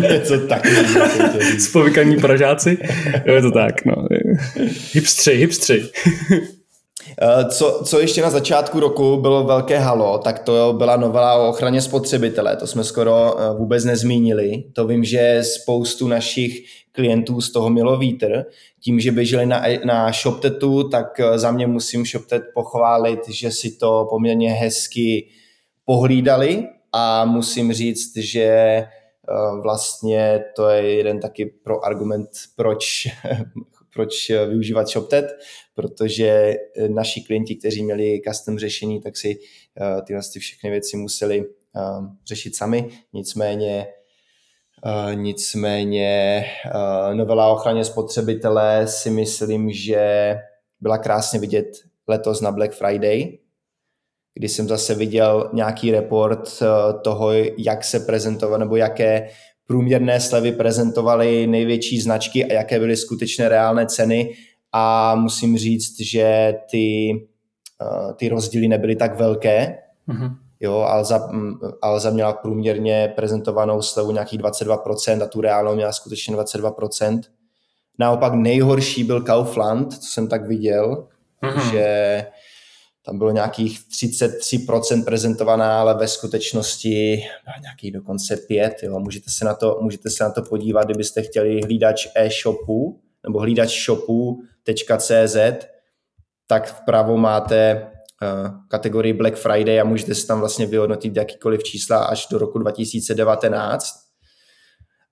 Něco 0.00 0.38
takového. 0.38 1.40
Spovykaní 1.58 2.16
pražáci? 2.16 2.78
Jo, 3.24 3.34
je 3.34 3.42
to 3.42 3.50
tak, 3.50 3.84
no. 3.84 3.94
Hipstři, 4.92 5.32
hipstři. 5.32 5.90
Eh, 7.22 7.44
co, 7.44 7.82
co 7.84 8.00
ještě 8.00 8.22
na 8.22 8.30
začátku 8.30 8.80
roku 8.80 9.16
bylo 9.16 9.44
velké 9.44 9.78
halo, 9.78 10.18
tak 10.18 10.38
to 10.38 10.74
byla 10.78 10.96
novela 10.96 11.34
o 11.34 11.48
ochraně 11.48 11.80
spotřebitele. 11.80 12.56
To 12.56 12.66
jsme 12.66 12.84
skoro 12.84 13.40
eh, 13.40 13.56
vůbec 13.58 13.84
nezmínili. 13.84 14.64
To 14.72 14.86
vím, 14.86 15.04
že 15.04 15.42
spoustu 15.42 16.08
našich 16.08 16.64
klientů 16.92 17.40
z 17.40 17.52
toho 17.52 17.70
mělo 17.70 17.98
vítr. 17.98 18.44
Tím, 18.80 19.00
že 19.00 19.12
běželi 19.12 19.46
na, 19.46 19.62
na 19.84 20.12
ShopTetu, 20.12 20.88
tak 20.88 21.20
eh, 21.20 21.38
za 21.38 21.50
mě 21.50 21.66
musím 21.66 22.06
ShopTet 22.06 22.42
pochválit, 22.54 23.20
že 23.28 23.50
si 23.50 23.76
to 23.76 24.06
poměrně 24.10 24.52
hezky 24.52 25.28
pohlídali 25.84 26.68
a 26.92 27.24
musím 27.24 27.72
říct, 27.72 28.16
že 28.16 28.84
vlastně 29.62 30.44
to 30.56 30.68
je 30.68 30.94
jeden 30.94 31.20
taky 31.20 31.46
pro 31.46 31.84
argument, 31.84 32.28
proč 32.56 33.06
proč 33.94 34.30
eh, 34.30 34.46
využívat 34.46 34.88
ShopTet, 34.88 35.38
protože 35.74 36.26
eh, 36.26 36.88
naši 36.88 37.20
klienti, 37.20 37.56
kteří 37.56 37.84
měli 37.84 38.20
custom 38.28 38.58
řešení, 38.58 39.00
tak 39.00 39.16
si 39.16 39.38
eh, 39.80 40.02
tyhle 40.02 40.22
ty 40.32 40.38
všechny 40.38 40.70
věci 40.70 40.96
museli 40.96 41.44
řešit 42.26 42.56
sami. 42.56 42.88
Nicméně 43.12 43.86
nicméně 45.14 46.44
novela 47.14 47.48
o 47.48 47.52
ochraně 47.54 47.84
spotřebitele 47.84 48.86
si 48.86 49.10
myslím, 49.10 49.72
že 49.72 50.34
byla 50.80 50.98
krásně 50.98 51.38
vidět 51.38 51.66
letos 52.08 52.40
na 52.40 52.52
Black 52.52 52.72
Friday, 52.72 53.38
kdy 54.34 54.48
jsem 54.48 54.68
zase 54.68 54.94
viděl 54.94 55.50
nějaký 55.52 55.90
report 55.90 56.62
toho, 57.04 57.32
jak 57.58 57.84
se 57.84 58.00
prezentovat 58.00 58.58
nebo 58.58 58.76
jaké 58.76 59.30
průměrné 59.70 60.20
slevy 60.20 60.52
prezentovaly 60.52 61.46
největší 61.46 62.00
značky 62.00 62.44
a 62.44 62.52
jaké 62.52 62.78
byly 62.78 62.96
skutečné 62.96 63.48
reálné 63.48 63.86
ceny 63.86 64.34
a 64.72 65.14
musím 65.14 65.58
říct, 65.58 66.00
že 66.00 66.54
ty, 66.70 67.12
uh, 67.80 68.12
ty 68.12 68.28
rozdíly 68.28 68.68
nebyly 68.68 68.96
tak 68.96 69.18
velké. 69.18 69.78
Mm-hmm. 70.08 70.36
Jo, 70.60 70.74
Alza, 70.74 71.28
Alza 71.82 72.10
měla 72.10 72.32
průměrně 72.32 73.12
prezentovanou 73.16 73.82
slevu 73.82 74.12
nějakých 74.12 74.40
22% 74.40 75.22
a 75.22 75.26
tu 75.26 75.40
reálnou 75.40 75.74
měla 75.74 75.92
skutečně 75.92 76.36
22%. 76.36 77.20
Naopak 77.98 78.34
nejhorší 78.34 79.04
byl 79.04 79.20
Kaufland, 79.20 79.92
co 79.92 80.08
jsem 80.08 80.28
tak 80.28 80.46
viděl, 80.46 81.06
mm-hmm. 81.42 81.70
že 81.70 82.26
tam 83.04 83.18
bylo 83.18 83.30
nějakých 83.30 83.78
33% 83.80 85.04
prezentovaná, 85.04 85.80
ale 85.80 85.94
ve 85.94 86.08
skutečnosti 86.08 87.22
nějakých 87.62 87.92
dokonce 87.92 88.36
5. 88.36 88.82
Jo. 88.82 88.98
Můžete, 88.98 89.30
se 89.30 89.44
na 89.44 89.54
to, 89.54 89.78
můžete 89.80 90.10
se 90.10 90.24
na 90.24 90.30
to 90.30 90.42
podívat, 90.42 90.84
kdybyste 90.84 91.22
chtěli 91.22 91.60
hlídač 91.60 92.06
e-shopu 92.14 93.00
nebo 93.24 93.38
hlídač 93.38 93.84
shopu.cz, 93.84 95.36
tak 96.46 96.74
vpravo 96.74 97.16
máte 97.16 97.90
uh, 98.22 98.50
kategorii 98.68 99.12
Black 99.12 99.36
Friday 99.36 99.80
a 99.80 99.84
můžete 99.84 100.14
si 100.14 100.26
tam 100.26 100.40
vlastně 100.40 100.66
vyhodnotit 100.66 101.16
jakýkoliv 101.16 101.62
čísla 101.62 102.04
až 102.04 102.26
do 102.30 102.38
roku 102.38 102.58
2019 102.58 103.94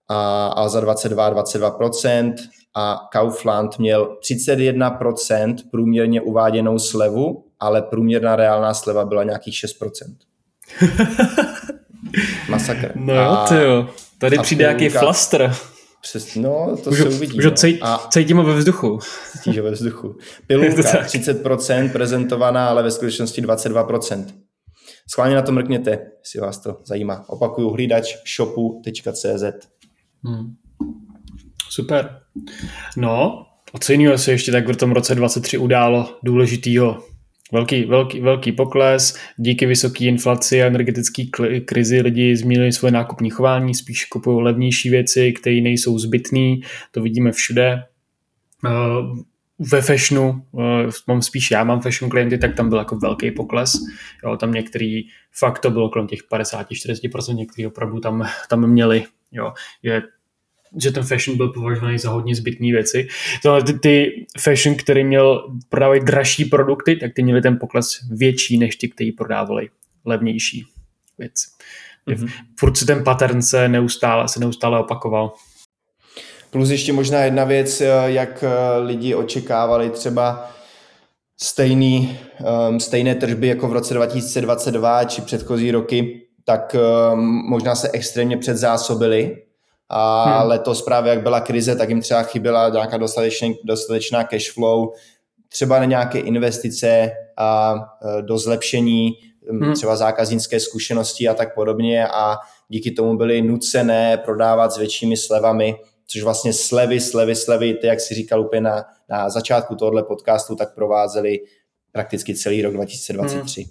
a, 0.08 0.46
a 0.46 0.68
za 0.68 0.80
22 0.80 1.34
22% 1.34 2.34
a 2.74 3.08
Kaufland 3.12 3.78
měl 3.78 4.16
31% 4.30 5.56
průměrně 5.70 6.20
uváděnou 6.20 6.78
slevu 6.78 7.47
ale 7.60 7.82
průměrná 7.82 8.36
reálná 8.36 8.74
sleva 8.74 9.04
byla 9.04 9.24
nějakých 9.24 9.54
6%. 9.54 10.16
Masakr. 12.48 12.92
No 12.94 13.44
ty 13.48 13.54
jo. 13.54 13.88
Tady 14.18 14.38
přijde 14.38 14.62
nějaký 14.62 14.88
flaster. 14.88 15.54
Přes, 16.00 16.34
no, 16.34 16.76
to 16.84 16.90
už, 16.90 16.98
se 16.98 17.08
uvidí. 17.08 17.38
Už 17.38 17.44
ho 17.44 17.50
cej, 17.50 17.78
a 17.82 18.08
cítím 18.10 18.36
ho 18.36 18.44
ve 18.44 18.54
vzduchu. 18.54 18.98
Cítíš 19.32 19.58
ve 19.58 19.70
vzduchu. 19.70 20.16
Pilulka 20.46 20.82
30% 20.82 21.92
prezentovaná, 21.92 22.68
ale 22.68 22.82
ve 22.82 22.90
skutečnosti 22.90 23.42
22%. 23.42 24.24
Schválně 25.10 25.34
na 25.34 25.42
to 25.42 25.52
mrkněte, 25.52 25.98
jestli 26.18 26.40
vás 26.40 26.58
to 26.58 26.76
zajímá. 26.84 27.24
Opakuju, 27.28 27.70
hlídač 27.70 28.14
shopu.cz 28.36 29.44
hmm. 30.24 30.54
Super. 31.70 32.20
No, 32.96 33.44
a 33.74 33.78
co 33.78 33.92
jiného 33.92 34.18
se 34.18 34.30
ještě 34.30 34.52
tak 34.52 34.68
v 34.68 34.76
tom 34.76 34.92
roce 34.92 35.14
23 35.14 35.58
událo 35.58 36.18
důležitýho? 36.22 37.02
Velký, 37.52 37.84
velký, 37.84 38.20
velký 38.20 38.52
pokles. 38.52 39.18
Díky 39.36 39.66
vysoké 39.66 40.04
inflaci 40.04 40.62
a 40.62 40.66
energetické 40.66 41.22
krizi 41.64 42.00
lidi 42.00 42.36
změnili 42.36 42.72
svoje 42.72 42.92
nákupní 42.92 43.30
chování, 43.30 43.74
spíš 43.74 44.04
kupují 44.04 44.42
levnější 44.42 44.90
věci, 44.90 45.32
které 45.32 45.60
nejsou 45.60 45.98
zbytné. 45.98 46.56
To 46.90 47.02
vidíme 47.02 47.32
všude. 47.32 47.84
Eh, 48.66 48.70
ve 49.58 49.82
fashionu, 49.82 50.42
eh, 50.60 50.90
mám 51.06 51.22
spíš 51.22 51.50
já 51.50 51.64
mám 51.64 51.80
fashion 51.80 52.10
klienty, 52.10 52.38
tak 52.38 52.56
tam 52.56 52.68
byl 52.68 52.78
jako 52.78 52.96
velký 52.96 53.30
pokles. 53.30 53.72
Jo, 54.24 54.36
tam 54.36 54.52
některý 54.52 55.02
fakt 55.32 55.58
to 55.58 55.70
bylo 55.70 55.90
kolem 55.90 56.08
těch 56.08 56.20
50-40%, 56.28 57.36
některý 57.36 57.66
opravdu 57.66 58.00
tam, 58.00 58.28
tam 58.48 58.70
měli. 58.70 59.04
Jo, 59.32 59.52
je 59.82 60.02
že 60.76 60.90
ten 60.90 61.02
fashion 61.02 61.36
byl 61.36 61.48
považovaný 61.48 61.98
za 61.98 62.10
hodně 62.10 62.34
zbytné 62.34 62.72
věci. 62.72 63.08
To, 63.42 63.62
ty, 63.62 63.78
ty 63.78 64.26
fashion, 64.40 64.74
který 64.74 65.04
měl 65.04 65.56
prodávat 65.68 66.02
dražší 66.02 66.44
produkty, 66.44 66.96
tak 66.96 67.10
ty 67.14 67.22
měli 67.22 67.42
ten 67.42 67.58
pokles 67.58 67.88
větší 68.10 68.58
než 68.58 68.76
ty, 68.76 68.88
kteří 68.88 69.12
prodávali 69.12 69.68
levnější 70.04 70.64
věci. 71.18 71.46
Mm-hmm. 72.08 72.30
Furt 72.58 72.76
se 72.76 72.86
ten 72.86 73.04
pattern 73.04 73.42
se 73.42 73.68
neustále, 73.68 74.28
se 74.28 74.40
neustále 74.40 74.80
opakoval. 74.80 75.32
Plus 76.50 76.70
ještě 76.70 76.92
možná 76.92 77.20
jedna 77.20 77.44
věc, 77.44 77.80
eh, 77.80 77.86
jak 78.04 78.44
eh, 78.44 78.78
lidi 78.78 79.14
očekávali 79.14 79.90
třeba 79.90 80.50
stejný, 81.40 82.18
um, 82.68 82.80
stejné 82.80 83.14
tržby 83.14 83.46
jako 83.46 83.68
v 83.68 83.72
roce 83.72 83.94
2022 83.94 85.04
či 85.04 85.22
předchozí 85.22 85.70
roky, 85.70 86.22
tak 86.44 86.76
um, 87.12 87.20
možná 87.48 87.74
se 87.74 87.90
extrémně 87.92 88.36
předzásobili 88.36 89.36
a 89.88 90.24
hmm. 90.38 90.48
letos 90.48 90.82
právě 90.82 91.10
jak 91.10 91.22
byla 91.22 91.40
krize, 91.40 91.76
tak 91.76 91.88
jim 91.88 92.00
třeba 92.00 92.22
chyběla 92.22 92.68
nějaká 92.68 92.96
dostatečná, 92.96 93.48
dostatečná 93.64 94.24
cash 94.24 94.52
flow, 94.52 94.92
třeba 95.48 95.78
na 95.78 95.84
nějaké 95.84 96.18
investice 96.18 97.10
a 97.36 97.74
e, 98.18 98.22
do 98.22 98.38
zlepšení 98.38 99.10
hmm. 99.50 99.74
třeba 99.74 99.96
zákaznické 99.96 100.60
zkušenosti 100.60 101.28
a 101.28 101.34
tak 101.34 101.54
podobně 101.54 102.08
a 102.08 102.36
díky 102.68 102.90
tomu 102.90 103.16
byly 103.16 103.42
nucené 103.42 104.16
prodávat 104.16 104.72
s 104.72 104.78
většími 104.78 105.16
slevami, 105.16 105.74
což 106.06 106.22
vlastně 106.22 106.52
slevy, 106.52 107.00
slevy, 107.00 107.34
slevy, 107.34 107.74
ty, 107.74 107.86
jak 107.86 108.00
si 108.00 108.14
říkal 108.14 108.40
úplně 108.40 108.60
na, 108.60 108.84
na 109.08 109.30
začátku 109.30 109.74
tohohle 109.74 110.02
podcastu, 110.02 110.56
tak 110.56 110.74
provázely 110.74 111.40
prakticky 111.92 112.34
celý 112.34 112.62
rok 112.62 112.74
2023. 112.74 113.62
Hmm. 113.62 113.70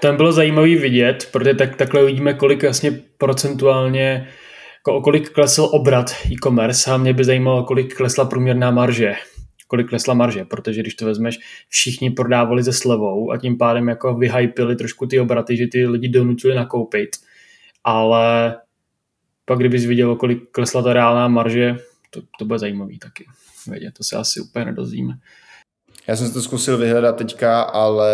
Tam 0.00 0.16
bylo 0.16 0.32
zajímavý 0.32 0.76
vidět, 0.76 1.28
protože 1.32 1.54
tak, 1.54 1.76
takhle 1.76 2.02
uvidíme, 2.02 2.34
kolik 2.34 2.62
vlastně 2.62 3.00
procentuálně 3.18 4.28
jako 4.86 4.98
o 4.98 5.00
kolik 5.00 5.30
klesl 5.30 5.68
obrat 5.72 6.10
e-commerce 6.32 6.90
a 6.90 6.96
mě 6.96 7.12
by 7.12 7.24
zajímalo, 7.24 7.64
kolik 7.64 7.96
klesla 7.96 8.24
průměrná 8.24 8.70
marže 8.70 9.14
kolik 9.66 9.88
klesla 9.88 10.14
marže, 10.14 10.44
protože 10.44 10.80
když 10.80 10.94
to 10.94 11.06
vezmeš, 11.06 11.38
všichni 11.68 12.10
prodávali 12.10 12.62
ze 12.62 12.72
slevou 12.72 13.30
a 13.30 13.38
tím 13.38 13.58
pádem 13.58 13.88
jako 13.88 14.14
vyhypili 14.14 14.76
trošku 14.76 15.06
ty 15.06 15.20
obraty, 15.20 15.56
že 15.56 15.66
ty 15.72 15.86
lidi 15.86 16.08
donutili 16.08 16.54
nakoupit, 16.54 17.10
ale 17.84 18.56
pak 19.44 19.58
kdybys 19.58 19.84
viděl, 19.84 20.16
kolik 20.16 20.50
klesla 20.50 20.82
ta 20.82 20.92
reálná 20.92 21.28
marže, 21.28 21.76
to, 22.10 22.22
to 22.38 22.44
bude 22.44 22.58
zajímavý 22.58 22.98
taky 22.98 23.24
vědět, 23.66 23.94
to 23.96 24.04
se 24.04 24.16
asi 24.16 24.40
úplně 24.40 24.64
nedozvíme. 24.64 25.14
Já 26.06 26.16
jsem 26.16 26.32
to 26.32 26.42
zkusil 26.42 26.78
vyhledat 26.78 27.16
teďka, 27.16 27.62
ale 27.62 28.12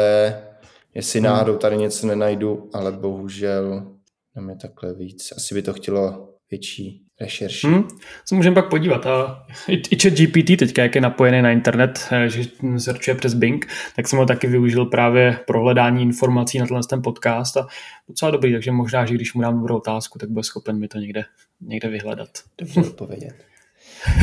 jestli 0.94 1.20
hmm. 1.20 1.28
náhodou 1.28 1.56
tady 1.56 1.76
něco 1.76 2.06
nenajdu, 2.06 2.70
ale 2.72 2.92
bohužel 2.92 3.92
nám 4.36 4.50
je 4.50 4.56
takhle 4.56 4.94
víc. 4.94 5.32
Asi 5.36 5.54
by 5.54 5.62
to 5.62 5.72
chtělo 5.72 6.29
větší 6.50 7.02
rešerši. 7.20 7.66
Hmm, 7.66 7.88
se 8.24 8.34
můžeme 8.34 8.54
pak 8.54 8.68
podívat. 8.68 9.06
A 9.06 9.46
i, 9.68 9.98
chat 10.02 10.12
GPT 10.12 10.56
teďka, 10.58 10.82
jak 10.82 10.94
je 10.94 11.00
napojený 11.00 11.42
na 11.42 11.50
internet, 11.50 12.08
eh, 12.12 12.28
že 12.28 12.42
searchuje 12.78 13.14
přes 13.14 13.34
Bing, 13.34 13.66
tak 13.96 14.08
jsem 14.08 14.18
ho 14.18 14.26
taky 14.26 14.46
využil 14.46 14.86
právě 14.86 15.38
pro 15.46 15.60
hledání 15.60 16.02
informací 16.02 16.58
na 16.58 16.66
tenhle 16.66 16.82
ten 16.90 17.02
podcast 17.02 17.56
a 17.56 17.66
docela 18.08 18.30
dobrý, 18.30 18.52
takže 18.52 18.72
možná, 18.72 19.06
že 19.06 19.14
když 19.14 19.34
mu 19.34 19.42
dám 19.42 19.60
dobrou 19.60 19.76
otázku, 19.76 20.18
tak 20.18 20.30
bude 20.30 20.44
schopen 20.44 20.78
mi 20.78 20.88
to 20.88 20.98
někde, 20.98 21.24
někde 21.60 21.88
vyhledat. 21.88 22.28
Dobře 22.58 22.80
odpovědět. 22.90 23.34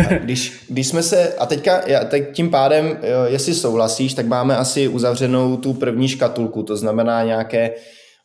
A 0.09 0.13
když, 0.13 0.65
když 0.69 0.87
jsme 0.87 1.03
se, 1.03 1.33
a 1.33 1.45
teďka, 1.45 1.81
teď 2.05 2.31
tím 2.33 2.49
pádem, 2.49 2.97
jestli 3.27 3.53
souhlasíš, 3.53 4.13
tak 4.13 4.25
máme 4.25 4.57
asi 4.57 4.87
uzavřenou 4.87 5.57
tu 5.57 5.73
první 5.73 6.07
škatulku, 6.07 6.63
to 6.63 6.77
znamená 6.77 7.23
nějaké 7.23 7.71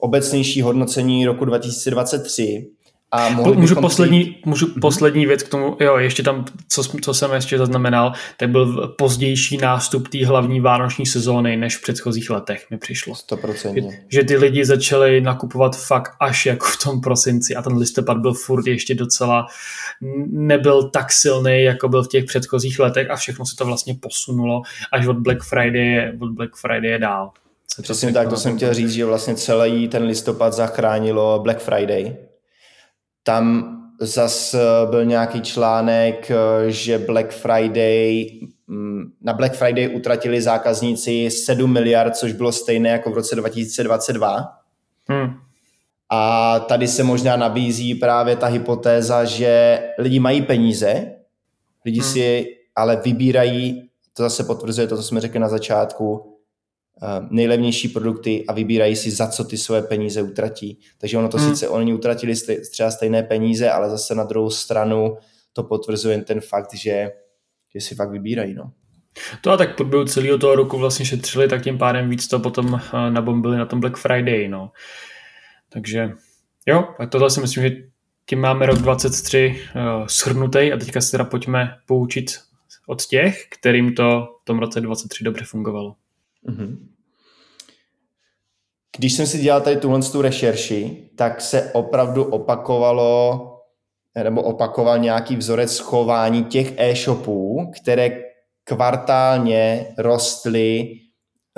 obecnější 0.01 0.63
hodnocení 0.63 1.27
roku 1.27 1.45
2023 1.45 2.67
A 3.15 3.29
mohli 3.29 3.57
můžu 3.57 3.75
poslední, 3.75 4.21
přijít... 4.21 4.47
můžu 4.47 4.67
mm-hmm. 4.67 4.81
poslední 4.81 5.27
věc 5.27 5.43
k 5.43 5.49
tomu, 5.49 5.77
jo, 5.81 5.97
ještě 5.97 6.23
tam, 6.23 6.45
co, 6.69 6.83
co 6.83 7.15
jsem 7.15 7.33
ještě 7.33 7.59
zaznamenal, 7.59 8.13
tak 8.37 8.51
byl 8.51 8.89
pozdější 8.99 9.57
nástup 9.57 10.09
té 10.09 10.27
hlavní 10.27 10.61
vánoční 10.61 11.07
sezóny, 11.07 11.57
než 11.57 11.77
v 11.77 11.83
předchozích 11.83 12.31
letech 12.31 12.67
mi 12.71 12.79
přišlo. 12.79 13.15
100%. 13.15 13.75
Že, 13.75 13.99
že 14.09 14.25
ty 14.25 14.37
lidi 14.37 14.65
začali 14.65 15.21
nakupovat 15.21 15.77
fakt 15.77 16.13
až 16.21 16.47
jako 16.47 16.67
v 16.67 16.85
tom 16.85 17.01
prosinci 17.01 17.55
a 17.55 17.63
ten 17.63 17.77
listopad 17.77 18.19
byl 18.19 18.35
furt 18.35 18.67
ještě 18.67 18.95
docela, 18.95 19.47
nebyl 20.31 20.91
tak 20.91 21.13
silný, 21.13 21.63
jako 21.63 21.89
byl 21.89 22.03
v 22.03 22.09
těch 22.09 22.25
předchozích 22.25 22.79
letech 22.79 23.11
a 23.11 23.17
všechno 23.17 23.47
se 23.47 23.57
to 23.57 23.65
vlastně 23.65 23.95
posunulo 24.01 24.63
až 24.93 25.07
od 25.07 25.17
Black 25.17 25.43
Friday, 25.43 26.13
od 26.21 26.31
Black 26.31 26.57
Friday 26.57 26.99
dál. 26.99 27.31
Přesně 27.83 28.13
tak, 28.13 28.29
to 28.29 28.37
jsem 28.37 28.57
chtěl 28.57 28.75
říct, 28.75 28.91
že 28.91 29.05
vlastně 29.05 29.35
celý 29.35 29.89
ten 29.89 30.03
listopad 30.03 30.53
zachránilo 30.53 31.41
Black 31.43 31.59
Friday. 31.59 32.17
Tam 33.23 33.77
zas 34.01 34.55
byl 34.91 35.05
nějaký 35.05 35.41
článek, 35.41 36.31
že 36.67 36.99
Black 36.99 37.31
Friday, 37.31 38.27
mm, 38.67 39.13
na 39.21 39.33
Black 39.33 39.55
Friday 39.55 39.97
utratili 39.97 40.43
zákazníci 40.43 41.31
7 41.31 41.73
miliard, 41.73 42.17
což 42.17 42.33
bylo 42.33 42.53
stejné 42.53 42.89
jako 42.89 43.11
v 43.11 43.15
roce 43.15 43.37
2022. 43.37 44.59
Hmm. 45.09 45.35
A 46.11 46.59
tady 46.61 46.89
se 46.89 47.03
možná 47.03 47.37
nabízí 47.37 47.95
právě 47.95 48.37
ta 48.37 48.47
hypotéza, 48.47 49.25
že 49.25 49.83
lidi 49.99 50.19
mají 50.19 50.43
peníze, 50.43 51.13
lidi 51.85 52.01
hmm. 52.01 52.11
si 52.11 52.47
ale 52.77 52.97
vybírají, 53.05 53.89
to 54.17 54.23
zase 54.23 54.45
potvrzuje 54.45 54.87
to, 54.87 54.97
co 54.97 55.03
jsme 55.03 55.21
řekli 55.21 55.41
na 55.41 55.49
začátku, 55.49 56.32
Eh, 56.32 56.32
nejlevnější 57.31 57.89
produkty 57.89 58.45
a 58.49 58.53
vybírají 58.53 58.97
si, 58.97 59.11
za 59.11 59.27
co 59.27 59.45
ty 59.45 59.59
své 59.59 59.83
peníze 59.83 60.23
utratí. 60.23 60.79
Takže 60.99 61.19
ono 61.19 61.29
to 61.29 61.39
hmm. 61.39 61.51
sice, 61.51 61.69
oni 61.69 61.95
utratili 61.95 62.35
třeba 62.71 62.91
stejné 62.91 63.23
peníze, 63.23 63.71
ale 63.71 63.91
zase 63.91 64.15
na 64.15 64.25
druhou 64.25 64.51
stranu 64.51 65.17
to 65.53 65.63
potvrzuje 65.63 66.23
ten 66.23 66.41
fakt, 66.41 66.75
že, 66.75 67.11
že 67.75 67.81
si 67.81 67.95
fakt 67.95 68.11
vybírají. 68.11 68.55
No. 68.55 68.73
To 69.41 69.51
a 69.51 69.57
tak 69.57 69.77
průběhu 69.77 70.05
celého 70.05 70.39
toho 70.39 70.55
roku 70.55 70.79
vlastně 70.79 71.07
šetřili, 71.07 71.49
tak 71.49 71.63
tím 71.63 71.79
pádem 71.79 72.11
víc 72.11 72.29
to 72.29 72.41
potom 72.41 72.81
eh, 72.85 73.11
nabombili 73.11 73.57
na 73.57 73.67
tom 73.67 73.81
Black 73.81 73.97
Friday. 73.97 74.49
No. 74.49 74.71
Takže 75.69 76.11
jo, 76.67 76.85
tak 76.99 77.11
tohle 77.11 77.31
si 77.31 77.41
myslím, 77.41 77.63
že 77.63 77.77
tím 78.27 78.41
máme 78.41 78.67
rok 78.67 78.79
23 78.79 79.61
uh, 79.75 80.07
shrnutý 80.07 80.73
a 80.73 80.77
teďka 80.77 81.01
se 81.01 81.11
teda 81.11 81.25
pojďme 81.25 81.77
poučit 81.87 82.25
od 82.87 83.07
těch, 83.07 83.47
kterým 83.49 83.95
to 83.95 84.27
v 84.43 84.45
tom 84.45 84.59
roce 84.59 84.81
23 84.81 85.25
dobře 85.25 85.45
fungovalo. 85.45 85.95
Mm-hmm. 86.49 86.89
Když 88.97 89.13
jsem 89.13 89.27
si 89.27 89.39
dělal 89.39 89.61
tady 89.61 89.77
tuhle 89.77 90.03
tu 90.03 90.23
rešerši, 90.23 91.11
tak 91.17 91.41
se 91.41 91.71
opravdu 91.73 92.25
opakovalo 92.25 93.49
nebo 94.25 94.43
opakoval 94.43 94.99
nějaký 94.99 95.37
vzorec 95.37 95.79
chování 95.79 96.45
těch 96.45 96.73
e-shopů, 96.77 97.71
které 97.81 98.21
kvartálně 98.65 99.95
rostly 99.99 100.99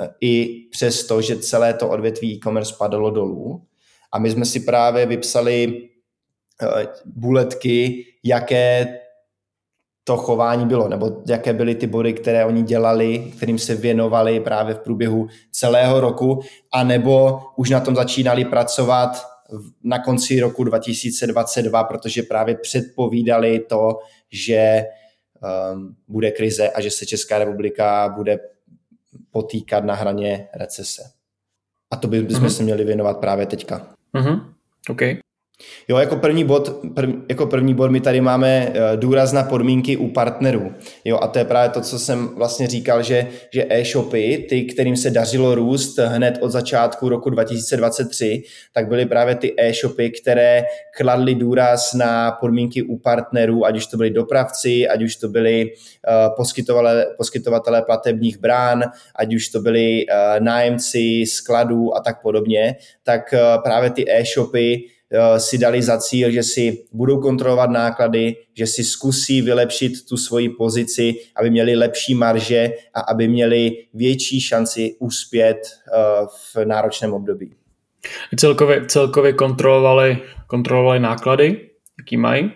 eh, 0.01 0.09
i 0.21 0.61
přesto, 0.71 1.21
že 1.21 1.39
celé 1.39 1.73
to 1.73 1.89
odvětví 1.89 2.33
e-commerce 2.33 2.75
padalo 2.79 3.09
dolů. 3.09 3.65
A 4.11 4.19
my 4.19 4.31
jsme 4.31 4.45
si 4.45 4.59
právě 4.59 5.05
vypsali 5.05 5.89
eh, 6.61 6.87
buletky, 7.05 8.05
jaké 8.23 8.99
to 10.07 10.17
chování 10.17 10.65
bylo, 10.65 10.87
nebo 10.87 11.21
jaké 11.27 11.53
byly 11.53 11.75
ty 11.75 11.87
body, 11.87 12.13
které 12.13 12.45
oni 12.45 12.63
dělali, 12.63 13.31
kterým 13.37 13.59
se 13.59 13.75
věnovali 13.75 14.39
právě 14.39 14.75
v 14.75 14.79
průběhu 14.79 15.27
celého 15.51 15.99
roku, 15.99 16.41
anebo 16.73 17.39
už 17.55 17.69
na 17.69 17.79
tom 17.79 17.95
začínali 17.95 18.45
pracovat 18.45 19.25
na 19.83 19.99
konci 19.99 20.39
roku 20.39 20.63
2022, 20.63 21.83
protože 21.83 22.23
právě 22.23 22.55
předpovídali 22.55 23.59
to, 23.59 23.99
že 24.31 24.83
um, 25.73 25.95
bude 26.07 26.31
krize 26.31 26.69
a 26.69 26.81
že 26.81 26.91
se 26.91 27.05
Česká 27.05 27.37
republika 27.39 28.09
bude 28.09 28.39
potýkat 29.31 29.83
na 29.83 29.95
hraně 29.95 30.47
recese. 30.53 31.03
A 31.91 31.95
to 31.95 32.07
bychom 32.07 32.27
mm-hmm. 32.27 32.47
se 32.47 32.63
měli 32.63 32.83
věnovat 32.83 33.17
právě 33.17 33.45
teďka. 33.45 33.87
Mm-hmm. 34.13 34.53
Okay. 34.89 35.17
Jo, 35.87 35.97
jako 35.97 36.15
první 36.15 36.43
bod, 36.43 36.81
prv, 36.95 37.09
jako 37.29 37.45
první 37.45 37.73
bod 37.73 37.91
my 37.91 37.99
tady 37.99 38.21
máme 38.21 38.67
uh, 38.69 38.99
důraz 38.99 39.31
na 39.31 39.43
podmínky 39.43 39.97
u 39.97 40.07
partnerů. 40.07 40.71
Jo, 41.05 41.19
a 41.21 41.27
to 41.27 41.39
je 41.39 41.45
právě 41.45 41.69
to, 41.69 41.81
co 41.81 41.99
jsem 41.99 42.27
vlastně 42.27 42.67
říkal, 42.67 43.03
že, 43.03 43.27
že 43.53 43.65
e-shopy, 43.69 44.45
ty, 44.49 44.63
kterým 44.63 44.97
se 44.97 45.09
dařilo 45.09 45.55
růst 45.55 45.97
hned 45.97 46.37
od 46.41 46.49
začátku 46.49 47.09
roku 47.09 47.29
2023, 47.29 48.43
tak 48.73 48.87
byly 48.87 49.05
právě 49.05 49.35
ty 49.35 49.53
e-shopy, 49.57 50.09
které 50.09 50.63
kladly 50.97 51.35
důraz 51.35 51.93
na 51.93 52.31
podmínky 52.31 52.83
u 52.83 52.97
partnerů, 52.97 53.65
ať 53.65 53.77
už 53.77 53.85
to 53.85 53.97
byli 53.97 54.09
dopravci, 54.09 54.87
ať 54.87 55.03
už 55.03 55.15
to 55.15 55.27
byli 55.27 55.65
uh, 55.65 56.35
poskytovatele, 56.35 57.05
poskytovatele 57.17 57.81
platebních 57.81 58.37
brán, 58.37 58.83
ať 59.15 59.35
už 59.35 59.49
to 59.49 59.59
byli 59.59 60.05
uh, 60.05 60.45
nájemci 60.45 61.23
skladů 61.25 61.95
a 61.95 61.99
tak 61.99 62.21
podobně, 62.21 62.75
tak 63.03 63.33
právě 63.63 63.89
ty 63.89 64.05
e-shopy 64.11 64.85
Eh, 64.85 64.94
si 65.37 65.57
dali 65.57 65.81
za 65.81 65.97
cíl, 65.97 66.31
že 66.31 66.43
si 66.43 66.85
budou 66.91 67.19
kontrolovat 67.21 67.69
náklady, 67.69 68.35
že 68.53 68.67
si 68.67 68.83
zkusí 68.83 69.41
vylepšit 69.41 70.05
tu 70.09 70.17
svoji 70.17 70.49
pozici, 70.49 71.13
aby 71.35 71.49
měli 71.49 71.75
lepší 71.75 72.15
marže 72.15 72.69
a 72.93 72.99
aby 72.99 73.27
měli 73.27 73.71
větší 73.93 74.41
šanci 74.41 74.95
uspět 74.99 75.57
eh, 75.57 75.97
v 76.53 76.65
náročném 76.65 77.13
období. 77.13 77.53
Celkově, 78.37 78.85
celkově 78.85 79.33
kontrolovali, 79.33 80.17
kontrolovali 80.47 80.99
náklady, 80.99 81.69
jaký 81.99 82.17
mají, 82.17 82.51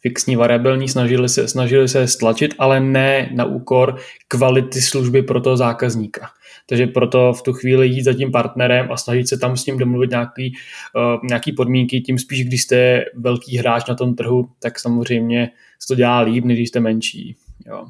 fixní, 0.00 0.36
variabilní, 0.36 0.88
snažili 0.88 1.28
se, 1.28 1.48
snažili 1.48 1.88
se 1.88 2.08
stlačit, 2.08 2.54
ale 2.58 2.80
ne 2.80 3.30
na 3.34 3.44
úkor 3.44 3.96
kvality 4.28 4.82
služby 4.82 5.22
pro 5.22 5.40
toho 5.40 5.56
zákazníka. 5.56 6.30
Takže 6.68 6.86
proto 6.86 7.32
v 7.32 7.42
tu 7.42 7.52
chvíli 7.52 7.88
jít 7.88 8.02
za 8.02 8.14
tím 8.14 8.32
partnerem 8.32 8.92
a 8.92 8.96
snažit 8.96 9.28
se 9.28 9.38
tam 9.38 9.56
s 9.56 9.66
ním 9.66 9.78
domluvit 9.78 10.10
nějaký, 10.10 10.54
uh, 10.96 11.28
nějaký 11.28 11.52
podmínky, 11.52 12.00
tím 12.00 12.18
spíš, 12.18 12.44
když 12.44 12.62
jste 12.62 13.04
velký 13.14 13.58
hráč 13.58 13.86
na 13.88 13.94
tom 13.94 14.14
trhu, 14.14 14.48
tak 14.58 14.78
samozřejmě 14.78 15.50
se 15.78 15.88
to 15.88 15.94
dělá 15.94 16.20
líp, 16.20 16.44
než 16.44 16.58
když 16.58 16.68
jste 16.68 16.80
menší. 16.80 17.36
Jo. 17.66 17.86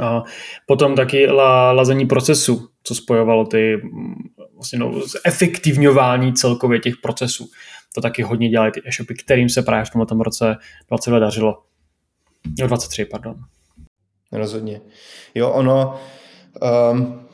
A 0.00 0.22
potom 0.66 0.94
taky 0.94 1.26
la, 1.26 1.72
lazení 1.72 2.06
procesu, 2.06 2.68
co 2.82 2.94
spojovalo 2.94 3.44
ty 3.46 3.76
mm, 3.76 4.14
vlastně 4.54 4.78
no, 4.78 5.00
efektivňování 5.24 6.32
celkově 6.32 6.78
těch 6.78 6.96
procesů. 6.96 7.48
To 7.94 8.00
taky 8.00 8.22
hodně 8.22 8.48
dělají 8.48 8.72
ty 8.72 8.80
e-shopy, 8.84 9.14
kterým 9.14 9.48
se 9.48 9.62
právě 9.62 9.84
v 9.84 9.90
tomto 9.90 10.14
roce 10.14 10.56
20 10.88 11.10
dařilo. 11.10 11.62
Jo, 12.58 12.66
23, 12.66 13.04
pardon. 13.04 13.34
Rozhodně. 14.32 14.80
Jo, 15.34 15.50
ono, 15.50 16.00
um, 16.92 17.26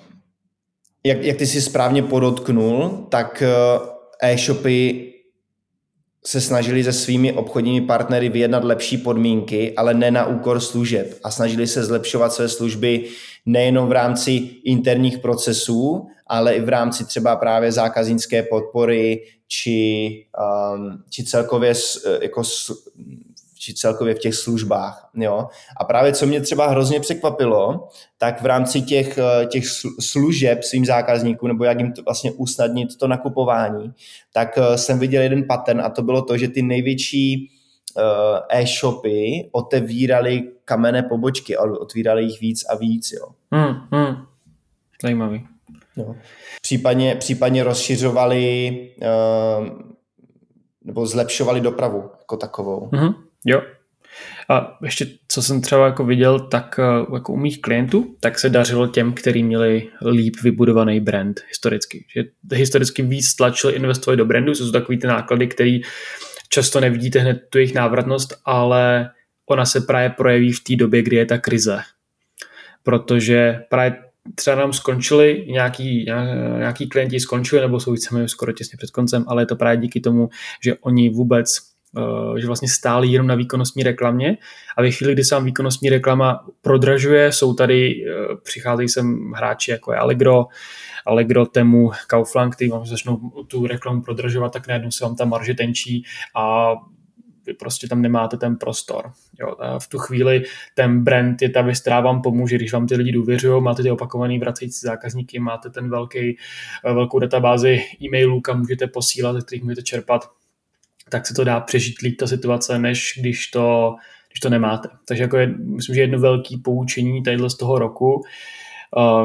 jak, 1.08 1.22
jak 1.22 1.36
ty 1.36 1.46
si 1.46 1.62
správně 1.62 2.02
podotknul, 2.02 3.06
tak 3.08 3.42
eh, 3.42 3.48
e-shopy 4.22 5.04
se 6.26 6.40
snažili 6.40 6.84
se 6.84 6.92
svými 6.92 7.32
obchodními 7.32 7.86
partnery 7.86 8.28
vyjednat 8.28 8.64
lepší 8.64 8.98
podmínky, 8.98 9.74
ale 9.76 9.94
ne 9.94 10.10
na 10.10 10.26
úkor 10.26 10.60
služeb. 10.60 11.14
A 11.24 11.30
snažili 11.30 11.66
se 11.66 11.84
zlepšovat 11.84 12.32
své 12.32 12.48
služby 12.48 13.04
nejenom 13.46 13.88
v 13.88 13.92
rámci 13.92 14.32
interních 14.64 15.18
procesů, 15.18 16.06
ale 16.26 16.54
i 16.54 16.60
v 16.60 16.68
rámci 16.68 17.04
třeba 17.04 17.36
právě 17.36 17.72
zákaznické 17.72 18.42
podpory 18.42 19.24
či, 19.46 20.10
um, 20.74 21.02
či 21.10 21.24
celkově 21.24 21.72
eh, 21.72 22.18
jako 22.22 22.42
či 23.58 23.74
celkově 23.74 24.14
v 24.14 24.18
těch 24.18 24.34
službách. 24.34 25.10
Jo? 25.14 25.48
A 25.76 25.84
právě 25.84 26.12
co 26.12 26.26
mě 26.26 26.40
třeba 26.40 26.66
hrozně 26.66 27.00
překvapilo, 27.00 27.88
tak 28.18 28.42
v 28.42 28.46
rámci 28.46 28.82
těch, 28.82 29.18
eh, 29.18 29.46
těch 29.46 29.64
služeb 30.00 30.62
svým 30.62 30.84
zákazníkům, 30.84 31.48
nebo 31.48 31.64
jak 31.64 31.78
jim 31.78 31.92
to 31.92 32.02
vlastně 32.02 32.32
usnadnit 32.32 32.96
to 32.96 33.08
nakupování, 33.08 33.92
tak 34.32 34.58
eh, 34.58 34.78
jsem 34.78 34.98
viděl 34.98 35.22
jeden 35.22 35.44
pattern 35.44 35.80
a 35.80 35.90
to 35.90 36.02
bylo 36.02 36.22
to, 36.22 36.38
že 36.38 36.48
ty 36.48 36.62
největší 36.62 37.50
eh, 37.98 38.60
e-shopy 38.60 39.48
otevíraly 39.52 40.42
kamenné 40.64 41.02
pobočky 41.02 41.56
a 41.56 41.62
otvírali 41.62 42.24
jich 42.24 42.40
víc 42.40 42.64
a 42.64 42.76
víc. 42.76 43.12
Jo. 43.12 43.28
Hmm, 43.52 43.74
hmm. 43.92 44.16
Zajímavý. 45.02 45.46
Jo. 45.96 46.14
Případně, 46.62 47.16
případně 47.16 47.64
rozšiřovali 47.64 48.88
nebo 50.88 51.06
zlepšovali 51.06 51.60
dopravu 51.60 52.10
jako 52.18 52.36
takovou. 52.36 52.88
Mm-hmm. 52.92 53.14
Jo. 53.44 53.62
A 54.50 54.78
ještě, 54.82 55.06
co 55.28 55.42
jsem 55.42 55.60
třeba 55.60 55.86
jako 55.86 56.04
viděl, 56.04 56.40
tak 56.40 56.78
eh, 56.78 57.14
jako 57.14 57.32
u 57.32 57.36
mých 57.36 57.60
klientů, 57.60 58.16
tak 58.20 58.38
se 58.38 58.48
dařilo 58.48 58.86
těm, 58.86 59.12
kteří 59.12 59.42
měli 59.42 59.88
líp 60.10 60.36
vybudovaný 60.42 61.00
brand 61.00 61.40
historicky. 61.48 62.04
Že 62.14 62.24
historicky 62.52 63.02
víc 63.02 63.34
tlačili 63.34 63.72
investovat 63.72 64.16
do 64.16 64.24
brandu, 64.24 64.54
jsou 64.54 64.66
to 64.66 64.72
takový 64.72 64.98
ty 64.98 65.06
náklady, 65.06 65.46
který 65.46 65.80
často 66.48 66.80
nevidíte 66.80 67.18
hned 67.18 67.42
tu 67.50 67.58
jejich 67.58 67.74
návratnost, 67.74 68.34
ale 68.44 69.10
ona 69.46 69.64
se 69.64 69.80
právě 69.80 70.10
projeví 70.10 70.52
v 70.52 70.64
té 70.64 70.76
době, 70.76 71.02
kdy 71.02 71.16
je 71.16 71.26
ta 71.26 71.38
krize. 71.38 71.80
Protože 72.82 73.62
právě 73.68 73.96
třeba 74.34 74.56
nám 74.56 74.72
skončili, 74.72 75.44
nějaký, 75.48 76.04
nějaký 76.58 76.88
klienti 76.88 77.20
skončili, 77.20 77.60
nebo 77.60 77.80
jsou 77.80 77.92
víceméně 77.92 78.28
skoro 78.28 78.52
těsně 78.52 78.76
před 78.76 78.90
koncem, 78.90 79.24
ale 79.28 79.42
je 79.42 79.46
to 79.46 79.56
právě 79.56 79.76
díky 79.76 80.00
tomu, 80.00 80.28
že 80.64 80.74
oni 80.74 81.10
vůbec 81.10 81.67
že 82.38 82.46
vlastně 82.46 82.68
stáli 82.68 83.08
jenom 83.08 83.26
na 83.26 83.34
výkonnostní 83.34 83.82
reklamě 83.82 84.36
a 84.76 84.82
ve 84.82 84.90
chvíli, 84.90 85.12
kdy 85.12 85.24
se 85.24 85.34
vám 85.34 85.44
výkonnostní 85.44 85.90
reklama 85.90 86.46
prodražuje, 86.60 87.32
jsou 87.32 87.54
tady, 87.54 88.04
přicházejí 88.42 88.88
sem 88.88 89.32
hráči 89.36 89.70
jako 89.70 89.92
je 89.92 89.98
Allegro, 89.98 90.46
Allegro, 91.06 91.46
Temu, 91.46 91.90
Kaufland, 92.06 92.54
který 92.54 92.70
vám 92.70 92.86
začnou 92.86 93.16
tu 93.46 93.66
reklamu 93.66 94.02
prodražovat, 94.02 94.52
tak 94.52 94.68
najednou 94.68 94.90
se 94.90 95.04
vám 95.04 95.16
ta 95.16 95.24
marže 95.24 95.54
tenčí 95.54 96.04
a 96.36 96.74
vy 97.46 97.54
prostě 97.54 97.88
tam 97.88 98.02
nemáte 98.02 98.36
ten 98.36 98.56
prostor. 98.56 99.12
Jo, 99.40 99.54
a 99.58 99.78
v 99.78 99.88
tu 99.88 99.98
chvíli 99.98 100.42
ten 100.74 101.04
brand 101.04 101.42
je 101.42 101.50
ta 101.50 101.62
věc, 101.62 101.80
která 101.80 102.00
vám 102.00 102.22
pomůže, 102.22 102.56
když 102.56 102.72
vám 102.72 102.86
ty 102.86 102.96
lidi 102.96 103.12
důvěřují, 103.12 103.62
máte 103.62 103.82
ty 103.82 103.90
opakovaný 103.90 104.38
vracející 104.38 104.80
zákazníky, 104.86 105.38
máte 105.38 105.70
ten 105.70 105.90
velký, 105.90 106.36
velkou 106.84 107.18
databázi 107.18 107.80
e-mailů, 108.02 108.40
kam 108.40 108.58
můžete 108.58 108.86
posílat, 108.86 109.32
ze 109.32 109.40
kterých 109.40 109.64
můžete 109.64 109.82
čerpat, 109.82 110.30
tak 111.08 111.26
se 111.26 111.34
to 111.34 111.44
dá 111.44 111.60
přežít 111.60 112.00
líp 112.00 112.16
ta 112.18 112.26
situace, 112.26 112.78
než 112.78 113.12
když 113.20 113.46
to, 113.46 113.94
když 114.32 114.40
to 114.40 114.48
nemáte. 114.48 114.88
Takže 115.08 115.22
jako 115.22 115.36
je, 115.36 115.46
myslím, 115.46 115.94
že 115.94 116.00
jedno 116.00 116.18
velké 116.18 116.56
poučení 116.64 117.22
tadyhle 117.22 117.50
z 117.50 117.56
toho 117.56 117.78
roku 117.78 118.22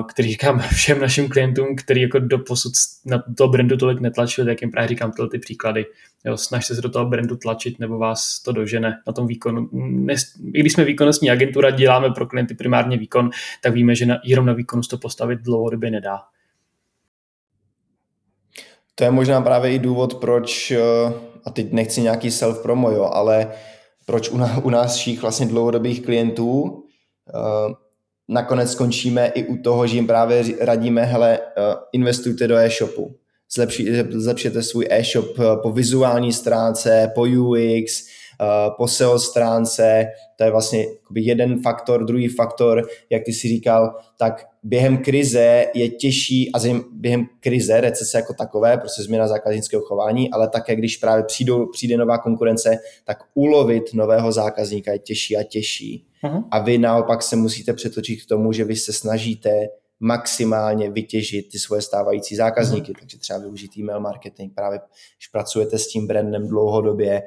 který 0.10 0.30
říkám 0.30 0.60
všem 0.76 1.00
našim 1.00 1.30
klientům, 1.30 1.76
který 1.76 2.02
jako 2.02 2.20
do 2.20 2.40
posud 2.40 2.74
na 3.06 3.24
to 3.38 3.48
brandu 3.48 3.78
tolik 3.78 4.00
netlačili, 4.00 4.48
tak 4.48 4.62
jim 4.62 4.72
právě 4.72 4.88
říkám 4.88 5.12
tyhle 5.12 5.30
ty 5.30 5.40
příklady. 5.40 5.86
Jo, 6.26 6.38
snažte 6.38 6.76
se 6.76 6.82
do 6.82 6.90
toho 6.90 7.06
brandu 7.06 7.38
tlačit, 7.38 7.80
nebo 7.80 7.98
vás 7.98 8.40
to 8.40 8.52
dožene 8.52 9.02
na 9.08 9.14
tom 9.14 9.28
výkonu. 9.28 9.70
I 10.54 10.60
když 10.60 10.74
jsme 10.74 10.84
výkonnostní 10.84 11.32
agentura, 11.32 11.70
děláme 11.70 12.10
pro 12.10 12.28
klienty 12.28 12.54
primárně 12.54 12.98
výkon, 12.98 13.30
tak 13.62 13.74
víme, 13.74 13.96
že 13.96 14.06
na, 14.06 14.20
jenom 14.24 14.46
na 14.46 14.54
výkonu 14.54 14.82
to 14.90 14.98
postavit 14.98 15.40
dlouhodobě 15.40 15.92
nedá. 15.92 16.20
To 18.96 19.04
je 19.04 19.12
možná 19.12 19.42
právě 19.42 19.74
i 19.74 19.80
důvod, 19.80 20.14
proč, 20.14 20.72
eh, 20.72 20.80
a 21.46 21.50
teď 21.52 21.72
nechci 21.72 22.02
nějaký 22.02 22.32
self-promo, 22.32 22.92
jo, 22.92 23.10
ale 23.14 23.52
proč 24.06 24.30
u, 24.30 24.38
nás, 24.38 24.60
u 24.64 24.70
našich 24.70 25.22
vlastně 25.22 25.46
dlouhodobých 25.46 26.02
klientů 26.02 26.84
eh, 27.30 27.74
nakonec 28.30 28.72
skončíme 28.72 29.28
i 29.28 29.44
u 29.44 29.58
toho, 29.58 29.88
že 29.88 29.96
jim 29.96 30.08
právě 30.08 30.44
radíme, 30.60 31.04
hele, 31.04 31.40
eh, 31.40 31.62
investujte 31.94 32.48
do 32.48 32.58
e-shopu. 32.58 33.16
Zlepší, 33.56 33.88
zlepšete 34.10 34.64
svůj 34.64 34.88
e-shop 34.90 35.40
eh, 35.40 35.44
po 35.62 35.72
vizuální 35.72 36.34
stránce, 36.34 37.12
po 37.16 37.22
UX, 37.22 38.06
po 38.78 38.88
SEO 38.88 39.20
stránce, 39.20 40.06
to 40.36 40.44
je 40.44 40.52
vlastně 40.52 40.86
jeden 41.16 41.62
faktor, 41.62 42.06
druhý 42.06 42.28
faktor, 42.28 42.88
jak 43.10 43.24
ty 43.24 43.34
si 43.34 43.48
říkal, 43.48 43.96
tak 44.18 44.46
během 44.64 44.98
krize 44.98 45.66
je 45.74 45.90
těžší, 45.90 46.52
a 46.56 46.60
během 46.92 47.26
krize, 47.40 47.82
recese 47.82 48.18
jako 48.18 48.34
takové, 48.34 48.78
prostě 48.78 49.04
změna 49.04 49.28
zákaznického 49.28 49.84
chování, 49.84 50.32
ale 50.32 50.50
také 50.50 50.76
když 50.76 50.98
právě 50.98 51.24
přijdou, 51.24 51.66
přijde 51.72 51.98
nová 51.98 52.18
konkurence, 52.18 52.78
tak 53.06 53.18
ulovit 53.34 53.94
nového 53.94 54.32
zákazníka 54.32 54.92
je 54.92 55.00
těžší 55.00 55.38
a 55.38 55.44
těžší. 55.44 56.06
Uh-huh. 56.24 56.44
A 56.52 56.60
vy 56.60 56.78
naopak 56.78 57.24
se 57.24 57.36
musíte 57.36 57.74
přetočit 57.74 58.24
k 58.24 58.28
tomu, 58.28 58.52
že 58.52 58.64
vy 58.64 58.76
se 58.76 58.94
snažíte 58.94 59.68
maximálně 60.00 60.92
vytěžit 60.92 61.50
ty 61.52 61.60
svoje 61.60 61.82
stávající 61.82 62.36
zákazníky, 62.36 62.92
uh-huh. 62.92 63.00
takže 63.00 63.18
třeba 63.18 63.40
využít 63.40 63.78
e-mail 63.78 64.00
marketing, 64.00 64.54
právě 64.56 64.80
když 65.18 65.28
pracujete 65.28 65.78
s 65.78 65.88
tím 65.88 66.08
brandem 66.08 66.48
dlouhodobě, 66.48 67.22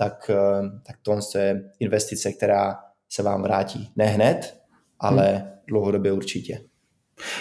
tak, 0.00 0.30
eh, 0.30 0.62
tak 0.86 0.96
to 1.02 1.38
je 1.38 1.70
investice, 1.80 2.32
která 2.32 2.78
se 3.08 3.22
vám 3.22 3.42
vrátí. 3.42 3.92
Ne 3.96 4.04
hned, 4.04 4.60
ale 5.00 5.24
uh-huh. 5.24 5.58
dlouhodobě 5.68 6.12
určitě. 6.12 6.60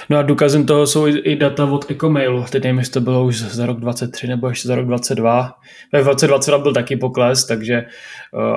No 0.09 0.17
a 0.17 0.21
důkazem 0.21 0.65
toho 0.65 0.87
jsou 0.87 1.07
i 1.07 1.35
data 1.35 1.65
od 1.65 1.91
Ecomailu. 1.91 2.45
Teď 2.51 2.63
nevím, 2.63 2.79
jestli 2.79 2.93
to 2.93 3.01
bylo 3.01 3.25
už 3.25 3.39
za 3.41 3.65
rok 3.65 3.79
23 3.79 4.27
nebo 4.27 4.49
ještě 4.49 4.67
za 4.67 4.75
rok 4.75 4.85
22. 4.85 5.53
Ve 5.93 6.03
2022 6.03 6.57
byl 6.59 6.73
taky 6.73 6.95
pokles, 6.95 7.45
takže, 7.45 7.73
eh, 7.73 7.87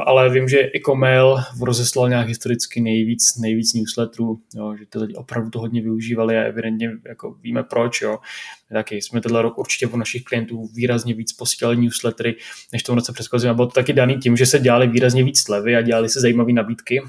ale 0.06 0.30
vím, 0.30 0.48
že 0.48 0.70
Ecomail 0.74 1.36
rozeslal 1.62 2.08
nějak 2.08 2.28
historicky 2.28 2.80
nejvíc, 2.80 3.36
nejvíc 3.40 3.74
newsletterů, 3.74 4.38
jo, 4.54 4.74
že 4.78 4.84
ty 4.88 4.98
lidi 4.98 5.14
opravdu 5.14 5.50
to 5.50 5.58
hodně 5.58 5.82
využívali 5.82 6.38
a 6.38 6.42
evidentně 6.42 6.90
jako 7.08 7.34
víme 7.42 7.62
proč. 7.62 8.00
Jo. 8.00 8.18
Taky 8.72 9.02
jsme 9.02 9.20
tenhle 9.20 9.42
rok 9.42 9.58
určitě 9.58 9.88
po 9.88 9.96
našich 9.96 10.24
klientů 10.24 10.68
výrazně 10.74 11.14
víc 11.14 11.32
posílali 11.32 11.76
newslettery, 11.76 12.36
než 12.72 12.82
tomu 12.82 12.96
roce 12.96 13.12
předchozím. 13.12 13.50
A 13.50 13.54
bylo 13.54 13.66
to 13.66 13.72
taky 13.72 13.92
daný 13.92 14.16
tím, 14.16 14.36
že 14.36 14.46
se 14.46 14.58
dělali 14.58 14.86
výrazně 14.86 15.24
víc 15.24 15.40
slevy 15.40 15.76
a 15.76 15.82
dělali 15.82 16.08
se 16.08 16.20
zajímavé 16.20 16.52
nabídky, 16.52 17.02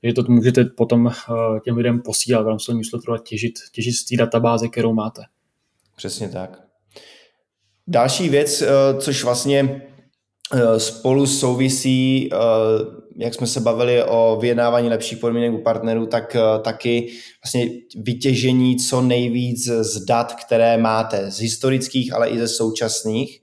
takže 0.00 0.14
to 0.14 0.22
můžete 0.28 0.64
potom 0.64 1.06
eh, 1.06 1.60
těm 1.64 1.76
lidem 1.76 2.02
posílat 2.02 2.42
v 2.42 2.48
rámci 2.48 2.74
newsletteru 2.74 3.14
a 3.14 3.18
těžit, 3.18 3.54
těžit 3.72 3.94
z 3.94 4.04
té 4.04 4.16
databáze, 4.16 4.68
kterou 4.68 4.94
máte. 4.94 5.22
Přesně 5.96 6.28
tak. 6.28 6.62
Další 7.86 8.28
věc, 8.28 8.62
eh, 8.62 8.68
což 8.98 9.24
vlastně 9.24 9.82
eh, 10.54 10.80
spolu 10.80 11.26
souvisí, 11.26 12.30
jak 13.16 13.34
jsme 13.34 13.46
se 13.46 13.60
bavili 13.60 14.04
o 14.04 14.38
vyjednávání 14.40 14.88
lepších 14.88 15.18
podmínek 15.18 15.52
u 15.52 15.62
partnerů, 15.62 16.06
tak 16.06 16.36
taky 16.62 17.12
vlastně 17.44 17.70
vytěžení 17.96 18.76
co 18.76 19.00
nejvíc 19.00 19.64
z 19.64 20.04
dat, 20.04 20.34
které 20.34 20.78
máte, 20.78 21.30
z 21.30 21.38
historických, 21.38 22.12
ale 22.12 22.28
i 22.28 22.38
ze 22.38 22.48
současných. 22.48 23.40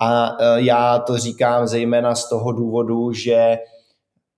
A 0.00 0.36
já 0.56 0.98
to 0.98 1.18
říkám 1.18 1.66
zejména 1.66 2.14
z 2.14 2.28
toho 2.28 2.52
důvodu, 2.52 3.12
že 3.12 3.58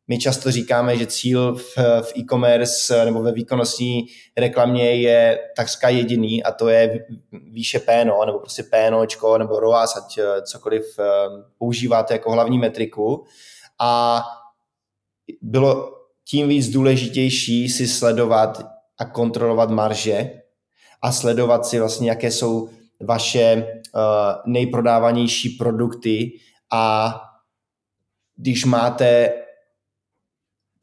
my 0.09 0.19
často 0.19 0.51
říkáme, 0.51 0.97
že 0.97 1.07
cíl 1.07 1.55
v, 1.55 1.77
v 2.03 2.13
e-commerce 2.17 3.05
nebo 3.05 3.23
ve 3.23 3.33
výkonnostní 3.33 4.07
reklamě 4.37 4.95
je 4.95 5.39
takřka 5.57 5.89
jediný 5.89 6.43
a 6.43 6.53
to 6.53 6.69
je 6.69 7.07
výše 7.33 7.79
PNO 7.79 8.25
nebo 8.25 8.39
prostě 8.39 8.63
PNOčko 8.63 9.39
nebo 9.39 9.61
ROAS, 9.61 9.97
ať 9.97 10.19
eh, 10.19 10.43
cokoliv 10.43 10.99
eh, 10.99 11.05
používáte 11.59 12.15
jako 12.15 12.33
hlavní 12.33 12.59
metriku. 12.59 13.25
A 13.81 14.23
bylo 15.43 15.93
tím 16.29 16.49
víc 16.49 16.69
důležitější 16.69 17.69
si 17.69 17.89
sledovat 17.89 18.67
a 18.99 19.05
kontrolovat 19.05 19.71
marže 19.71 20.31
a 21.03 21.13
sledovat 21.13 21.67
si 21.67 21.79
vlastně, 21.79 22.11
jaké 22.11 22.31
jsou 22.31 22.69
vaše 23.01 23.67
nejprodávanější 24.47 25.49
produkty 25.49 26.33
a 26.73 27.15
když 28.37 28.65
máte 28.65 29.33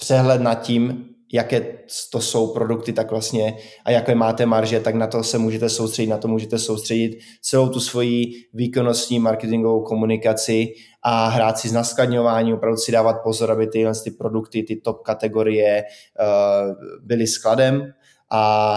přehled 0.03 0.41
nad 0.41 0.55
tím, 0.55 1.05
jaké 1.33 1.77
to 2.11 2.21
jsou 2.21 2.53
produkty, 2.53 2.93
tak 2.93 3.11
vlastně 3.11 3.57
a 3.85 3.91
jaké 3.91 4.15
máte 4.15 4.45
marže, 4.45 4.79
tak 4.79 4.95
na 4.95 5.07
to 5.07 5.23
se 5.23 5.37
můžete 5.37 5.69
soustředit, 5.69 6.09
na 6.09 6.17
to 6.17 6.27
můžete 6.27 6.59
soustředit 6.59 7.19
celou 7.41 7.69
tu 7.69 7.79
svoji 7.79 8.31
výkonnostní 8.53 9.19
marketingovou 9.19 9.83
komunikaci 9.83 10.73
a 11.03 11.27
hrát 11.27 11.57
si 11.57 11.69
z 11.69 11.71
naskladňování, 11.73 12.53
opravdu 12.53 12.77
si 12.77 12.91
dávat 12.91 13.23
pozor, 13.23 13.51
aby 13.51 13.67
tyhle 13.67 13.93
ty 14.03 14.11
produkty, 14.11 14.63
ty 14.63 14.75
top 14.75 15.01
kategorie 15.01 15.83
uh, 15.83 16.75
byly 17.01 17.27
skladem 17.27 17.93
a 18.29 18.75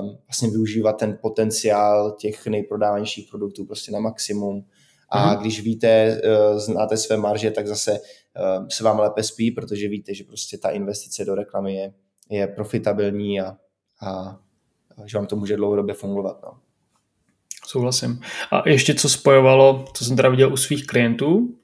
um, 0.00 0.18
vlastně 0.28 0.50
využívat 0.50 0.92
ten 0.92 1.18
potenciál 1.22 2.16
těch 2.20 2.46
nejprodávanějších 2.46 3.28
produktů 3.30 3.64
prostě 3.64 3.92
na 3.92 4.00
maximum. 4.00 4.64
A 5.08 5.34
mm-hmm. 5.34 5.40
když 5.40 5.60
víte, 5.60 6.20
uh, 6.24 6.58
znáte 6.58 6.96
své 6.96 7.16
marže, 7.16 7.50
tak 7.50 7.66
zase 7.66 7.98
Eh, 8.36 8.66
se 8.68 8.84
vám 8.84 8.98
lépe 8.98 9.22
spí, 9.22 9.50
protože 9.50 9.88
víte, 9.88 10.14
že 10.14 10.24
prostě 10.24 10.58
ta 10.58 10.70
investice 10.70 11.24
do 11.24 11.34
reklamy 11.34 11.74
je, 11.74 11.92
je 12.30 12.46
profitabilní 12.46 13.40
a, 13.40 13.56
a, 14.00 14.10
a 14.96 15.06
že 15.06 15.18
vám 15.18 15.26
to 15.26 15.36
může 15.36 15.56
dlouhodobě 15.56 15.94
fungovat. 15.94 16.36
No. 16.42 16.58
Souhlasím. 17.66 18.20
A 18.50 18.68
ještě 18.68 18.94
co 18.94 19.08
spojovalo, 19.08 19.84
co 19.94 20.04
jsem 20.04 20.16
teda 20.16 20.28
viděl 20.28 20.52
u 20.52 20.56
svých 20.56 20.86
klientů, 20.86 21.58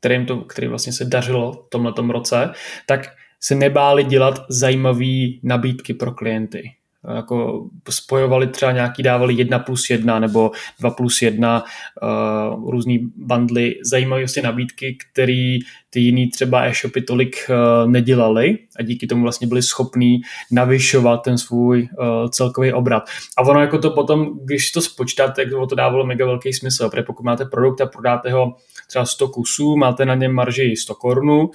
kterým 0.00 0.26
to, 0.26 0.40
který 0.40 0.66
vlastně 0.66 0.92
se 0.92 1.04
dařilo 1.04 1.52
v 1.52 1.68
tomhle 1.70 1.92
roce, 2.12 2.52
tak 2.86 3.00
se 3.40 3.54
nebáli 3.54 4.04
dělat 4.04 4.34
zajímavé 4.48 5.38
nabídky 5.42 5.94
pro 5.94 6.12
klienty 6.14 6.70
jako 7.14 7.68
spojovali 7.88 8.46
třeba 8.46 8.72
nějaký, 8.72 9.02
dávali 9.02 9.34
jedna 9.34 9.58
plus 9.58 9.90
jedna 9.90 10.18
nebo 10.18 10.50
dva 10.80 10.90
plus 10.90 11.22
jedna 11.22 11.64
uh, 12.02 12.70
různý 12.70 12.98
bundly, 13.16 13.74
zajímavé 13.84 14.22
vlastně 14.22 14.42
nabídky, 14.42 14.98
které 15.12 15.58
ty 15.92 16.00
jiný 16.00 16.28
třeba 16.28 16.64
e-shopy 16.64 17.02
tolik 17.02 17.36
uh, 17.50 17.90
nedělali 17.90 18.58
a 18.78 18.82
díky 18.82 19.06
tomu 19.06 19.22
vlastně 19.22 19.46
byli 19.46 19.62
schopní 19.62 20.20
navyšovat 20.50 21.16
ten 21.16 21.38
svůj 21.38 21.88
uh, 21.98 22.28
celkový 22.28 22.72
obrat. 22.72 23.02
A 23.36 23.42
ono 23.42 23.60
jako 23.60 23.78
to 23.78 23.90
potom, 23.90 24.30
když 24.44 24.70
to 24.70 24.82
spočítáte, 24.82 25.44
tak 25.44 25.52
to 25.68 25.74
dávalo 25.74 26.06
mega 26.06 26.26
velký 26.26 26.52
smysl, 26.52 26.90
protože 26.90 27.02
pokud 27.02 27.22
máte 27.22 27.44
produkt 27.44 27.80
a 27.80 27.86
prodáte 27.86 28.32
ho 28.32 28.56
třeba 28.88 29.04
100 29.04 29.28
kusů, 29.28 29.76
máte 29.76 30.04
na 30.04 30.14
něm 30.14 30.32
marži 30.32 30.76
100 30.76 30.94
korunů, 30.94 31.50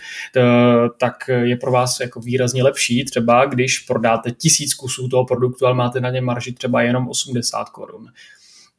tak 0.97 1.13
je 1.27 1.55
pro 1.55 1.71
vás 1.71 1.99
jako 1.99 2.19
výrazně 2.19 2.63
lepší 2.63 3.05
třeba, 3.05 3.45
když 3.45 3.79
prodáte 3.79 4.31
tisíc 4.31 4.73
kusů 4.73 5.07
toho 5.07 5.25
produktu, 5.25 5.65
ale 5.65 5.75
máte 5.75 5.99
na 5.99 6.09
něm 6.09 6.25
marži 6.25 6.53
třeba 6.53 6.81
jenom 6.81 7.07
80 7.07 7.69
korun. 7.69 8.05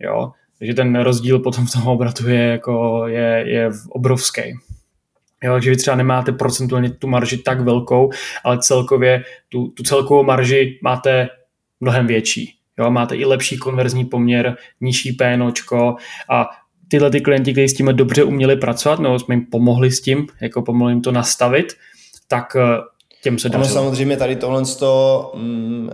Jo, 0.00 0.32
takže 0.58 0.74
ten 0.74 1.00
rozdíl 1.00 1.38
potom 1.38 1.66
v 1.66 1.72
tom 1.72 1.86
obratu 1.86 2.28
je, 2.28 2.42
jako, 2.42 3.04
je, 3.06 3.44
je 3.46 3.70
obrovský. 3.88 4.42
Jo, 5.44 5.52
takže 5.52 5.70
vy 5.70 5.76
třeba 5.76 5.96
nemáte 5.96 6.32
procentuálně 6.32 6.90
tu 6.90 7.06
marži 7.06 7.38
tak 7.38 7.60
velkou, 7.60 8.10
ale 8.44 8.58
celkově 8.58 9.24
tu, 9.48 9.68
tu 9.68 9.82
celkovou 9.82 10.22
marži 10.22 10.78
máte 10.82 11.28
mnohem 11.80 12.06
větší. 12.06 12.54
Jo, 12.78 12.90
máte 12.90 13.16
i 13.16 13.24
lepší 13.24 13.58
konverzní 13.58 14.04
poměr, 14.04 14.56
nižší 14.80 15.12
PNOčko 15.12 15.96
a 16.30 16.48
tyhle 16.88 17.10
ty 17.10 17.20
klienti, 17.20 17.52
kteří 17.52 17.68
s 17.68 17.74
tím 17.74 17.86
dobře 17.86 18.24
uměli 18.24 18.56
pracovat, 18.56 18.98
nebo 18.98 19.18
jsme 19.18 19.34
jim 19.34 19.46
pomohli 19.46 19.90
s 19.90 20.00
tím, 20.00 20.26
jako 20.40 20.62
pomohli 20.62 20.92
jim 20.92 21.02
to 21.02 21.12
nastavit, 21.12 21.72
tak 22.28 22.56
eh, 22.56 22.78
těm 23.22 23.38
se 23.38 23.48
dařilo. 23.48 23.74
Samozřejmě 23.74 24.16
tady 24.16 24.36
tohle 24.36 24.62
to, 24.78 25.32
mm, 25.36 25.90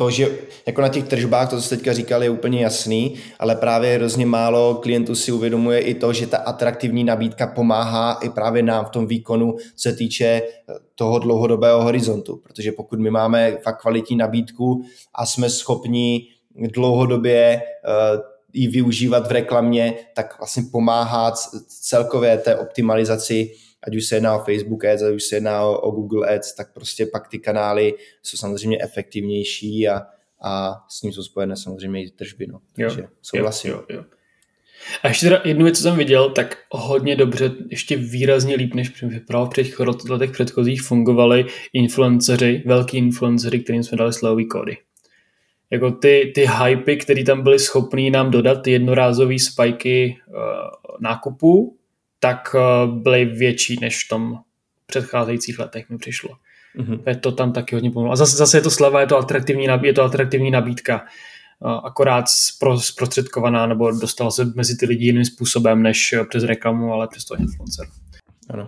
to, 0.00 0.10
že 0.10 0.38
jako 0.66 0.80
na 0.80 0.88
těch 0.88 1.04
tržbách, 1.04 1.50
to, 1.50 1.56
co 1.56 1.62
jste 1.62 1.76
teďka 1.76 1.92
říkali, 1.92 2.26
je 2.26 2.30
úplně 2.30 2.62
jasný, 2.62 3.14
ale 3.38 3.56
právě 3.56 3.94
hrozně 3.94 4.26
málo 4.26 4.74
klientů 4.74 5.14
si 5.14 5.32
uvědomuje 5.32 5.80
i 5.80 5.94
to, 5.94 6.12
že 6.12 6.26
ta 6.26 6.36
atraktivní 6.36 7.04
nabídka 7.04 7.46
pomáhá 7.46 8.12
i 8.12 8.28
právě 8.28 8.62
nám 8.62 8.84
v 8.84 8.90
tom 8.90 9.06
výkonu, 9.06 9.56
co 9.76 9.88
se 9.88 9.96
týče 9.96 10.24
eh, 10.24 10.74
toho 10.94 11.18
dlouhodobého 11.18 11.82
horizontu, 11.82 12.36
protože 12.36 12.72
pokud 12.72 13.00
my 13.00 13.10
máme 13.10 13.56
fakt 13.62 13.80
kvalitní 13.80 14.16
nabídku 14.16 14.84
a 15.14 15.26
jsme 15.26 15.50
schopni 15.50 16.26
dlouhodobě 16.74 17.62
uh, 17.62 18.20
ji 18.52 18.68
využívat 18.68 19.28
v 19.28 19.32
reklamě, 19.32 19.94
tak 20.14 20.38
vlastně 20.38 20.62
pomáhá 20.72 21.32
celkově 21.66 22.38
té 22.38 22.56
optimalizaci, 22.56 23.52
ať 23.82 23.96
už 23.96 24.04
se 24.04 24.16
jedná 24.16 24.36
o 24.36 24.44
Facebook 24.44 24.84
Ads, 24.84 25.02
ať 25.02 25.14
už 25.14 25.22
se 25.22 25.36
jedná 25.36 25.64
o, 25.64 25.78
o 25.80 25.90
Google 25.90 26.34
Ads, 26.34 26.54
tak 26.54 26.72
prostě 26.74 27.06
pak 27.06 27.28
ty 27.28 27.38
kanály 27.38 27.94
jsou 28.22 28.36
samozřejmě 28.36 28.78
efektivnější 28.80 29.88
a, 29.88 30.02
a 30.42 30.74
s 30.88 31.02
ním 31.02 31.12
jsou 31.12 31.22
spojené 31.22 31.56
samozřejmě 31.56 32.04
i 32.04 32.10
tržby. 32.10 32.46
No. 32.46 32.60
Takže 32.76 33.00
jo, 33.00 33.08
souhlasím. 33.22 33.70
Jo, 33.70 33.84
jo. 33.88 34.04
A 35.02 35.08
ještě 35.08 35.26
teda 35.26 35.42
jednu 35.44 35.64
věc, 35.64 35.76
co 35.76 35.82
jsem 35.82 35.96
viděl, 35.96 36.30
tak 36.30 36.58
hodně 36.70 37.16
dobře, 37.16 37.52
ještě 37.70 37.96
výrazně 37.96 38.54
líp, 38.54 38.74
než 38.74 39.04
právě 39.26 39.46
v 39.46 39.54
těch 39.54 39.80
letech 40.10 40.30
předchozích 40.30 40.82
fungovali 40.82 41.44
influenceři, 41.72 42.62
velký 42.66 42.96
influenceři, 42.96 43.60
kterým 43.60 43.82
jsme 43.82 43.98
dali 43.98 44.12
slový 44.12 44.48
kódy 44.48 44.76
jako 45.70 45.90
ty, 45.90 46.32
ty 46.34 46.46
hypy, 46.64 46.96
které 46.96 47.24
tam 47.24 47.42
byly 47.42 47.58
schopný 47.58 48.10
nám 48.10 48.30
dodat, 48.30 48.62
ty 48.62 48.70
jednorázové 48.70 49.38
spajky 49.38 50.16
uh, 50.28 50.34
nákupů, 51.00 51.76
tak 52.20 52.54
uh, 52.54 52.94
byly 52.94 53.24
větší 53.24 53.78
než 53.80 54.04
v 54.04 54.08
tom 54.08 54.38
předcházejících 54.86 55.58
letech 55.58 55.90
mi 55.90 55.98
přišlo. 55.98 56.30
Mm-hmm. 56.78 57.20
To 57.20 57.32
tam 57.32 57.52
taky 57.52 57.76
hodně 57.76 57.90
pomohlo. 57.90 58.12
A 58.12 58.16
zase, 58.16 58.36
zase 58.36 58.56
je 58.56 58.60
to 58.60 58.70
sleva, 58.70 59.00
je 59.00 59.06
to 59.06 59.18
atraktivní, 59.18 59.66
je 59.82 59.92
to 59.92 60.02
atraktivní 60.02 60.50
nabídka. 60.50 61.04
Uh, 61.60 61.80
akorát 61.84 62.24
zprostředkovaná 62.78 63.66
nebo 63.66 63.90
dostala 63.90 64.30
se 64.30 64.44
mezi 64.44 64.76
ty 64.76 64.86
lidi 64.86 65.06
jiným 65.06 65.24
způsobem 65.24 65.82
než 65.82 66.14
přes 66.28 66.44
reklamu, 66.44 66.92
ale 66.92 67.08
přes 67.08 67.24
to 67.24 67.36
influencer. 67.36 67.86
Ano. 68.50 68.66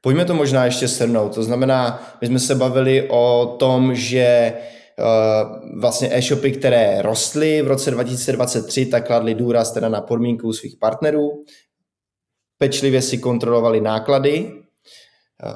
Pojďme 0.00 0.24
to 0.24 0.34
možná 0.34 0.64
ještě 0.64 0.88
shrnout. 0.88 1.34
To 1.34 1.42
znamená, 1.42 2.02
my 2.20 2.26
jsme 2.26 2.38
se 2.38 2.54
bavili 2.54 3.08
o 3.10 3.56
tom, 3.58 3.94
že 3.94 4.52
Eh, 5.00 5.44
vlastně 5.80 6.08
e-shopy, 6.12 6.52
které 6.52 7.02
rostly 7.02 7.62
v 7.62 7.68
roce 7.68 7.90
2023, 7.90 8.86
tak 8.86 9.06
kladly 9.06 9.34
důraz 9.34 9.72
teda 9.72 9.88
na 9.88 10.00
podmínku 10.00 10.52
svých 10.52 10.76
partnerů, 10.76 11.44
pečlivě 12.58 13.02
si 13.02 13.18
kontrolovali 13.18 13.80
náklady, 13.80 14.52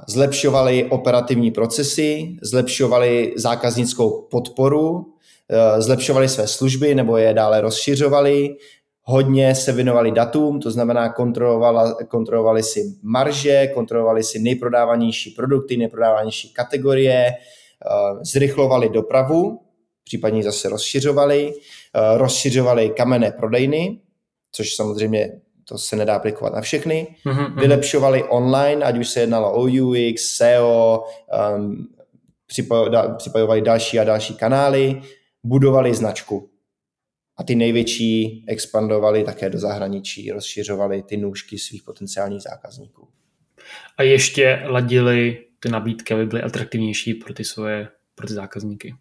zlepšovali 0.08 0.84
operativní 0.84 1.50
procesy, 1.50 2.36
zlepšovali 2.42 3.34
zákaznickou 3.36 4.28
podporu, 4.30 5.06
eh, 5.50 5.82
zlepšovali 5.82 6.28
své 6.28 6.46
služby 6.46 6.94
nebo 6.94 7.16
je 7.16 7.34
dále 7.34 7.60
rozšiřovali, 7.60 8.56
hodně 9.02 9.54
se 9.54 9.72
věnovali 9.72 10.12
datům, 10.12 10.60
to 10.60 10.70
znamená 10.70 11.08
kontrolovali, 11.08 11.94
kontrolovali 12.08 12.62
si 12.62 12.94
marže, 13.02 13.66
kontrolovali 13.66 14.24
si 14.24 14.38
nejprodávanější 14.38 15.30
produkty, 15.30 15.76
nejprodávanější 15.76 16.52
kategorie, 16.52 17.32
Eh, 17.86 18.24
zrychlovali 18.24 18.88
dopravu, 18.88 19.60
případně 20.04 20.42
zase 20.42 20.68
rozšiřovali, 20.68 21.54
eh, 21.54 22.18
rozšiřovali 22.18 22.90
kamenné 22.90 23.32
prodejny, 23.32 24.00
což 24.52 24.76
samozřejmě 24.76 25.40
to 25.64 25.78
se 25.78 25.96
nedá 25.96 26.16
aplikovat 26.16 26.54
na 26.54 26.60
všechny, 26.60 27.16
mm-hmm. 27.26 27.60
vylepšovali 27.60 28.24
online, 28.24 28.84
ať 28.84 28.98
už 28.98 29.08
se 29.08 29.20
jednalo 29.20 29.52
o 29.52 29.62
UX, 29.62 30.22
SEO, 30.22 31.04
um, 31.56 31.88
připojovali 33.16 33.62
další 33.62 33.98
a 33.98 34.04
další 34.04 34.34
kanály, 34.34 35.02
budovali 35.44 35.94
značku. 35.94 36.48
A 37.36 37.42
ty 37.42 37.54
největší 37.54 38.44
expandovali 38.48 39.24
také 39.24 39.50
do 39.50 39.58
zahraničí, 39.58 40.30
rozšiřovali 40.30 41.02
ty 41.02 41.16
nůžky 41.16 41.58
svých 41.58 41.82
potenciálních 41.82 42.42
zákazníků. 42.42 43.08
A 43.98 44.02
ještě 44.02 44.62
ladili 44.66 45.44
ty 45.60 45.68
nabídky, 45.68 46.14
aby 46.14 46.26
byly 46.26 46.42
atraktivnější 46.42 47.14
pro 47.14 47.34
ty 47.34 47.44
svoje, 47.44 47.88
pro 48.14 48.26
ty 48.26 48.32
zákazníky. 48.32 48.94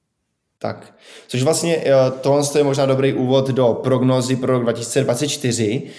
Tak, 0.58 0.96
což 1.28 1.44
vlastně 1.44 1.84
eh, 1.86 2.12
tohle 2.22 2.44
je 2.58 2.64
možná 2.64 2.86
dobrý 2.86 3.14
úvod 3.14 3.50
do 3.50 3.74
prognózy 3.74 4.36
pro 4.36 4.54
rok 4.54 4.64
2024, 4.64 5.90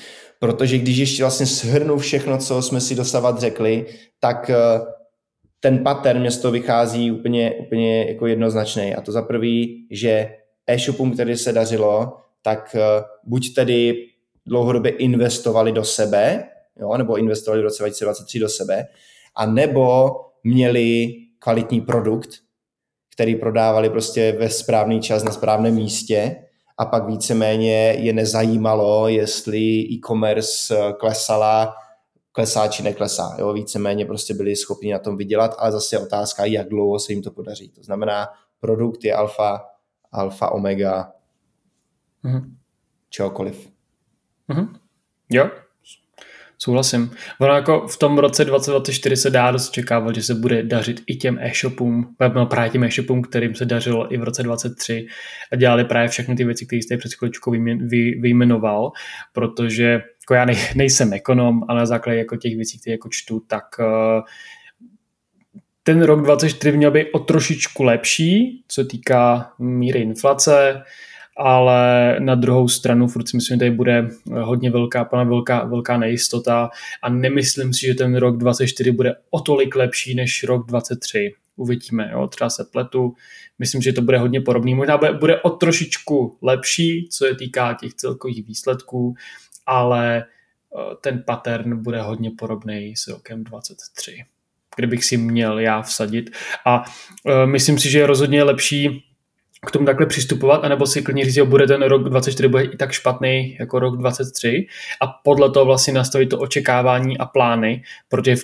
protože 0.43 0.79
když 0.79 0.97
ještě 0.97 1.23
vlastně 1.23 1.47
shrnu 1.47 1.99
všechno, 1.99 2.39
co 2.39 2.63
jsme 2.63 2.81
si 2.81 2.95
dosavat 2.95 3.39
řekli, 3.39 3.87
tak 4.21 4.51
eh, 4.51 4.57
ten 5.61 5.85
pattern 5.85 6.21
mě 6.21 6.31
z 6.31 6.39
toho 6.39 6.53
vychází 6.53 7.11
úplně, 7.11 7.53
úplně 7.53 8.05
jako 8.09 8.27
jednoznačný. 8.27 8.95
A 8.95 9.01
to 9.01 9.13
za 9.13 9.23
prvý, 9.23 9.87
že 9.91 10.37
e-shopům, 10.67 11.13
který 11.13 11.37
se 11.37 11.53
dařilo, 11.53 12.17
tak 12.43 12.77
eh, 12.79 13.05
buď 13.25 13.55
tedy 13.55 14.07
dlouhodobě 14.47 14.91
investovali 14.91 15.73
do 15.73 15.85
sebe, 15.85 16.45
jo, 16.81 16.97
nebo 16.97 17.17
investovali 17.17 17.61
v 17.61 17.65
roce 17.65 17.83
2023 17.83 18.39
do 18.39 18.49
sebe, 18.49 18.87
a 19.37 19.47
nebo 19.47 20.11
měli 20.45 21.15
kvalitní 21.39 21.81
produkt, 21.81 22.31
který 23.15 23.35
prodávali 23.35 23.91
prostě 23.91 24.37
ve 24.39 24.49
správný 24.49 25.01
čas 25.01 25.25
na 25.25 25.31
správném 25.31 25.75
místě 25.75 26.37
a 26.79 26.85
pak 26.87 27.07
víceméně 27.07 27.95
je 27.99 28.13
nezajímalo, 28.13 29.09
jestli 29.09 29.89
e-commerce 29.93 30.77
klesala, 30.99 31.75
klesá 32.33 32.69
či 32.69 32.83
neklesá. 32.83 33.37
Jo? 33.39 33.53
Víceméně 33.53 34.07
prostě 34.07 34.35
byli 34.35 34.57
schopni 34.57 34.93
na 34.93 34.99
tom 34.99 35.17
vydělat, 35.17 35.57
ale 35.59 35.73
zase 35.73 35.97
je 35.97 36.01
otázka, 36.01 36.45
jak 36.45 36.69
dlouho 36.69 36.99
se 36.99 37.13
jim 37.13 37.23
to 37.23 37.31
podaří. 37.31 37.69
To 37.69 37.83
znamená, 37.83 38.29
produkt 38.61 39.05
je 39.05 39.15
alfa, 39.15 39.65
alfa, 40.13 40.51
omega, 40.51 41.13
mm-hmm. 42.25 42.55
čehokoliv. 43.09 43.71
Mm-hmm. 44.49 44.69
Jo, 45.31 45.51
Souhlasím. 46.65 47.11
Ono 47.41 47.55
jako 47.55 47.87
v 47.89 47.97
tom 47.97 48.19
roce 48.19 48.45
2024 48.45 49.17
se 49.17 49.31
dá 49.31 49.51
dost 49.51 49.71
čekávat, 49.71 50.15
že 50.15 50.23
se 50.23 50.35
bude 50.35 50.63
dařit 50.63 51.03
i 51.07 51.17
těm 51.17 51.39
e-shopům, 51.41 52.15
no 52.35 52.47
právě 52.47 52.71
těm 52.71 52.85
e-shopům, 52.85 53.23
kterým 53.23 53.55
se 53.55 53.65
dařilo 53.65 54.15
i 54.15 54.19
v 54.19 54.23
roce 54.23 54.43
2023 54.43 55.07
a 55.53 55.57
dělali 55.57 55.85
právě 55.85 56.09
všechny 56.09 56.37
ty 56.37 56.45
věci, 56.45 56.67
které 56.67 56.83
jste 56.83 56.97
před 56.97 57.15
chvíličkou 57.15 57.51
vyjmenoval, 58.21 58.93
protože 59.33 60.03
jako 60.23 60.35
já 60.35 60.47
nejsem 60.75 61.13
ekonom, 61.13 61.63
ale 61.69 61.81
na 61.81 61.87
základě 61.87 62.19
jako 62.19 62.37
těch 62.37 62.57
věcí, 62.57 62.81
které 62.81 62.95
jako 62.95 63.09
čtu, 63.13 63.41
tak 63.47 63.65
eh, 63.81 64.21
ten 65.83 66.03
rok 66.03 66.23
2024 66.23 66.77
měl 66.77 66.91
být 66.91 67.07
o 67.13 67.19
trošičku 67.19 67.83
lepší, 67.83 68.65
co 68.69 68.85
týká 68.85 69.53
míry 69.59 70.01
inflace, 70.01 70.83
ale 71.37 72.17
na 72.21 72.35
druhou 72.35 72.69
stranu 72.69 73.09
furt 73.09 73.29
si 73.29 73.37
myslím, 73.37 73.55
že 73.55 73.59
tady 73.59 73.71
bude 73.71 73.99
eh, 73.99 74.41
hodně 74.41 74.71
velká, 74.71 75.05
pana 75.05 75.25
velká, 75.25 75.65
velká 75.65 75.97
nejistota 75.97 76.71
a 77.03 77.09
nemyslím 77.09 77.73
si, 77.73 77.87
že 77.87 77.95
ten 77.95 78.17
rok 78.17 78.37
24 78.37 78.93
bude 78.93 79.15
o 79.31 79.41
tolik 79.41 79.77
lepší 79.77 80.15
než 80.15 80.45
rok 80.45 80.67
23. 80.67 81.35
Uvidíme, 81.57 82.11
jo, 82.13 82.27
třeba 82.27 82.51
se 82.51 82.65
pletu. 82.73 83.15
Myslím, 83.59 83.83
že 83.83 83.93
to 83.93 84.03
bude 84.03 84.19
hodně 84.19 84.41
podobný. 84.41 84.75
Možná 84.75 84.99
bude, 84.99 85.13
bude 85.13 85.41
o 85.41 85.51
trošičku 85.51 86.39
lepší, 86.43 87.09
co 87.13 87.27
je 87.27 87.35
týká 87.35 87.75
těch 87.81 87.95
celkových 87.95 88.47
výsledků, 88.47 89.15
ale 89.67 90.19
eh, 90.19 90.95
ten 91.01 91.23
pattern 91.27 91.83
bude 91.83 92.03
hodně 92.03 92.31
podobný 92.39 92.97
s 92.97 93.09
rokem 93.09 93.45
23 93.45 94.25
kdybych 94.77 95.05
si 95.05 95.17
měl 95.17 95.59
já 95.59 95.83
vsadit. 95.83 96.31
A 96.67 96.85
uh, 97.25 97.47
myslím 97.47 97.79
si, 97.79 97.91
že 97.91 97.99
je 97.99 98.07
rozhodně 98.07 98.43
lepší 98.43 99.05
k 99.67 99.71
tomu 99.71 99.87
takhle 99.87 100.07
přistupovat, 100.07 100.65
anebo 100.65 100.87
si 100.87 101.03
klidně 101.03 101.25
říct, 101.25 101.35
že 101.35 101.45
bude 101.45 101.67
ten 101.67 101.83
rok 101.83 102.09
24 102.09 102.49
bude 102.49 102.65
i 102.65 102.77
tak 102.77 102.93
špatný 102.93 103.57
jako 103.61 103.79
rok 103.79 103.97
23 103.97 104.67
a 105.01 105.07
podle 105.07 105.51
toho 105.51 105.67
vlastně 105.67 105.93
nastavit 105.93 106.27
to 106.27 106.39
očekávání 106.39 107.19
a 107.19 107.27
plány, 107.27 107.83
protože 108.09 108.37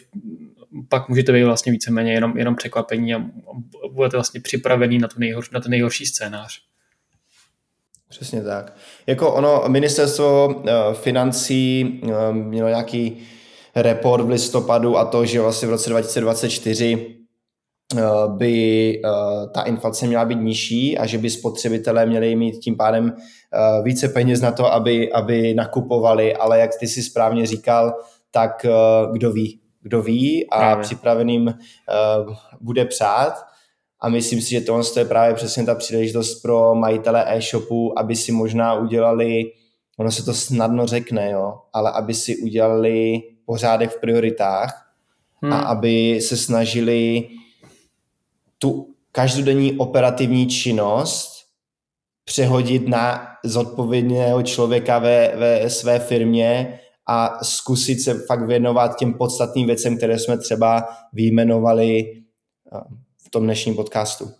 pak 0.89 1.09
můžete 1.09 1.33
být 1.33 1.45
vlastně 1.45 1.73
víceméně 1.73 2.13
jenom, 2.13 2.39
jenom 2.39 2.57
překvapení 2.57 3.15
a 3.15 3.25
budete 3.93 4.17
vlastně 4.17 4.41
připravený 4.41 4.99
na, 4.99 5.09
tu 5.09 5.21
na 5.53 5.61
ten 5.61 5.71
nejhorší 5.71 6.07
scénář. 6.07 6.61
Přesně 8.09 8.43
tak. 8.43 8.77
Jako 9.07 9.33
ono, 9.33 9.65
ministerstvo 9.69 10.47
uh, 10.49 10.65
financí 10.93 12.01
uh, 12.03 12.11
mělo 12.33 12.69
nějaký 12.69 13.19
report 13.75 14.25
v 14.25 14.29
listopadu 14.29 14.99
a 14.99 15.05
to, 15.05 15.27
že 15.27 15.41
vlastně 15.41 15.69
v 15.69 15.71
roce 15.71 15.91
2024 15.91 17.07
Eh, 17.07 17.28
by 18.37 18.93
eh, 19.05 19.49
ta 19.55 19.63
inflace 19.63 20.07
měla 20.07 20.25
být 20.25 20.41
nižší 20.41 20.99
a 20.99 21.07
že 21.07 21.19
by 21.19 21.31
spotřebitelé 21.31 22.07
měli 22.07 22.37
mít 22.37 22.59
tím 22.59 22.77
pádem 22.77 23.13
eh, 23.17 23.83
více 23.83 24.09
peněz 24.09 24.41
na 24.41 24.53
to, 24.53 24.73
aby, 24.73 25.13
aby 25.13 25.55
nakupovali, 25.55 26.37
ale 26.37 26.59
jak 26.59 26.71
ty 26.81 26.87
si 26.87 27.03
správně 27.03 27.47
říkal, 27.47 27.95
tak 28.31 28.67
kdo 29.13 29.33
ví, 29.33 29.61
kdo 29.83 30.03
ví 30.03 30.51
a 30.51 30.59
právě. 30.59 30.83
připraveným 30.83 31.55
bude 32.61 32.85
přát. 32.85 33.35
A 34.01 34.09
myslím 34.09 34.41
si, 34.41 34.51
že 34.51 34.61
tohle 34.61 34.85
je 34.99 35.05
právě 35.05 35.35
přesně 35.35 35.65
ta 35.65 35.75
příležitost 35.75 36.43
pro 36.43 36.75
majitele 36.75 37.25
e-shopu, 37.37 37.99
aby 37.99 38.17
si 38.17 38.33
možná 38.33 38.75
udělali 38.75 39.45
ono 39.99 40.11
se 40.11 40.25
to 40.25 40.35
snadno 40.35 40.87
řekne, 40.87 41.31
jo, 41.31 41.59
ale 41.73 41.93
aby 41.93 42.15
si 42.15 42.37
udělali 42.37 43.23
pořádek 43.47 43.91
v 43.91 44.01
prioritách 44.01 44.93
hmm. 45.43 45.53
a 45.53 45.59
aby 45.59 46.21
se 46.21 46.37
snažili 46.37 47.29
tu 48.59 48.95
každodenní 49.13 49.73
operativní 49.73 50.47
činnost 50.47 51.39
přehodit 52.25 52.89
na 52.89 53.29
zodpovědného 53.45 54.43
člověka 54.43 54.99
ve, 54.99 55.33
ve 55.37 55.71
své 55.71 55.99
firmě 55.99 56.81
a 57.07 57.45
zkusit 57.45 58.01
se 58.01 58.15
fakt 58.27 58.47
věnovat 58.47 58.97
těm 58.99 59.15
podstatným 59.15 59.67
věcem, 59.67 59.97
které 59.97 60.19
jsme 60.19 60.39
třeba 60.39 60.89
vyjmenovali 61.13 62.01
eh, 62.01 62.81
v 63.27 63.31
tom 63.31 63.45
dnešním 63.45 63.75
podcastu. 63.75 64.31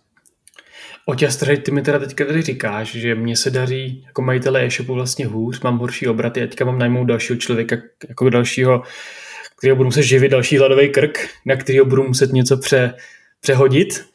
Oťastře, 1.05 1.57
ty 1.57 1.71
mi 1.71 1.81
teda 1.81 1.99
teďka 1.99 2.25
tady 2.25 2.41
říkáš, 2.41 2.91
že 2.91 3.15
mně 3.15 3.37
se 3.37 3.51
daří 3.51 4.03
jako 4.07 4.21
majitele 4.21 4.65
e-shopu 4.65 4.93
vlastně 4.93 5.25
hůř, 5.25 5.61
mám 5.61 5.77
horší 5.77 6.07
obraty 6.07 6.39
teďka 6.39 6.65
mám 6.65 6.79
najmout 6.79 7.07
dalšího 7.07 7.37
člověka, 7.37 7.75
jako 8.09 8.29
dalšího, 8.29 8.83
kterého 9.57 9.75
budu 9.77 9.87
muset 9.87 10.03
živit, 10.03 10.29
další 10.29 10.57
hladový 10.57 10.89
krk, 10.89 11.27
na 11.45 11.55
kterého 11.55 11.85
budu 11.85 12.03
muset 12.03 12.33
něco 12.33 12.57
pře, 12.57 12.93
přehodit. 13.41 14.05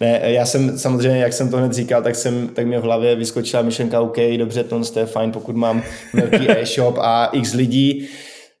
Ne, 0.00 0.20
já 0.24 0.46
jsem 0.46 0.78
samozřejmě, 0.78 1.20
jak 1.20 1.32
jsem 1.32 1.50
to 1.50 1.56
hned 1.56 1.72
říkal, 1.72 2.02
tak, 2.02 2.14
jsem, 2.14 2.48
tak 2.48 2.66
mě 2.66 2.78
v 2.78 2.82
hlavě 2.82 3.16
vyskočila 3.16 3.62
myšlenka, 3.62 4.00
OK, 4.00 4.16
dobře, 4.38 4.64
to 4.64 4.98
je 4.98 5.06
fajn, 5.06 5.32
pokud 5.32 5.56
mám 5.56 5.82
velký 6.14 6.50
e-shop 6.50 6.98
a 6.98 7.26
x 7.26 7.52
lidí. 7.52 8.08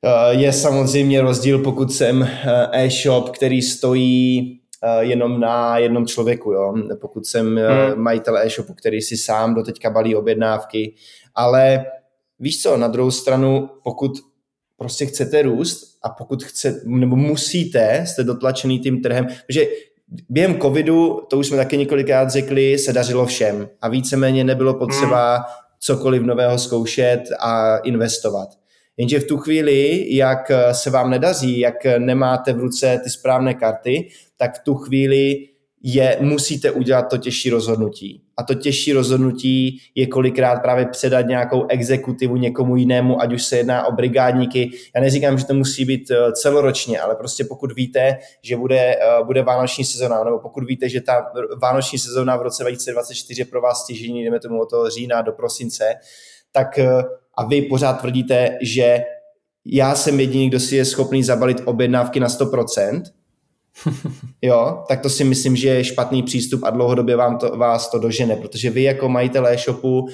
Eh, 0.04 0.34
je 0.34 0.52
samozřejmě 0.52 1.20
rozdíl, 1.20 1.58
pokud 1.58 1.92
jsem 1.92 2.22
eh, 2.22 2.84
e-shop, 2.84 3.30
který 3.30 3.62
stojí 3.62 4.62
Eh, 4.84 5.04
jenom 5.04 5.40
na 5.40 5.78
jednom 5.78 6.06
člověku. 6.06 6.52
Jo? 6.52 6.74
Pokud 7.00 7.26
jsem 7.26 7.56
hmm. 7.56 8.02
majitel 8.02 8.38
e-shopu, 8.38 8.74
který 8.74 9.00
si 9.00 9.16
sám 9.16 9.54
do 9.54 9.62
teďka 9.62 9.90
balí 9.90 10.16
objednávky, 10.16 10.94
ale 11.34 11.84
víš 12.38 12.62
co, 12.62 12.76
na 12.76 12.88
druhou 12.88 13.10
stranu, 13.10 13.68
pokud 13.84 14.12
prostě 14.76 15.06
chcete 15.06 15.42
růst 15.42 15.98
a 16.02 16.08
pokud 16.08 16.44
chcete, 16.44 16.80
nebo 16.86 17.16
musíte, 17.16 18.04
jste 18.06 18.24
dotlačený 18.24 18.78
tím 18.78 19.02
trhem, 19.02 19.26
protože 19.46 19.66
během 20.28 20.60
covidu, 20.60 21.20
to 21.30 21.38
už 21.38 21.46
jsme 21.46 21.56
taky 21.56 21.76
několikrát 21.76 22.30
řekli, 22.30 22.78
se 22.78 22.92
dařilo 22.92 23.26
všem 23.26 23.68
a 23.80 23.88
víceméně 23.88 24.44
nebylo 24.44 24.74
potřeba 24.74 25.34
hmm. 25.34 25.44
cokoliv 25.78 26.22
nového 26.22 26.58
zkoušet 26.58 27.22
a 27.40 27.76
investovat. 27.76 28.48
Jenže 28.96 29.20
v 29.20 29.26
tu 29.26 29.36
chvíli, 29.36 30.06
jak 30.16 30.50
se 30.72 30.90
vám 30.90 31.10
nedaří, 31.10 31.58
jak 31.58 31.74
nemáte 31.98 32.52
v 32.52 32.58
ruce 32.58 33.00
ty 33.04 33.10
správné 33.10 33.54
karty, 33.54 34.08
tak 34.36 34.60
v 34.60 34.64
tu 34.64 34.74
chvíli 34.74 35.34
je, 35.82 36.16
musíte 36.20 36.70
udělat 36.70 37.02
to 37.02 37.18
těžší 37.18 37.50
rozhodnutí. 37.50 38.22
A 38.42 38.44
to 38.44 38.54
těžší 38.54 38.92
rozhodnutí 38.92 39.78
je 39.94 40.06
kolikrát 40.06 40.62
právě 40.62 40.86
předat 40.86 41.26
nějakou 41.26 41.66
exekutivu 41.68 42.36
někomu 42.36 42.76
jinému, 42.76 43.22
ať 43.22 43.32
už 43.32 43.42
se 43.42 43.56
jedná 43.56 43.86
o 43.86 43.92
brigádníky. 43.92 44.70
Já 44.94 45.00
neříkám, 45.00 45.38
že 45.38 45.44
to 45.44 45.54
musí 45.54 45.84
být 45.84 46.10
eh, 46.10 46.32
celoročně, 46.32 47.00
ale 47.00 47.14
prostě 47.14 47.44
pokud 47.44 47.72
víte, 47.72 48.18
že 48.42 48.56
bude, 48.56 48.80
eh, 48.80 48.98
bude 49.24 49.42
vánoční 49.42 49.84
sezona, 49.84 50.24
nebo 50.24 50.38
pokud 50.38 50.64
víte, 50.64 50.88
že 50.88 51.00
ta 51.00 51.26
vánoční 51.62 51.98
sezona 51.98 52.36
v 52.36 52.42
roce 52.42 52.62
2024 52.62 53.40
je 53.40 53.44
pro 53.44 53.60
vás 53.60 53.82
stěžení, 53.82 54.24
jdeme 54.24 54.40
tomu 54.40 54.60
od 54.60 54.70
toho 54.70 54.90
října 54.90 55.22
do 55.22 55.32
prosince, 55.32 55.84
tak 56.52 56.78
eh, 56.78 56.88
a 57.38 57.44
vy 57.46 57.62
pořád 57.62 58.00
tvrdíte, 58.00 58.58
že 58.62 59.04
já 59.66 59.94
jsem 59.94 60.20
jediný, 60.20 60.48
kdo 60.48 60.60
si 60.60 60.76
je 60.76 60.84
schopný 60.84 61.22
zabalit 61.22 61.62
objednávky 61.64 62.20
na 62.20 62.28
100%, 62.28 63.02
jo, 64.42 64.84
tak 64.88 65.00
to 65.00 65.10
si 65.10 65.24
myslím, 65.24 65.56
že 65.56 65.68
je 65.68 65.84
špatný 65.84 66.22
přístup 66.22 66.64
a 66.64 66.70
dlouhodobě 66.70 67.16
vám 67.16 67.38
to, 67.38 67.56
vás 67.56 67.90
to 67.90 67.98
dožene, 67.98 68.36
protože 68.36 68.70
vy 68.70 68.82
jako 68.82 69.08
majitel 69.08 69.46
e-shopu 69.46 70.00
uh, 70.00 70.08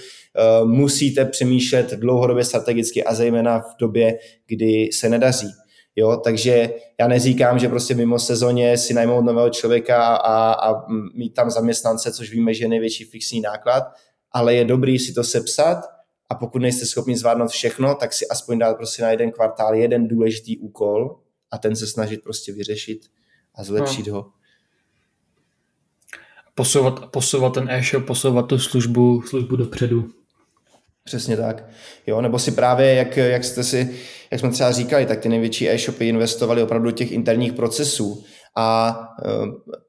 musíte 0.69 1.25
přemýšlet 1.25 1.91
dlouhodobě 1.93 2.45
strategicky 2.45 3.05
a 3.05 3.15
zejména 3.15 3.59
v 3.59 3.77
době, 3.81 4.19
kdy 4.47 4.91
se 4.93 5.09
nedaří. 5.09 5.49
Jo, 5.97 6.21
takže 6.25 6.75
já 7.01 7.09
neříkám, 7.09 7.59
že 7.59 7.69
prostě 7.69 7.95
mimo 7.95 8.19
sezóně 8.19 8.79
si 8.79 8.95
najmout 8.95 9.25
nového 9.25 9.51
člověka 9.51 10.17
a, 10.17 10.53
a 10.53 10.85
mít 11.15 11.35
tam 11.35 11.51
zaměstnance, 11.51 12.13
což 12.13 12.31
víme, 12.31 12.55
že 12.55 12.65
je 12.65 12.69
největší 12.69 13.05
fixní 13.05 13.41
náklad, 13.41 13.85
ale 14.33 14.55
je 14.55 14.65
dobrý 14.65 14.99
si 14.99 15.13
to 15.13 15.25
sepsat 15.25 15.81
a 16.31 16.35
pokud 16.35 16.59
nejste 16.59 16.87
schopni 16.87 17.17
zvládnout 17.17 17.51
všechno, 17.51 17.95
tak 17.95 18.13
si 18.13 18.29
aspoň 18.29 18.59
dát 18.59 18.77
prostě 18.77 19.03
na 19.03 19.11
jeden 19.11 19.31
kvartál 19.31 19.75
jeden 19.75 20.09
důležitý 20.09 20.59
úkol 20.59 21.17
a 21.51 21.59
ten 21.59 21.77
se 21.77 21.87
snažit 21.87 22.23
prostě 22.23 22.53
vyřešit 22.53 23.01
a 23.59 23.65
zlepšit 23.65 24.07
no. 24.07 24.15
ho. 24.15 24.27
Posouvat, 26.55 27.11
posouvat 27.11 27.55
ten 27.55 27.71
e-shop, 27.71 28.05
posouvat 28.05 28.47
tu 28.47 28.59
službu, 28.59 29.23
službu 29.23 29.57
dopředu. 29.57 30.11
Přesně 31.05 31.37
tak. 31.37 31.69
Jo, 32.07 32.21
nebo 32.21 32.39
si 32.39 32.51
právě, 32.51 32.95
jak, 32.95 33.17
jak 33.17 33.45
jste 33.45 33.65
si, 33.65 33.95
jak 34.31 34.41
jsme 34.41 34.51
třeba 34.51 34.73
říkali, 34.73 35.07
tak 35.07 35.21
ty 35.21 35.29
největší 35.29 35.71
e-shopy 35.71 36.09
investovali 36.09 36.63
opravdu 36.63 36.85
do 36.85 36.93
těch 36.93 37.13
interních 37.13 37.53
procesů 37.53 38.25
a 38.57 38.99
e, 39.25 39.29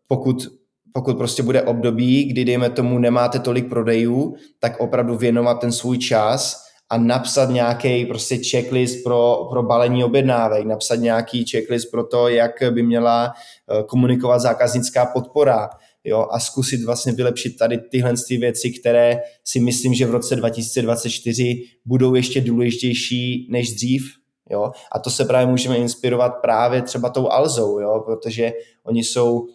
pokud, 0.07 0.47
pokud 0.93 1.17
prostě 1.17 1.43
bude 1.43 1.61
období, 1.61 2.23
kdy 2.23 2.45
dejme 2.45 2.69
tomu 2.69 2.99
nemáte 2.99 3.39
tolik 3.39 3.69
prodejů, 3.69 4.35
tak 4.59 4.79
opravdu 4.79 5.17
věnovat 5.17 5.53
ten 5.53 5.71
svůj 5.71 5.97
čas 5.97 6.68
a 6.89 6.97
napsat 6.97 7.49
nějaký 7.49 8.05
prostě 8.05 8.37
checklist 8.51 9.03
pro, 9.03 9.47
pro 9.49 9.63
balení 9.63 10.03
objednávek, 10.03 10.65
napsat 10.65 10.95
nějaký 10.95 11.45
checklist 11.45 11.91
pro 11.91 12.03
to, 12.03 12.27
jak 12.27 12.51
by 12.71 12.83
měla 12.83 13.33
eh, 13.33 13.83
komunikovat 13.83 14.39
zákaznická 14.39 15.05
podpora, 15.05 15.69
jo, 16.03 16.27
a 16.31 16.39
zkusit 16.39 16.83
vlastně 16.83 17.11
vylepšit 17.11 17.57
tady 17.57 17.77
tyhle 17.77 18.13
ty 18.27 18.37
věci, 18.37 18.71
které 18.71 19.19
si 19.43 19.59
myslím, 19.59 19.93
že 19.93 20.05
v 20.05 20.11
roce 20.11 20.35
2024 20.35 21.63
budou 21.85 22.15
ještě 22.15 22.41
důležitější 22.41 23.47
než 23.51 23.73
dřív, 23.73 24.03
jo, 24.49 24.71
a 24.91 24.99
to 24.99 25.09
se 25.09 25.25
právě 25.25 25.47
můžeme 25.47 25.77
inspirovat 25.77 26.33
právě 26.41 26.81
třeba 26.81 27.09
tou 27.09 27.29
Alzou, 27.29 27.79
jo, 27.79 28.03
protože 28.05 28.53
oni 28.83 29.03
jsou 29.03 29.47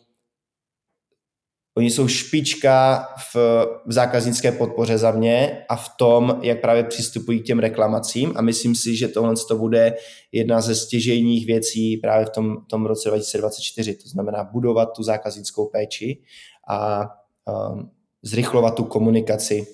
Oni 1.77 1.91
jsou 1.91 2.09
špička 2.09 3.07
v, 3.19 3.37
v 3.87 3.93
zákaznické 3.93 4.53
podpoře 4.53 4.99
za 4.99 5.11
mě 5.11 5.65
a 5.69 5.77
v 5.77 5.89
tom, 5.99 6.39
jak 6.43 6.61
právě 6.61 6.85
přistupují 6.85 7.41
k 7.41 7.45
těm 7.45 7.59
reklamacím 7.59 8.33
a 8.37 8.43
myslím 8.43 8.75
si, 8.75 8.97
že 8.97 9.09
tohle 9.09 9.35
to 9.49 9.59
bude 9.59 9.97
jedna 10.33 10.61
ze 10.61 10.75
stěžejních 10.75 11.47
věcí 11.47 11.97
právě 11.97 12.27
v 12.27 12.31
tom, 12.31 12.57
tom 12.67 12.87
roce 12.87 13.09
2024. 13.09 13.95
To 13.95 14.09
znamená 14.09 14.45
budovat 14.45 14.87
tu 14.97 15.03
zákaznickou 15.03 15.67
péči 15.67 16.23
a 16.69 17.09
um, 17.73 17.91
zrychlovat 18.23 18.75
tu 18.75 18.85
komunikaci 18.85 19.67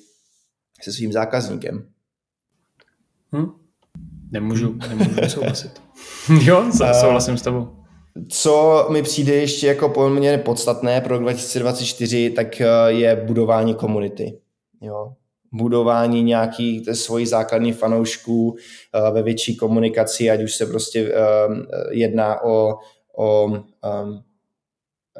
se 0.82 0.92
svým 0.92 1.12
zákazníkem. 1.12 1.88
Hm? 3.36 3.50
Nemůžu, 4.30 4.78
nemůžu 4.88 5.20
souhlasit. 5.28 5.82
jo, 6.42 6.70
souhlasím 7.00 7.38
s 7.38 7.42
tebou. 7.42 7.79
Co 8.28 8.86
mi 8.90 9.02
přijde 9.02 9.34
ještě 9.34 9.66
jako 9.66 9.88
poměrně 9.88 10.38
podstatné 10.38 11.00
pro 11.00 11.18
2024, 11.18 12.30
tak 12.30 12.60
eh, 12.60 12.66
je 12.88 13.16
budování 13.16 13.74
komunity. 13.74 14.38
Jo? 14.82 15.12
Budování 15.52 16.22
nějakých 16.22 16.88
svojí 16.92 17.26
základních 17.26 17.76
fanoušků 17.76 18.56
eh, 18.56 19.10
ve 19.10 19.22
větší 19.22 19.56
komunikaci, 19.56 20.30
ať 20.30 20.42
už 20.42 20.54
se 20.54 20.66
prostě 20.66 21.12
eh, 21.14 21.24
jedná 21.90 22.42
o, 22.44 22.78
o 23.18 23.52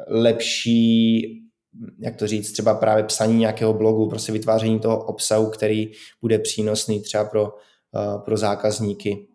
lepší 0.07 1.37
jak 1.99 2.15
to 2.15 2.27
říct, 2.27 2.51
třeba 2.51 2.73
právě 2.73 3.03
psaní 3.03 3.37
nějakého 3.37 3.73
blogu, 3.73 4.09
prostě 4.09 4.31
vytváření 4.31 4.79
toho 4.79 5.05
obsahu, 5.05 5.49
který 5.49 5.91
bude 6.21 6.39
přínosný 6.39 7.01
třeba 7.01 7.25
pro, 7.25 7.53
pro 8.25 8.37
zákazníky 8.37 9.27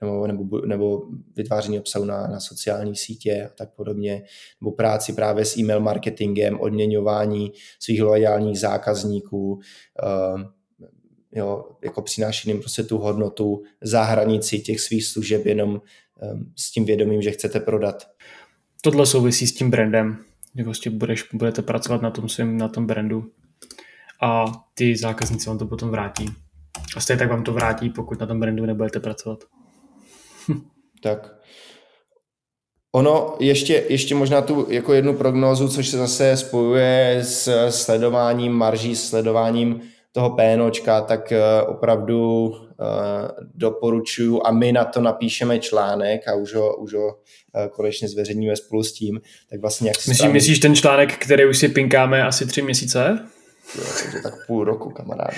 nebo, 0.00 0.26
nebo, 0.26 0.60
nebo 0.66 1.02
vytváření 1.36 1.78
obsahu 1.78 2.04
na, 2.04 2.26
na 2.26 2.40
sociální 2.40 2.96
sítě 2.96 3.44
a 3.46 3.54
tak 3.54 3.74
podobně, 3.74 4.22
nebo 4.60 4.72
práci 4.72 5.12
právě 5.12 5.44
s 5.44 5.56
e-mail 5.56 5.80
marketingem, 5.80 6.60
odměňování 6.60 7.52
svých 7.78 8.02
loajálních 8.02 8.60
zákazníků, 8.60 9.52
uh, 9.52 10.40
jo, 11.32 11.64
jako 11.84 12.02
přinášením 12.02 12.58
prostě 12.58 12.82
tu 12.82 12.98
hodnotu 12.98 13.62
za 13.82 14.02
hranici 14.02 14.58
těch 14.58 14.80
svých 14.80 15.06
služeb 15.06 15.46
jenom 15.46 15.70
um, 15.70 16.52
s 16.56 16.70
tím 16.72 16.84
vědomím, 16.84 17.22
že 17.22 17.30
chcete 17.30 17.60
prodat. 17.60 18.08
Tohle 18.82 19.06
souvisí 19.06 19.46
s 19.46 19.54
tím 19.54 19.70
brandem, 19.70 20.18
že 20.56 20.64
prostě 20.64 20.90
budeš, 20.90 21.28
budete 21.32 21.62
pracovat 21.62 22.02
na 22.02 22.10
tom 22.10 22.28
svým, 22.28 22.58
na 22.58 22.68
tom 22.68 22.86
brandu 22.86 23.24
a 24.22 24.44
ty 24.74 24.96
zákazníci 24.96 25.48
vám 25.48 25.58
to 25.58 25.66
potom 25.66 25.90
vrátí. 25.90 26.26
A 26.96 27.00
stejně 27.00 27.18
tak 27.18 27.30
vám 27.30 27.44
to 27.44 27.52
vrátí, 27.52 27.90
pokud 27.90 28.20
na 28.20 28.26
tom 28.26 28.40
brandu 28.40 28.66
nebudete 28.66 29.00
pracovat. 29.00 29.44
tak. 31.02 31.34
Ono 32.92 33.36
ještě, 33.40 33.84
ještě 33.88 34.14
možná 34.14 34.42
tu 34.42 34.66
jako 34.70 34.92
jednu 34.92 35.14
prognózu, 35.14 35.68
což 35.68 35.88
se 35.88 35.98
zase 35.98 36.36
spojuje 36.36 37.18
s 37.22 37.70
sledováním 37.70 38.52
marží, 38.52 38.96
sledováním 38.96 39.80
toho 40.12 40.30
PNOčka, 40.30 41.00
tak 41.00 41.32
eh, 41.32 41.62
opravdu 41.62 42.46
uh, 42.46 42.56
doporučuju 43.54 44.40
a 44.44 44.50
my 44.50 44.72
na 44.72 44.84
to 44.84 45.00
napíšeme 45.00 45.58
článek 45.58 46.28
a 46.28 46.34
už 46.34 46.54
ho, 46.54 46.76
už 46.76 46.94
ho 46.94 47.06
uh, 47.06 47.66
konečně 47.70 48.08
zveřejníme 48.08 48.56
spolu 48.56 48.82
s 48.82 48.92
tím. 48.92 49.20
Tak 49.50 49.60
vlastně 49.60 49.88
jak 49.88 49.96
Myslí, 49.96 50.14
správně... 50.14 50.32
Myslíš 50.32 50.58
ten 50.58 50.74
článek, 50.74 51.16
který 51.16 51.46
už 51.46 51.58
si 51.58 51.68
pinkáme 51.68 52.22
asi 52.22 52.46
tři 52.46 52.62
měsíce? 52.62 53.18
Jo, 53.78 53.84
tak 54.22 54.46
půl 54.46 54.64
roku, 54.64 54.90
kamaráde. 54.90 55.36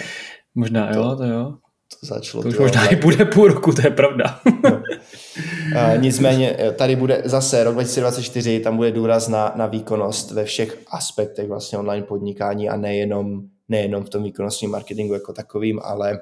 Možná, 0.55 0.93
to, 0.93 0.99
jo, 0.99 1.17
to 1.17 1.25
jo. 1.25 1.55
Začalo. 2.03 2.43
To 2.43 2.49
už 2.49 2.59
možná 2.59 2.87
i 2.87 2.97
bude 2.97 3.25
půl 3.25 3.49
roku, 3.49 3.73
to 3.73 3.83
je 3.87 3.91
pravda. 3.91 4.41
no. 4.65 4.83
Nicméně 5.97 6.57
eh, 6.59 6.73
tady 6.73 6.97
bude 6.97 7.23
zase 7.25 7.65
rok 7.65 7.75
2024, 7.75 8.61
tam 8.61 8.77
bude 8.77 8.93
důraz 8.93 9.29
na, 9.29 9.53
na 9.57 9.67
výkonnost 9.67 10.31
ve 10.31 10.45
všech 10.45 10.79
aspektech 10.91 11.49
vlastně 11.49 11.79
online 11.79 12.07
podnikání 12.07 12.69
a 12.69 12.77
nejenom, 12.77 13.43
nejenom 13.69 14.05
v 14.05 14.11
tom 14.11 14.23
výkonnostním 14.23 14.71
marketingu 14.71 15.15
jako 15.15 15.33
takovým, 15.33 15.81
ale 15.83 16.21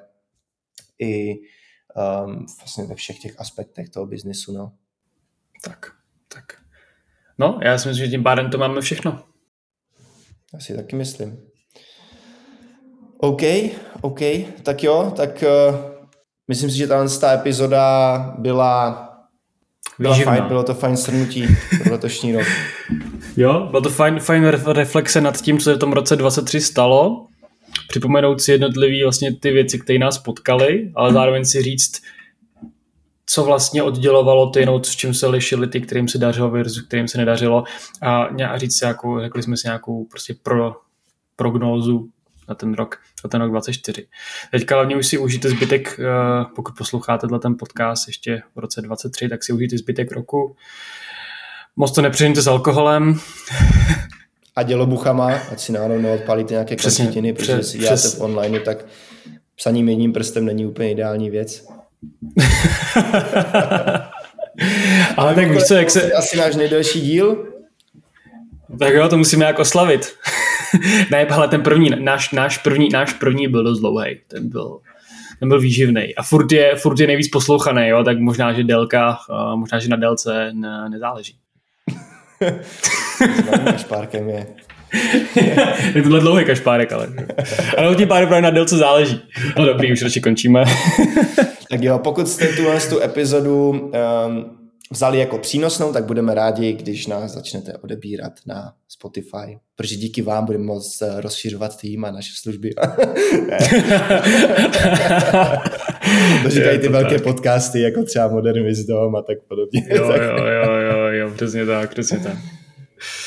i 0.99 1.35
um, 2.25 2.47
vlastně 2.59 2.85
ve 2.85 2.95
všech 2.95 3.19
těch 3.19 3.41
aspektech 3.41 3.89
toho 3.89 4.07
biznisu. 4.07 4.53
No. 4.53 4.73
Tak, 5.65 5.93
tak. 6.29 6.45
No, 7.39 7.61
já 7.63 7.79
si 7.79 7.89
myslím, 7.89 8.07
že 8.07 8.11
tím 8.11 8.23
pádem 8.23 8.51
to 8.51 8.59
máme 8.59 8.81
všechno. 8.81 9.25
Já 10.55 10.61
si 10.61 10.77
taky 10.77 10.97
myslím. 10.97 11.50
OK, 13.21 13.43
OK, 14.01 14.21
tak 14.63 14.85
jo, 14.85 15.13
tak 15.17 15.45
uh, 15.71 15.77
myslím 16.49 16.71
si, 16.71 16.77
že 16.77 16.87
ta 17.21 17.33
epizoda 17.35 18.35
byla, 18.39 19.09
byla 19.99 20.15
fajn, 20.15 20.45
bylo 20.49 20.63
to 20.63 20.75
fajn 20.75 20.97
shrnutí 20.97 21.47
pro 21.83 21.93
letošní 21.93 22.33
rok. 22.33 22.47
Jo, 23.37 23.67
bylo 23.71 23.83
to 23.83 23.91
fajn, 23.91 24.21
fajn 24.21 24.45
reflexe 24.67 25.21
nad 25.21 25.41
tím, 25.41 25.59
co 25.59 25.65
se 25.65 25.75
v 25.75 25.79
tom 25.79 25.93
roce 25.93 26.17
23 26.17 26.61
stalo, 26.61 27.27
připomenout 27.89 28.41
si 28.41 28.53
jednotlivý 28.53 29.03
vlastně 29.03 29.37
ty 29.37 29.51
věci, 29.51 29.79
které 29.79 29.99
nás 29.99 30.19
potkaly, 30.19 30.93
ale 30.95 31.13
zároveň 31.13 31.45
si 31.45 31.63
říct, 31.63 32.03
co 33.27 33.45
vlastně 33.45 33.83
oddělovalo 33.83 34.51
ty 34.51 34.67
notes, 34.67 34.93
v 34.93 34.97
čem 34.97 35.15
se 35.15 35.27
lišily 35.27 35.67
ty, 35.67 35.81
kterým 35.81 36.09
se 36.09 36.19
dařilo 36.19 36.51
versus 36.51 36.83
kterým 36.87 37.09
se 37.09 37.19
nedařilo. 37.19 37.65
A, 38.03 38.23
a 38.25 38.59
říct 38.59 38.79
si 38.79 38.85
jako, 38.85 39.21
řekli 39.21 39.43
jsme 39.43 39.57
si 39.57 39.69
nějakou 39.69 40.05
prostě 40.05 40.35
pro, 40.43 40.77
prognózu 41.37 42.09
na 42.51 42.55
ten 42.55 42.75
rok, 42.75 42.99
na 43.25 43.31
ten 43.31 43.41
rok 43.41 43.51
24. 43.51 44.07
Teďka 44.51 44.75
hlavně 44.75 44.97
už 44.97 45.07
si 45.07 45.19
užijte 45.19 45.51
zbytek, 45.51 46.01
eh, 46.01 46.05
pokud 46.57 46.75
posloucháte 46.79 47.27
ten 47.43 47.57
podcast 47.59 48.09
ještě 48.09 48.43
v 48.57 48.59
roce 48.59 48.83
23, 48.83 49.29
tak 49.29 49.45
si 49.45 49.53
užijte 49.53 49.79
zbytek 49.79 50.13
roku. 50.13 50.57
Moc 51.77 51.93
to 51.93 52.03
nepřežijte 52.03 52.43
s 52.43 52.47
alkoholem. 52.47 53.21
A 54.57 54.63
dělobuchama, 54.63 55.35
ať 55.53 55.61
si 55.61 55.73
náhodou 55.73 55.99
neodpalíte 55.99 56.55
nějaké 56.55 56.77
končetiny, 56.77 57.33
protože 57.33 57.55
přes, 57.55 57.71
si 57.71 57.79
děláte 57.79 57.97
přes... 57.97 58.15
v 58.15 58.21
online, 58.21 58.61
tak 58.61 58.87
psaním 59.57 59.89
jedním 59.89 60.13
prstem 60.13 60.45
není 60.45 60.67
úplně 60.67 60.93
ideální 60.93 61.31
věc. 61.31 61.67
Ale 65.17 65.35
tak 65.35 65.51
víš 65.51 65.63
co, 65.63 65.75
jak 65.75 65.91
se... 65.91 66.13
Asi 66.13 66.37
náš 66.37 66.57
nejdelší 66.57 67.01
díl. 67.01 67.47
Tak 68.79 68.95
jo, 68.95 69.09
to 69.09 69.17
musíme 69.17 69.45
jako 69.45 69.63
oslavit. 69.63 70.15
ne, 71.11 71.27
ale 71.27 71.49
ten 71.49 71.63
první, 71.63 71.91
náš, 71.99 72.33
náš, 72.33 72.59
první, 72.59 72.89
náš 72.89 73.13
první 73.13 73.49
byl 73.49 73.65
dost 73.65 73.81
dlouhý. 73.81 74.21
Ten 74.29 74.49
byl, 74.49 74.79
ten 75.39 75.49
byl 75.49 75.61
výživný. 75.61 76.17
A 76.17 76.23
furt 76.23 76.53
je, 76.53 76.77
furt 76.77 77.01
je 77.01 77.07
nejvíc 77.07 77.29
poslouchaný, 77.29 77.89
jo, 77.89 78.05
tak 78.05 78.19
možná, 78.19 78.53
že 78.53 78.65
délka, 78.65 79.19
možná, 79.55 79.79
že 79.79 79.89
na 79.89 79.97
délce 79.97 80.51
ne, 80.53 80.89
nezáleží. 80.91 81.35
S 83.77 83.85
párkem 83.85 84.29
je 84.29 84.47
je 85.95 86.03
tohle 86.03 86.21
dlouhý 86.21 86.45
kašpárek, 86.45 86.93
ale. 86.93 87.09
Ale 87.77 87.97
tím 87.97 88.09
pádem 88.09 88.29
právě 88.29 88.43
na 88.43 88.51
délce 88.51 88.77
záleží. 88.77 89.21
No 89.59 89.67
dobrý, 89.67 89.93
už 89.93 90.03
radši 90.03 90.21
končíme. 90.21 90.65
tak 91.71 91.83
jo, 91.83 91.99
pokud 91.99 92.29
jste 92.29 92.47
tuhle 92.47 92.81
tu 92.81 93.03
epizodu 93.03 93.71
um, 93.71 94.60
vzali 94.91 95.19
jako 95.19 95.39
přínosnou, 95.39 95.93
tak 95.93 96.05
budeme 96.05 96.35
rádi, 96.35 96.73
když 96.73 97.07
nás 97.07 97.33
začnete 97.33 97.77
odebírat 97.77 98.33
na 98.47 98.73
Spotify, 98.89 99.59
protože 99.77 99.97
díky 99.97 100.23
vám 100.23 100.47
budeme 100.47 100.65
moct 100.65 101.03
eh, 101.03 101.21
rozšiřovat 101.21 101.81
tým 101.81 102.05
a 102.05 102.11
naše 102.11 102.33
služby. 102.37 102.71
to 106.43 106.51
říkají 106.51 106.79
ty 106.79 106.89
velké 106.89 107.15
tak. 107.15 107.23
podcasty, 107.23 107.81
jako 107.81 108.05
třeba 108.05 108.29
Modern 108.29 108.65
Wisdom 108.65 109.17
a 109.17 109.23
tak 109.23 109.39
podobně. 109.49 109.85
Jo, 109.89 110.05
jo, 110.23 110.37
jo, 110.47 110.73
jo, 110.75 110.99
jo, 111.11 111.31
přesně 111.35 111.67
tak, 111.67 111.91
přesně 111.91 112.19
tak. 112.19 112.37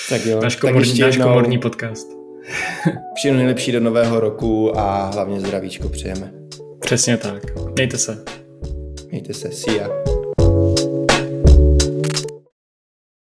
Tak 0.09 0.25
jo. 0.25 0.41
Náš 0.41 0.55
komorní, 0.55 0.99
náš 0.99 1.17
komorní 1.17 1.57
podcast. 1.57 2.07
Všechno 3.15 3.37
nejlepší 3.37 3.71
do 3.71 3.79
nového 3.79 4.19
roku 4.19 4.79
a 4.79 5.05
hlavně 5.05 5.39
zdravíčko 5.39 5.89
přejeme. 5.89 6.33
Přesně 6.79 7.17
tak. 7.17 7.43
Mějte 7.73 7.97
se. 7.97 8.23
Mějte 9.11 9.33
se. 9.33 9.51
See 9.51 9.77
ya. 9.77 10.12